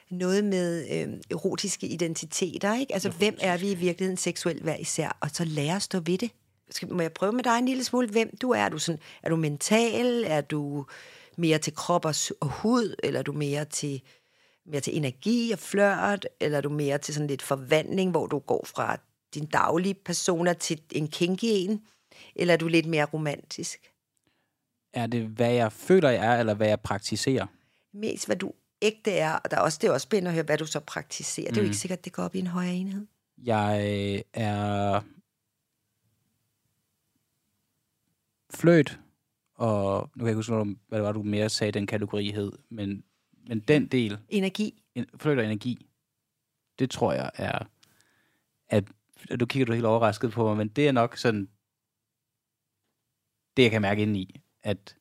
noget 0.09 0.43
med 0.45 0.85
øh, 0.91 1.13
erotiske 1.31 1.87
identiteter, 1.87 2.75
ikke? 2.75 2.93
Altså, 2.93 3.09
hvem 3.09 3.37
er 3.41 3.57
vi 3.57 3.71
i 3.71 3.75
virkeligheden 3.75 4.17
seksuelt 4.17 4.63
hver 4.63 4.75
især? 4.75 5.17
Og 5.19 5.29
så 5.29 5.45
lære 5.45 5.75
at 5.75 5.81
stå 5.81 5.99
ved 5.99 6.17
det. 6.17 6.31
Skal, 6.69 6.93
må 6.93 7.01
jeg 7.01 7.13
prøve 7.13 7.31
med 7.31 7.43
dig 7.43 7.57
en 7.57 7.65
lille 7.65 7.83
smule, 7.83 8.09
hvem 8.09 8.37
du 8.41 8.49
er? 8.49 8.59
Er 8.59 8.69
du, 8.69 8.79
sådan, 8.79 9.01
er 9.23 9.29
du 9.29 9.35
mental? 9.35 10.23
Er 10.27 10.41
du 10.41 10.85
mere 11.37 11.57
til 11.57 11.75
krop 11.75 12.05
og, 12.05 12.15
og 12.41 12.47
hud? 12.47 12.95
Eller 13.03 13.19
er 13.19 13.23
du 13.23 13.33
mere 13.33 13.65
til, 13.65 14.01
mere 14.65 14.81
til 14.81 14.97
energi 14.97 15.51
og 15.51 15.59
flørt? 15.59 16.27
Eller 16.39 16.57
er 16.57 16.61
du 16.61 16.69
mere 16.69 16.97
til 16.97 17.13
sådan 17.13 17.27
lidt 17.27 17.41
forvandling, 17.41 18.11
hvor 18.11 18.27
du 18.27 18.39
går 18.39 18.65
fra 18.65 18.97
din 19.33 19.45
daglige 19.45 19.93
persona 19.93 20.53
til 20.53 20.81
en 20.91 21.07
kinky 21.07 21.45
en? 21.45 21.81
Eller 22.35 22.53
er 22.53 22.57
du 22.57 22.67
lidt 22.67 22.85
mere 22.85 23.05
romantisk? 23.05 23.93
Er 24.93 25.07
det, 25.07 25.27
hvad 25.27 25.51
jeg 25.51 25.71
føler, 25.71 26.09
jeg 26.09 26.35
er, 26.35 26.39
eller 26.39 26.53
hvad 26.53 26.67
jeg 26.67 26.81
praktiserer? 26.81 27.47
Mest 27.93 28.25
hvad 28.25 28.35
du 28.35 28.53
ægte 28.81 29.11
er, 29.11 29.33
og 29.33 29.51
der 29.51 29.57
er 29.57 29.61
også, 29.61 29.79
det 29.81 29.87
er 29.87 29.91
også 29.91 30.05
spændende 30.05 30.29
at 30.29 30.33
høre, 30.33 30.43
hvad 30.43 30.57
du 30.57 30.65
så 30.65 30.79
praktiserer. 30.79 31.47
Det 31.47 31.57
er 31.57 31.61
jo 31.61 31.65
ikke 31.65 31.77
sikkert, 31.77 32.05
det 32.05 32.13
går 32.13 32.23
op 32.23 32.35
i 32.35 32.39
en 32.39 32.47
højere 32.47 32.73
enhed. 32.73 33.07
Jeg 33.43 34.23
er 34.33 35.01
fløt, 38.53 38.99
og 39.55 40.09
nu 40.15 40.19
kan 40.19 40.27
jeg 40.27 40.29
ikke 40.29 40.35
huske, 40.35 40.53
hvad 40.87 40.99
det 40.99 41.05
var, 41.05 41.11
du 41.11 41.23
mere 41.23 41.49
sagde, 41.49 41.71
den 41.71 41.87
kategori 41.87 42.31
hed, 42.31 42.51
men, 42.69 43.03
men 43.47 43.59
den 43.59 43.87
del, 43.87 44.19
Energi. 44.29 44.83
en- 44.95 45.05
og 45.23 45.45
energi, 45.45 45.87
det 46.79 46.89
tror 46.89 47.13
jeg 47.13 47.31
er, 47.35 47.59
at, 48.69 48.83
at 49.29 49.39
du 49.39 49.45
kigger 49.45 49.65
du 49.65 49.73
helt 49.73 49.85
overrasket 49.85 50.31
på 50.31 50.47
mig, 50.47 50.57
men 50.57 50.67
det 50.67 50.87
er 50.87 50.91
nok 50.91 51.17
sådan, 51.17 51.49
det 53.57 53.63
jeg 53.63 53.71
kan 53.71 53.81
mærke 53.81 54.01
ind 54.01 54.17
i, 54.17 54.41
at 54.63 54.95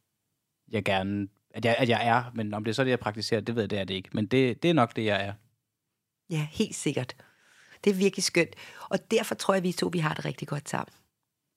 jeg 0.69 0.85
gerne, 0.85 1.29
at 1.51 1.65
jeg, 1.65 1.77
at 1.79 1.89
jeg 1.89 2.07
er, 2.09 2.31
men 2.35 2.55
om 2.55 2.65
det 2.65 2.71
er 2.71 2.75
så 2.75 2.85
det, 2.85 2.91
jeg 2.91 2.99
praktiserer, 2.99 3.41
det 3.41 3.55
ved 3.55 3.63
jeg, 3.63 3.71
det 3.71 3.79
er 3.79 3.85
det 3.85 3.95
ikke, 3.95 4.09
men 4.13 4.27
det, 4.27 4.63
det 4.63 4.71
er 4.71 4.75
nok 4.75 4.97
det, 4.97 5.05
jeg 5.05 5.27
er. 5.27 5.35
Ja, 6.31 6.49
helt 6.51 6.75
sikkert. 6.75 7.17
Det 7.85 7.91
er 7.91 7.95
virkelig 7.95 8.25
skønt. 8.25 8.55
Og 8.91 9.11
derfor 9.11 9.35
tror 9.35 9.55
jeg, 9.55 9.63
vi 9.63 9.73
to 9.73 9.87
vi 9.93 9.99
har 9.99 10.15
det 10.15 10.25
rigtig 10.25 10.49
godt 10.49 10.69
sammen. 10.69 10.95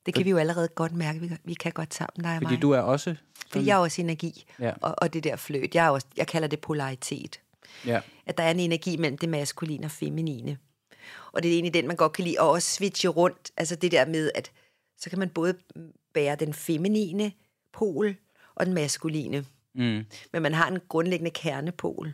Det 0.06 0.14
kan 0.14 0.26
vi 0.26 0.30
jo 0.30 0.38
allerede 0.38 0.68
godt 0.68 0.92
mærke, 0.94 1.20
vi, 1.20 1.32
vi 1.44 1.54
kan 1.54 1.72
godt 1.72 1.94
sammen, 1.94 2.24
dig 2.24 2.36
og 2.36 2.42
Fordi 2.42 2.54
mig. 2.56 2.62
du 2.62 2.72
er 2.72 2.80
også 2.80 3.16
Fordi 3.52 3.66
jeg 3.66 3.74
er 3.74 3.78
også 3.78 4.02
energi, 4.02 4.46
Ja. 4.60 4.74
og, 4.82 4.96
og 4.98 5.14
det 5.14 5.24
der 5.24 5.36
fløt. 5.36 5.76
Jeg, 5.76 5.86
er 5.86 5.90
også, 5.90 6.08
jeg 6.18 6.28
kalder 6.28 6.48
det 6.48 6.60
polaritet. 6.62 7.40
Ja. 7.86 8.02
At 8.26 8.38
der 8.38 8.44
er 8.44 8.52
en 8.52 8.60
energi 8.60 8.98
mellem 8.98 9.18
det 9.18 9.30
maskuline 9.30 9.86
og 9.88 9.92
feminine. 9.92 10.58
Og 11.32 11.44
det 11.44 11.50
er 11.50 11.54
egentlig 11.54 11.74
den, 11.74 11.88
man 11.88 11.96
godt 11.96 12.14
kan 12.14 12.24
lide. 12.26 12.36
Og 12.40 12.50
også 12.50 12.72
switche 12.76 13.10
rundt. 13.10 13.52
Altså 13.58 13.76
det 13.76 13.92
der 13.92 14.06
med, 14.06 14.32
at 14.36 14.52
så 14.98 15.10
kan 15.10 15.20
man 15.20 15.30
både 15.30 15.54
bære 16.14 16.36
den 16.36 16.54
feminine 16.54 17.32
pol 17.74 18.16
og 18.56 18.66
den 18.66 18.74
maskuline. 18.74 19.46
Mm. 19.76 20.06
Men 20.34 20.42
man 20.42 20.54
har 20.54 20.68
en 20.68 20.80
grundlæggende 20.90 21.32
kernepol. 21.32 22.14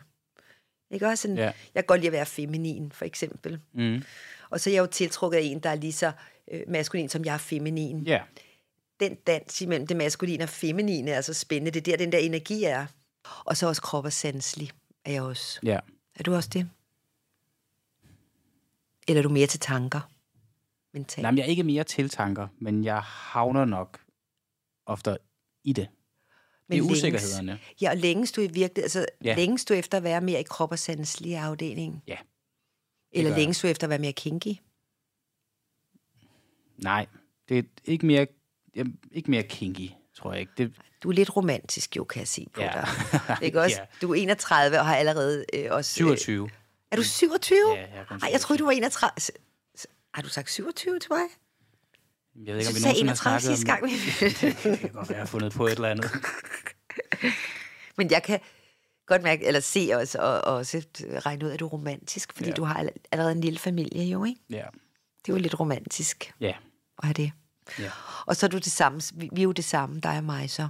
Ikke 0.90 1.06
også? 1.06 1.22
Sådan, 1.22 1.36
Ja. 1.36 1.44
Jeg 1.44 1.52
kan 1.74 1.84
godt 1.86 2.00
lide 2.00 2.08
at 2.08 2.12
være 2.12 2.26
feminin, 2.26 2.92
for 2.92 3.04
eksempel. 3.04 3.60
Mm. 3.72 4.02
Og 4.50 4.60
så 4.60 4.70
er 4.70 4.74
jeg 4.74 4.80
jo 4.80 4.86
tiltrukket 4.86 5.38
af 5.38 5.42
en, 5.42 5.58
der 5.60 5.70
er 5.70 5.74
lige 5.74 5.92
så 5.92 6.12
øh, 6.50 6.60
maskulin, 6.68 7.08
som 7.08 7.24
jeg 7.24 7.34
er 7.34 7.38
feminin. 7.38 8.02
Ja. 8.02 8.22
Den 9.00 9.14
dans 9.14 9.60
imellem 9.60 9.86
det 9.86 9.96
maskuline 9.96 10.44
og 10.44 10.48
feminine 10.48 11.10
er 11.10 11.20
så 11.20 11.34
spændende. 11.34 11.70
Det 11.70 11.88
er 11.88 11.96
der, 11.96 12.04
den 12.04 12.12
der 12.12 12.18
energi 12.18 12.64
er. 12.64 12.86
Og 13.44 13.56
så 13.56 13.66
også 13.66 13.82
krop 13.82 14.04
og 14.04 14.12
sanselig 14.12 14.70
er 15.04 15.12
jeg 15.12 15.22
også. 15.22 15.60
Ja. 15.62 15.78
Er 16.14 16.22
du 16.22 16.34
også 16.34 16.48
det? 16.52 16.70
Eller 19.08 19.18
er 19.18 19.22
du 19.22 19.28
mere 19.28 19.46
til 19.46 19.60
tanker? 19.60 20.00
Mentalt? 20.92 21.22
Nej, 21.22 21.30
men 21.30 21.38
jeg 21.38 21.44
er 21.44 21.48
ikke 21.48 21.62
mere 21.62 21.84
tiltanker, 21.84 22.48
men 22.58 22.84
jeg 22.84 23.00
havner 23.02 23.64
nok 23.64 24.00
ofte 24.86 25.18
i 25.64 25.72
det. 25.72 25.88
Det 26.70 26.76
er 26.76 26.82
Men 26.82 26.90
længes- 26.90 26.92
usikkerhederne. 26.92 27.58
Ja, 27.80 27.90
og 27.90 27.96
længes 27.96 28.32
du 28.32 28.40
i 28.40 28.46
virkelig, 28.46 28.82
altså 28.82 29.06
Ja. 29.24 29.34
længes 29.36 29.64
du 29.64 29.74
efter 29.74 29.98
at 29.98 30.04
være 30.04 30.20
mere 30.20 30.40
i 30.40 30.42
krop 30.42 30.70
og 30.72 30.78
sanselige 30.78 31.38
afdelingen? 31.38 32.02
Ja. 32.06 32.16
Eller 33.12 33.36
længes 33.36 33.60
du 33.60 33.66
efter 33.66 33.86
at 33.86 33.90
være 33.90 33.98
mere 33.98 34.12
kinky? 34.12 34.54
Nej, 36.82 37.06
det 37.48 37.58
er 37.58 37.62
ikke 37.84 38.06
mere, 38.06 38.26
jeg- 38.74 38.86
ikke 39.12 39.30
mere 39.30 39.42
kinky, 39.42 39.90
tror 40.16 40.32
jeg 40.32 40.40
ikke. 40.40 40.52
Det, 40.58 40.72
Du 41.02 41.08
er 41.08 41.12
lidt 41.12 41.36
romantisk 41.36 41.96
jo, 41.96 42.04
kan 42.04 42.20
jeg 42.20 42.28
se 42.28 42.46
på 42.54 42.60
Ja. 42.60 42.70
dig. 42.72 42.88
Ikke 43.46 43.60
også? 43.60 43.76
Ja. 43.80 43.86
Du 44.02 44.10
er 44.10 44.14
31 44.14 44.78
og 44.80 44.86
har 44.86 44.96
allerede 44.96 45.44
øh, 45.54 45.66
også... 45.70 45.94
27. 45.94 46.44
Øh, 46.44 46.50
er 46.90 46.96
du 46.96 47.02
27? 47.02 47.58
Ja, 47.74 47.80
jeg 47.80 47.88
er 48.10 48.18
Ej, 48.22 48.28
jeg 48.32 48.40
troede, 48.40 48.58
du 48.60 48.64
var 48.64 48.70
31. 48.72 49.10
S- 49.20 49.30
s- 49.80 49.86
Har 50.14 50.22
du 50.22 50.28
sagt 50.28 50.50
27 50.50 50.98
til 50.98 51.08
mig? 51.12 51.20
Jeg 52.46 52.54
ved 52.54 52.60
ikke, 52.60 52.68
om 52.70 52.74
vi 52.74 52.80
nogensinde 52.80 53.08
har 53.30 53.38
31 53.40 53.56
snakket 53.56 53.58
sidste 53.58 53.66
gang. 53.66 53.82
om 53.82 54.70
det. 54.70 54.80
kan 54.80 54.90
godt 54.90 55.08
være, 55.08 55.16
jeg 55.16 55.18
har 55.18 55.26
fundet 55.26 55.52
på 55.52 55.66
et 55.66 55.72
eller 55.72 55.88
andet. 55.88 56.10
Men 57.98 58.10
jeg 58.10 58.22
kan 58.22 58.40
godt 59.06 59.22
mærke, 59.22 59.44
eller 59.46 59.60
se 59.60 59.90
også, 59.94 60.18
og, 60.18 60.32
og 60.40 60.54
også 60.54 60.82
regne 61.02 61.46
ud, 61.46 61.50
at 61.50 61.60
du 61.60 61.66
er 61.66 61.70
romantisk, 61.70 62.32
fordi 62.32 62.48
Ja. 62.48 62.54
du 62.54 62.64
har 62.64 62.74
all- 62.84 63.02
allerede 63.12 63.32
en 63.32 63.40
lille 63.40 63.58
familie 63.58 64.04
jo, 64.04 64.24
ikke? 64.24 64.40
Ja. 64.50 64.64
Det 65.26 65.32
er 65.32 65.36
jo 65.36 65.38
lidt 65.38 65.60
romantisk 65.60 66.34
Ja. 66.40 66.52
At 67.02 67.06
have 67.06 67.14
det. 67.14 67.32
ja. 67.78 67.90
Og 68.26 68.36
så 68.36 68.46
er 68.46 68.50
du 68.50 68.56
det 68.56 68.72
samme, 68.72 69.00
vi, 69.14 69.28
vi 69.32 69.40
er 69.40 69.44
jo 69.44 69.52
det 69.52 69.64
samme, 69.64 70.00
dig 70.00 70.16
og 70.18 70.24
mig 70.24 70.50
så. 70.50 70.68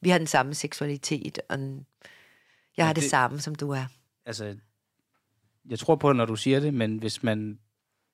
Vi 0.00 0.10
har 0.10 0.18
den 0.18 0.26
samme 0.26 0.54
seksualitet, 0.54 1.38
og 1.48 1.54
en- 1.54 1.86
jeg 2.76 2.86
har 2.86 2.92
det, 2.92 3.02
det- 3.02 3.10
samme, 3.10 3.40
som 3.40 3.54
du 3.54 3.70
er. 3.70 3.84
Altså, 4.26 4.56
jeg 5.68 5.78
tror 5.78 5.96
på 5.96 6.08
det, 6.08 6.16
når 6.16 6.24
du 6.24 6.36
siger 6.36 6.60
det, 6.60 6.74
men 6.74 6.98
hvis 6.98 7.22
man 7.22 7.58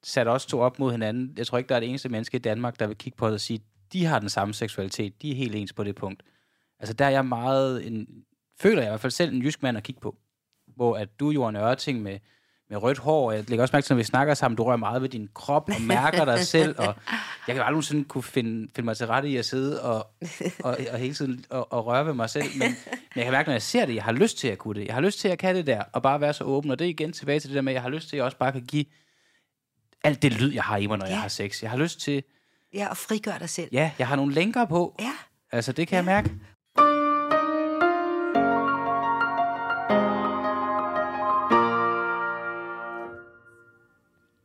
satte 0.02 0.28
os 0.30 0.46
to 0.46 0.60
op 0.60 0.78
mod 0.78 0.92
hinanden, 0.92 1.34
jeg 1.36 1.46
tror 1.46 1.58
ikke, 1.58 1.68
der 1.68 1.76
er 1.76 1.80
det 1.80 1.88
eneste 1.88 2.08
menneske 2.08 2.36
i 2.36 2.40
Danmark, 2.40 2.80
der 2.80 2.86
vil 2.86 2.96
kigge 2.96 3.16
på 3.16 3.26
det 3.26 3.34
og 3.34 3.40
sige, 3.40 3.60
de 3.92 4.04
har 4.04 4.18
den 4.18 4.28
samme 4.28 4.54
seksualitet, 4.54 5.22
de 5.22 5.30
er 5.30 5.34
helt 5.34 5.54
ens 5.54 5.72
på 5.72 5.84
det 5.84 5.94
punkt. 5.96 6.22
Altså, 6.78 6.92
der 6.94 7.04
er 7.04 7.10
jeg 7.10 7.26
meget, 7.26 7.86
en, 7.86 8.24
føler 8.60 8.82
jeg 8.82 8.88
i 8.88 8.90
hvert 8.90 9.00
fald 9.00 9.10
selv 9.10 9.32
en 9.34 9.42
jysk 9.42 9.62
mand 9.62 9.76
at 9.76 9.82
kigge 9.82 10.00
på. 10.00 10.16
Hvor 10.76 10.96
at 10.96 11.20
du, 11.20 11.30
Johan 11.30 11.56
Ørting, 11.56 12.02
med, 12.02 12.18
med 12.70 12.76
rødt 12.82 12.98
hår, 12.98 13.30
og 13.30 13.36
jeg 13.36 13.50
lægger 13.50 13.62
også 13.62 13.72
mærke 13.76 13.84
til, 13.84 13.94
når 13.94 13.98
vi 13.98 14.04
snakker 14.04 14.34
sammen, 14.34 14.56
du 14.56 14.62
rører 14.64 14.76
meget 14.76 15.02
ved 15.02 15.08
din 15.08 15.28
krop 15.34 15.68
og 15.74 15.82
mærker 15.82 16.24
dig 16.24 16.46
selv, 16.46 16.74
og 16.78 16.94
jeg 17.46 17.54
kan 17.54 17.62
aldrig 17.62 17.70
nogensinde 17.72 18.04
kunne 18.04 18.22
finde, 18.22 18.68
finde 18.76 18.84
mig 18.84 18.96
til 18.96 19.06
rette 19.06 19.28
i 19.28 19.36
at 19.36 19.44
sidde 19.44 19.82
og, 19.82 20.06
og, 20.64 20.78
og 20.92 20.98
hele 20.98 21.14
tiden 21.14 21.44
og, 21.50 21.72
og 21.72 21.86
røre 21.86 22.06
ved 22.06 22.14
mig 22.14 22.30
selv, 22.30 22.44
men, 22.58 22.68
men 22.68 22.76
jeg 23.16 23.24
kan 23.24 23.32
mærke, 23.32 23.48
når 23.48 23.54
jeg 23.54 23.62
ser 23.62 23.86
det, 23.86 23.94
jeg 23.94 24.04
har 24.04 24.12
lyst 24.12 24.38
til 24.38 24.48
at 24.48 24.58
kunne 24.58 24.80
det. 24.80 24.86
Jeg 24.86 24.94
har 24.94 25.00
lyst 25.00 25.18
til 25.20 25.28
at 25.28 25.38
kan 25.38 25.54
det 25.54 25.66
der, 25.66 25.82
og 25.92 26.02
bare 26.02 26.20
være 26.20 26.32
så 26.32 26.44
åben, 26.44 26.70
og 26.70 26.78
det 26.78 26.84
er 26.84 26.88
igen 26.88 27.12
tilbage 27.12 27.40
til 27.40 27.50
det 27.50 27.54
der 27.54 27.62
med, 27.62 27.72
at 27.72 27.74
jeg 27.74 27.82
har 27.82 27.88
lyst 27.90 28.08
til, 28.08 28.16
at 28.16 28.18
jeg 28.18 28.24
også 28.24 28.36
bare 28.38 28.52
kan 28.52 28.62
give 28.66 28.84
alt 30.04 30.22
det 30.22 30.32
lyd, 30.32 30.52
jeg 30.52 30.62
har 30.62 30.76
i 30.76 30.86
mig, 30.86 30.98
når 30.98 31.06
ja. 31.06 31.10
jeg 31.10 31.16
Ja. 31.16 31.20
har 31.20 31.28
sex. 31.28 31.62
Jeg 31.62 31.70
har 31.70 31.78
lyst 31.78 32.00
til, 32.00 32.22
Ja, 32.74 32.88
og 32.88 32.96
frigør 32.96 33.38
dig 33.38 33.48
selv. 33.48 33.68
ja, 33.72 33.90
jeg 33.98 34.08
har 34.08 34.16
nogle 34.16 34.34
lænker 34.34 34.64
på. 34.64 34.96
Ja. 35.00 35.12
Altså, 35.52 35.72
det 35.72 35.88
kan 35.88 35.96
jeg 35.96 36.04
mærke. 36.04 36.30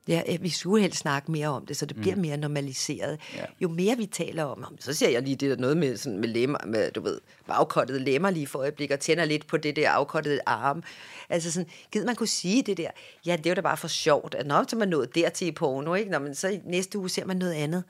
Ja, 0.07 0.21
øh, 0.29 0.43
vi 0.43 0.49
skulle 0.49 0.81
helst 0.81 0.99
snakke 0.99 1.31
mere 1.31 1.47
om 1.47 1.65
det, 1.65 1.77
så 1.77 1.85
det 1.85 1.97
bliver 1.97 2.15
mere 2.15 2.37
normaliseret. 2.37 3.19
Ja. 3.35 3.45
Jo 3.61 3.69
mere 3.69 3.97
vi 3.97 4.05
taler 4.05 4.43
om, 4.43 4.59
"Nå, 4.59 4.65
men 4.69 4.81
så 4.81 4.93
ser 4.93 5.09
jeg 5.09 5.21
lige 5.21 5.35
det 5.35 5.49
der 5.49 5.55
noget 5.57 5.77
med, 5.77 5.97
sådan, 5.97 6.19
med, 6.19 6.29
lemmer, 6.29 6.57
med 6.65 6.91
du 6.91 7.01
ved, 7.01 7.21
afkottede 7.47 7.99
lemmer 7.99 8.29
lige 8.29 8.47
for 8.47 8.59
øjeblik, 8.59 8.91
og 8.91 8.99
tænder 8.99 9.25
lidt 9.25 9.47
på 9.47 9.57
det 9.57 9.75
der 9.75 9.89
afkottede 9.89 10.39
arm. 10.45 10.83
Altså 11.29 11.51
sådan, 11.51 11.69
gider 11.91 12.05
man 12.05 12.15
kunne 12.15 12.27
sige 12.27 12.63
det 12.63 12.77
der, 12.77 12.89
ja, 13.25 13.35
det 13.37 13.45
er 13.45 13.49
jo 13.49 13.55
da 13.55 13.61
bare 13.61 13.77
for 13.77 13.87
sjovt, 13.87 14.35
at 14.35 14.47
nå, 14.47 14.63
så 14.67 14.75
er 14.75 14.79
man 14.79 14.87
nået 14.89 15.15
dertil 15.15 15.47
i 15.47 15.51
porno, 15.51 15.93
ikke? 15.93 16.11
Nå, 16.11 16.19
men 16.19 16.35
så 16.35 16.59
næste 16.65 16.99
uge 16.99 17.09
ser 17.09 17.25
man 17.25 17.37
noget 17.37 17.53
andet. 17.53 17.83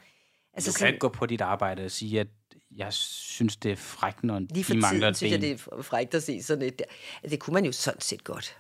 Altså 0.54 0.72
Du 0.72 0.78
kan 0.78 0.88
ikke 0.88 1.00
gå 1.00 1.10
på 1.10 1.26
dit 1.26 1.42
arbejde 1.42 1.86
og 1.86 1.92
sige, 1.92 2.20
at 2.20 2.28
jeg 2.76 2.94
synes, 2.94 3.56
det 3.56 3.72
er 3.72 3.76
frækt, 3.76 4.24
når 4.24 4.40
Lige 4.40 4.64
for 4.64 4.74
de 4.74 4.80
mangler 4.80 5.00
tiden 5.00 5.12
et 5.12 5.18
synes 5.18 5.32
jeg, 5.32 5.40
ben. 5.40 5.50
det 5.50 5.80
er 5.80 5.82
frækt 5.82 6.14
at 6.14 6.24
se 6.24 6.44
sådan 6.44 6.64
et 6.68 6.80
der. 6.80 6.86
Altså, 7.24 7.32
Det 7.32 7.40
kunne 7.40 7.54
man 7.54 7.66
jo 7.66 7.72
sådan 7.72 8.02
set 8.02 8.24
godt. 8.24 8.58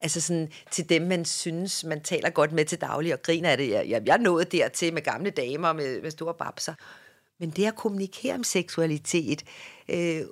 Altså 0.00 0.20
sådan, 0.20 0.48
til 0.70 0.88
dem, 0.88 1.02
man 1.02 1.24
synes, 1.24 1.84
man 1.84 2.00
taler 2.02 2.30
godt 2.30 2.52
med 2.52 2.64
til 2.64 2.80
daglig 2.80 3.12
og 3.12 3.22
griner 3.22 3.50
af 3.50 3.56
det. 3.56 3.70
Jeg, 3.70 3.88
jeg, 3.88 4.02
jeg 4.06 4.18
nået 4.18 4.52
dertil 4.52 4.92
med 4.92 5.02
gamle 5.02 5.30
damer 5.30 5.72
med, 5.72 6.02
med 6.02 6.10
store 6.10 6.34
babser. 6.34 6.74
Men 7.40 7.50
det 7.50 7.66
at 7.66 7.76
kommunikere 7.76 8.34
om 8.34 8.44
seksualitet, 8.44 9.44
øh, 9.88 10.22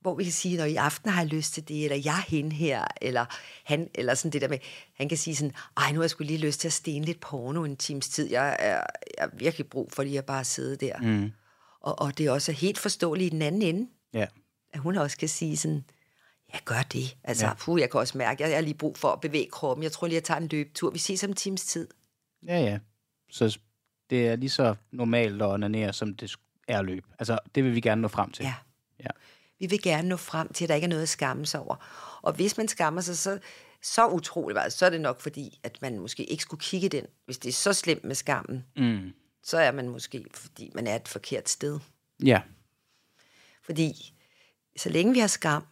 hvor 0.00 0.14
vi 0.14 0.24
kan 0.24 0.32
sige, 0.32 0.56
når 0.56 0.64
i 0.64 0.76
aften 0.76 1.10
har 1.10 1.20
jeg 1.22 1.30
lyst 1.30 1.54
til 1.54 1.68
det, 1.68 1.84
eller 1.84 1.96
jeg 2.04 2.18
er 2.18 2.30
hende 2.30 2.56
her, 2.56 2.84
eller 3.00 3.24
han, 3.64 3.90
eller 3.94 4.14
sådan 4.14 4.32
det 4.32 4.40
der 4.40 4.48
med, 4.48 4.58
han 4.96 5.08
kan 5.08 5.18
sige 5.18 5.36
sådan, 5.36 5.54
ej, 5.76 5.92
nu 5.92 5.98
har 5.98 6.02
jeg 6.02 6.10
skulle 6.10 6.26
lige 6.26 6.46
lyst 6.46 6.60
til 6.60 6.68
at 6.68 6.72
stene 6.72 7.04
lidt 7.04 7.20
porno 7.20 7.64
en 7.64 7.76
times 7.76 8.08
tid. 8.08 8.30
Jeg 8.30 8.56
er, 8.58 8.72
jeg 9.18 9.24
er 9.24 9.28
virkelig 9.32 9.66
brug 9.66 9.92
for 9.92 10.02
lige 10.02 10.18
at 10.18 10.26
bare 10.26 10.44
sidde 10.44 10.76
der. 10.86 10.98
Mm. 10.98 11.32
Og, 11.80 11.98
og 12.00 12.18
det 12.18 12.26
er 12.26 12.30
også 12.30 12.52
helt 12.52 12.78
forståeligt 12.78 13.26
i 13.26 13.30
den 13.30 13.42
anden 13.42 13.62
ende 13.62 13.88
Ja. 14.14 14.26
at 14.72 14.80
hun 14.80 14.96
også 14.96 15.16
kan 15.16 15.28
sige 15.28 15.56
sådan, 15.56 15.84
jeg 16.56 16.64
gør 16.64 16.82
det. 16.92 17.16
Altså, 17.24 17.46
ja. 17.46 17.54
puh, 17.54 17.80
jeg 17.80 17.90
kan 17.90 18.00
også 18.00 18.18
mærke, 18.18 18.44
at 18.44 18.50
jeg 18.50 18.56
har 18.56 18.62
lige 18.62 18.74
brug 18.74 18.98
for 18.98 19.08
at 19.12 19.20
bevæge 19.20 19.48
kroppen. 19.50 19.82
Jeg 19.82 19.92
tror 19.92 20.06
lige, 20.06 20.14
jeg 20.14 20.24
tager 20.24 20.40
en 20.40 20.48
løbetur. 20.48 20.90
Vi 20.90 20.98
ses 20.98 21.24
om 21.24 21.30
en 21.30 21.36
times 21.36 21.64
tid. 21.66 21.88
ja, 22.46 22.58
ja. 22.60 22.78
Så 23.30 23.58
det 24.10 24.28
er 24.28 24.36
lige 24.36 24.50
så 24.50 24.74
normalt 24.92 25.42
at 25.42 25.48
onanere, 25.48 25.92
som 25.92 26.14
det 26.14 26.32
er 26.68 26.78
at 26.78 26.84
løbe. 26.84 27.06
Altså, 27.18 27.38
det 27.54 27.64
vil 27.64 27.74
vi 27.74 27.80
gerne 27.80 28.02
nå 28.02 28.08
frem 28.08 28.30
til. 28.30 28.42
Ja. 28.44 28.54
ja. 29.00 29.08
Vi 29.58 29.66
vil 29.66 29.82
gerne 29.82 30.08
nå 30.08 30.16
frem 30.16 30.52
til, 30.52 30.64
at 30.64 30.68
der 30.68 30.74
ikke 30.74 30.84
er 30.84 30.88
noget 30.88 31.02
at 31.02 31.08
skamme 31.08 31.46
sig 31.46 31.60
over. 31.60 31.76
Og 32.22 32.32
hvis 32.32 32.56
man 32.56 32.68
skammer 32.68 33.00
sig, 33.00 33.16
så, 33.18 33.38
så 33.82 34.08
utroligt 34.08 34.54
meget, 34.56 34.72
så 34.72 34.86
er 34.86 34.90
det 34.90 35.00
nok 35.00 35.20
fordi, 35.20 35.60
at 35.62 35.82
man 35.82 35.98
måske 35.98 36.24
ikke 36.24 36.42
skulle 36.42 36.60
kigge 36.60 36.88
den. 36.88 37.04
Hvis 37.24 37.38
det 37.38 37.48
er 37.48 37.52
så 37.52 37.72
slemt 37.72 38.04
med 38.04 38.14
skammen, 38.14 38.64
Mm. 38.76 39.12
så 39.42 39.58
er 39.58 39.72
man 39.72 39.88
måske, 39.88 40.24
fordi 40.34 40.70
man 40.74 40.86
er 40.86 40.96
et 40.96 41.08
forkert 41.08 41.48
sted. 41.48 41.78
Ja. 42.24 42.40
Fordi 43.62 44.14
så 44.76 44.88
længe 44.88 45.12
vi 45.14 45.18
har 45.18 45.26
skam, 45.26 45.64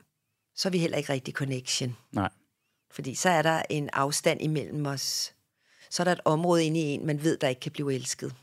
så 0.55 0.69
er 0.69 0.71
vi 0.71 0.79
heller 0.79 0.97
ikke 0.99 1.13
rigtig 1.13 1.35
connection. 1.35 1.97
Nej. 2.13 2.31
Fordi 2.91 3.15
så 3.15 3.29
er 3.29 3.43
der 3.43 3.63
en 3.71 3.91
afstand 3.93 4.43
imellem 4.43 4.87
os. 4.87 5.35
Så 5.91 6.03
er 6.03 6.05
der 6.05 6.13
et 6.13 6.21
område 6.25 6.65
inde 6.65 6.81
i 6.81 6.83
en, 6.83 7.07
man 7.07 7.23
ved, 7.23 7.39
der 7.39 7.49
ikke 7.49 7.61
kan 7.61 7.73
blive 7.73 7.95
elsket. 7.95 8.35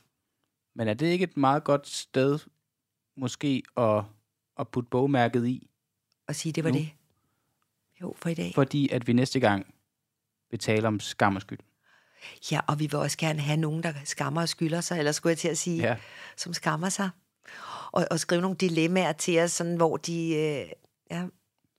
Men 0.76 0.88
er 0.88 0.94
det 0.94 1.08
ikke 1.08 1.24
et 1.24 1.38
meget 1.38 1.64
godt 1.64 1.88
sted, 1.88 2.40
måske, 3.18 3.64
at, 3.78 4.04
at 4.60 4.68
putte 4.68 4.90
bogmærket 4.90 5.48
i? 5.48 5.68
Og 6.28 6.36
sige, 6.36 6.54
det 6.54 6.64
var 6.64 6.70
Nu. 6.70 6.78
det. 6.78 6.90
Jo, 8.02 8.14
for 8.18 8.30
i 8.30 8.34
dag. 8.34 8.52
Fordi 8.56 8.90
at 8.90 9.08
vi 9.08 9.14
næste 9.14 9.40
gang 9.40 9.74
vil 10.52 10.60
tale 10.60 10.88
om 10.88 11.00
skam 11.00 11.36
og 11.36 11.42
skyld. 11.42 11.60
Ja, 12.52 12.60
og 12.68 12.80
vi 12.80 12.86
vil 12.86 12.96
også 12.96 13.18
gerne 13.18 13.40
have 13.40 13.58
nogen, 13.58 13.84
der 13.84 13.94
skammer 14.06 14.42
og 14.42 14.50
skylder 14.50 14.82
sig, 14.82 14.98
eller 15.00 15.12
skulle 15.12 15.32
jeg 15.32 15.38
til 15.38 15.48
at 15.48 15.58
sige, 15.58 15.78
Ja. 15.78 15.98
som 16.38 16.54
skammer 16.54 16.90
sig. 16.90 17.10
Og, 17.92 18.08
og 18.12 18.20
skrive 18.20 18.42
nogle 18.42 18.58
dilemmaer 18.58 19.12
til 19.14 19.40
os, 19.40 19.52
sådan, 19.52 19.76
hvor, 19.76 19.98
de, 19.98 20.36
øh, 20.36 20.70
ja, 21.12 21.26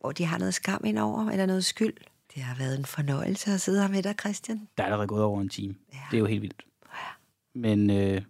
hvor 0.03 0.13
de 0.13 0.25
har 0.25 0.39
noget 0.39 0.55
skam 0.55 0.85
indover, 0.85 1.31
eller 1.31 1.47
noget 1.47 1.65
skyld. 1.65 1.95
Det 2.35 2.43
har 2.43 2.57
været 2.57 2.79
en 2.79 2.85
fornøjelse 2.85 3.53
at 3.53 3.61
sidde 3.61 3.81
her 3.81 3.89
med 3.89 4.03
dig, 4.03 4.15
Christian. 4.21 4.69
Der 4.77 4.83
er 4.83 4.87
allerede 4.87 5.09
gået 5.09 5.23
over 5.23 5.41
en 5.41 5.49
time. 5.49 5.75
Ja. 5.93 5.99
Det 6.11 6.17
er 6.17 6.21
jo 6.21 6.27
helt 6.27 6.43
vildt. 6.43 6.67
Men 7.55 7.91
øh, 7.91 8.23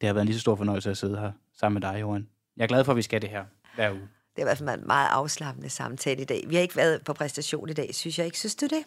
det 0.00 0.06
har 0.06 0.12
været 0.12 0.22
en 0.22 0.26
lige 0.26 0.36
så 0.36 0.40
stor 0.40 0.56
fornøjelse 0.56 0.90
at 0.90 0.96
sidde 0.96 1.18
her 1.18 1.32
sammen 1.54 1.80
med 1.80 1.88
dig, 1.92 2.00
Johan. 2.00 2.28
Jeg 2.56 2.62
er 2.62 2.68
glad 2.68 2.84
for, 2.84 2.92
at 2.92 2.96
vi 2.96 3.02
skal 3.02 3.22
det 3.22 3.30
her 3.30 3.44
hver 3.74 3.90
uge. 3.90 4.00
Det 4.00 4.08
har 4.38 4.42
i 4.42 4.44
hvert 4.44 4.58
fald 4.58 4.66
været 4.66 4.80
en 4.80 4.86
meget 4.86 5.08
afslappende 5.10 5.68
samtale 5.68 6.22
i 6.22 6.24
dag. 6.24 6.44
Vi 6.48 6.54
har 6.54 6.62
ikke 6.62 6.76
været 6.76 7.04
på 7.04 7.12
præstation 7.12 7.68
i 7.68 7.72
dag, 7.72 7.94
synes 7.94 8.18
jeg 8.18 8.26
ikke. 8.26 8.38
Synes 8.38 8.54
du 8.54 8.66
det? 8.66 8.84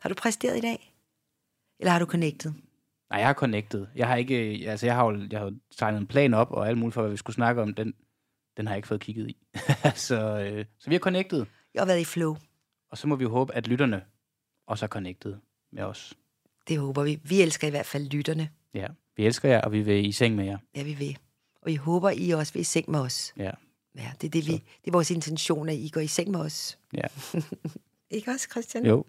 Har 0.00 0.08
du 0.08 0.14
præsteret 0.14 0.56
i 0.56 0.60
dag? 0.60 0.94
Eller 1.80 1.92
har 1.92 1.98
du 1.98 2.04
connected? 2.06 2.52
Nej, 3.10 3.18
jeg 3.18 3.26
har 3.26 3.34
connected. 3.34 3.86
Jeg 3.94 4.08
har 4.08 4.16
ikke, 4.16 4.64
altså 4.66 4.86
jeg 4.86 4.94
har 4.94 5.04
jo, 5.04 5.26
jeg 5.30 5.40
har 5.40 5.54
tegnet 5.76 6.00
en 6.00 6.06
plan 6.06 6.34
op, 6.34 6.50
og 6.50 6.68
alt 6.68 6.78
muligt 6.78 6.94
for, 6.94 7.00
hvad 7.00 7.10
vi 7.10 7.16
skulle 7.16 7.34
snakke 7.34 7.62
om, 7.62 7.74
den, 7.74 7.94
den 8.56 8.66
har 8.66 8.74
jeg 8.74 8.78
ikke 8.78 8.88
fået 8.88 9.00
kigget 9.00 9.28
i. 9.30 9.36
så, 10.08 10.38
øh, 10.38 10.64
så 10.78 10.90
vi 10.90 10.94
har 10.94 11.00
connected, 11.00 11.46
Har 11.78 11.86
været 11.86 12.00
i 12.00 12.04
flow. 12.04 12.36
og 12.90 12.98
så 12.98 13.06
må 13.06 13.16
vi 13.16 13.22
jo 13.22 13.30
håbe, 13.30 13.54
at 13.54 13.66
lytterne 13.66 14.02
også 14.66 14.84
er 14.84 14.88
connected 14.88 15.34
med 15.72 15.82
os. 15.82 16.14
Det 16.68 16.78
håber 16.78 17.02
vi. 17.02 17.20
Vi 17.24 17.42
elsker 17.42 17.66
i 17.66 17.70
hvert 17.70 17.86
fald 17.86 18.06
lytterne. 18.10 18.50
Ja, 18.74 18.86
vi 19.16 19.26
elsker 19.26 19.48
jer, 19.48 19.60
og 19.60 19.72
vi 19.72 19.80
vil 19.82 20.06
i 20.06 20.12
seng 20.12 20.34
med 20.36 20.44
jer. 20.44 20.58
Ja, 20.76 20.82
vi 20.82 20.94
vil. 20.94 21.18
Og 21.62 21.70
jeg 21.72 21.78
håber, 21.80 22.10
I 22.10 22.30
også 22.30 22.52
vil 22.52 22.60
i 22.60 22.64
seng 22.64 22.90
med 22.90 23.00
os. 23.00 23.32
Ja, 23.36 23.50
Ja, 23.96 24.10
det 24.20 24.26
er, 24.26 24.30
det, 24.30 24.46
vi, 24.46 24.52
det 24.52 24.62
er 24.86 24.90
vores 24.92 25.10
intention, 25.10 25.68
at 25.68 25.74
I 25.74 25.88
går 25.92 26.00
i 26.00 26.06
seng 26.06 26.30
med 26.30 26.40
os. 26.40 26.78
ja. 26.92 27.02
Ikke 28.10 28.30
også, 28.30 28.48
Christian? 28.50 28.86
Jo, 28.86 29.04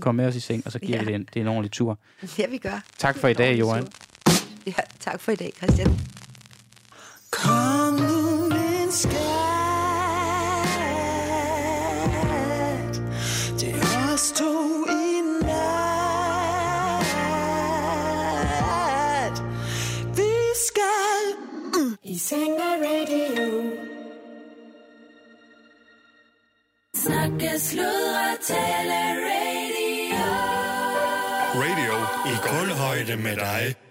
kom 0.00 0.14
med 0.14 0.26
os 0.26 0.36
i 0.36 0.40
seng, 0.40 0.66
og 0.66 0.72
så 0.72 0.78
giver 0.78 0.98
Ja. 0.98 1.02
vi 1.04 1.06
det 1.06 1.14
en, 1.14 1.24
det 1.24 1.36
er 1.36 1.40
en 1.40 1.48
ordentlig 1.48 1.72
tur. 1.72 1.98
Ja, 2.38 2.46
vi 2.46 2.58
gør. 2.58 2.84
Tak 2.98 3.16
for 3.18 3.28
i 3.28 3.34
dag, 3.34 3.58
Johan. 3.58 3.86
Ja, 4.66 4.72
tak 5.00 5.20
for 5.20 5.32
i 5.32 5.36
dag, 5.36 5.52
Christian. 5.56 5.88
Kom 7.30 7.94
nu, 7.94 8.48
min 8.48 8.90
seng 22.28 22.50
med 22.58 22.76
radio. 22.82 23.48
Snakke, 26.94 27.50
sludre, 27.58 28.28
tale, 28.42 29.00
radio. 29.26 30.24
Radio 31.62 31.96
i 32.32 32.34
kulhøjde 32.48 33.16
med 33.16 33.36
dig. 33.36 33.85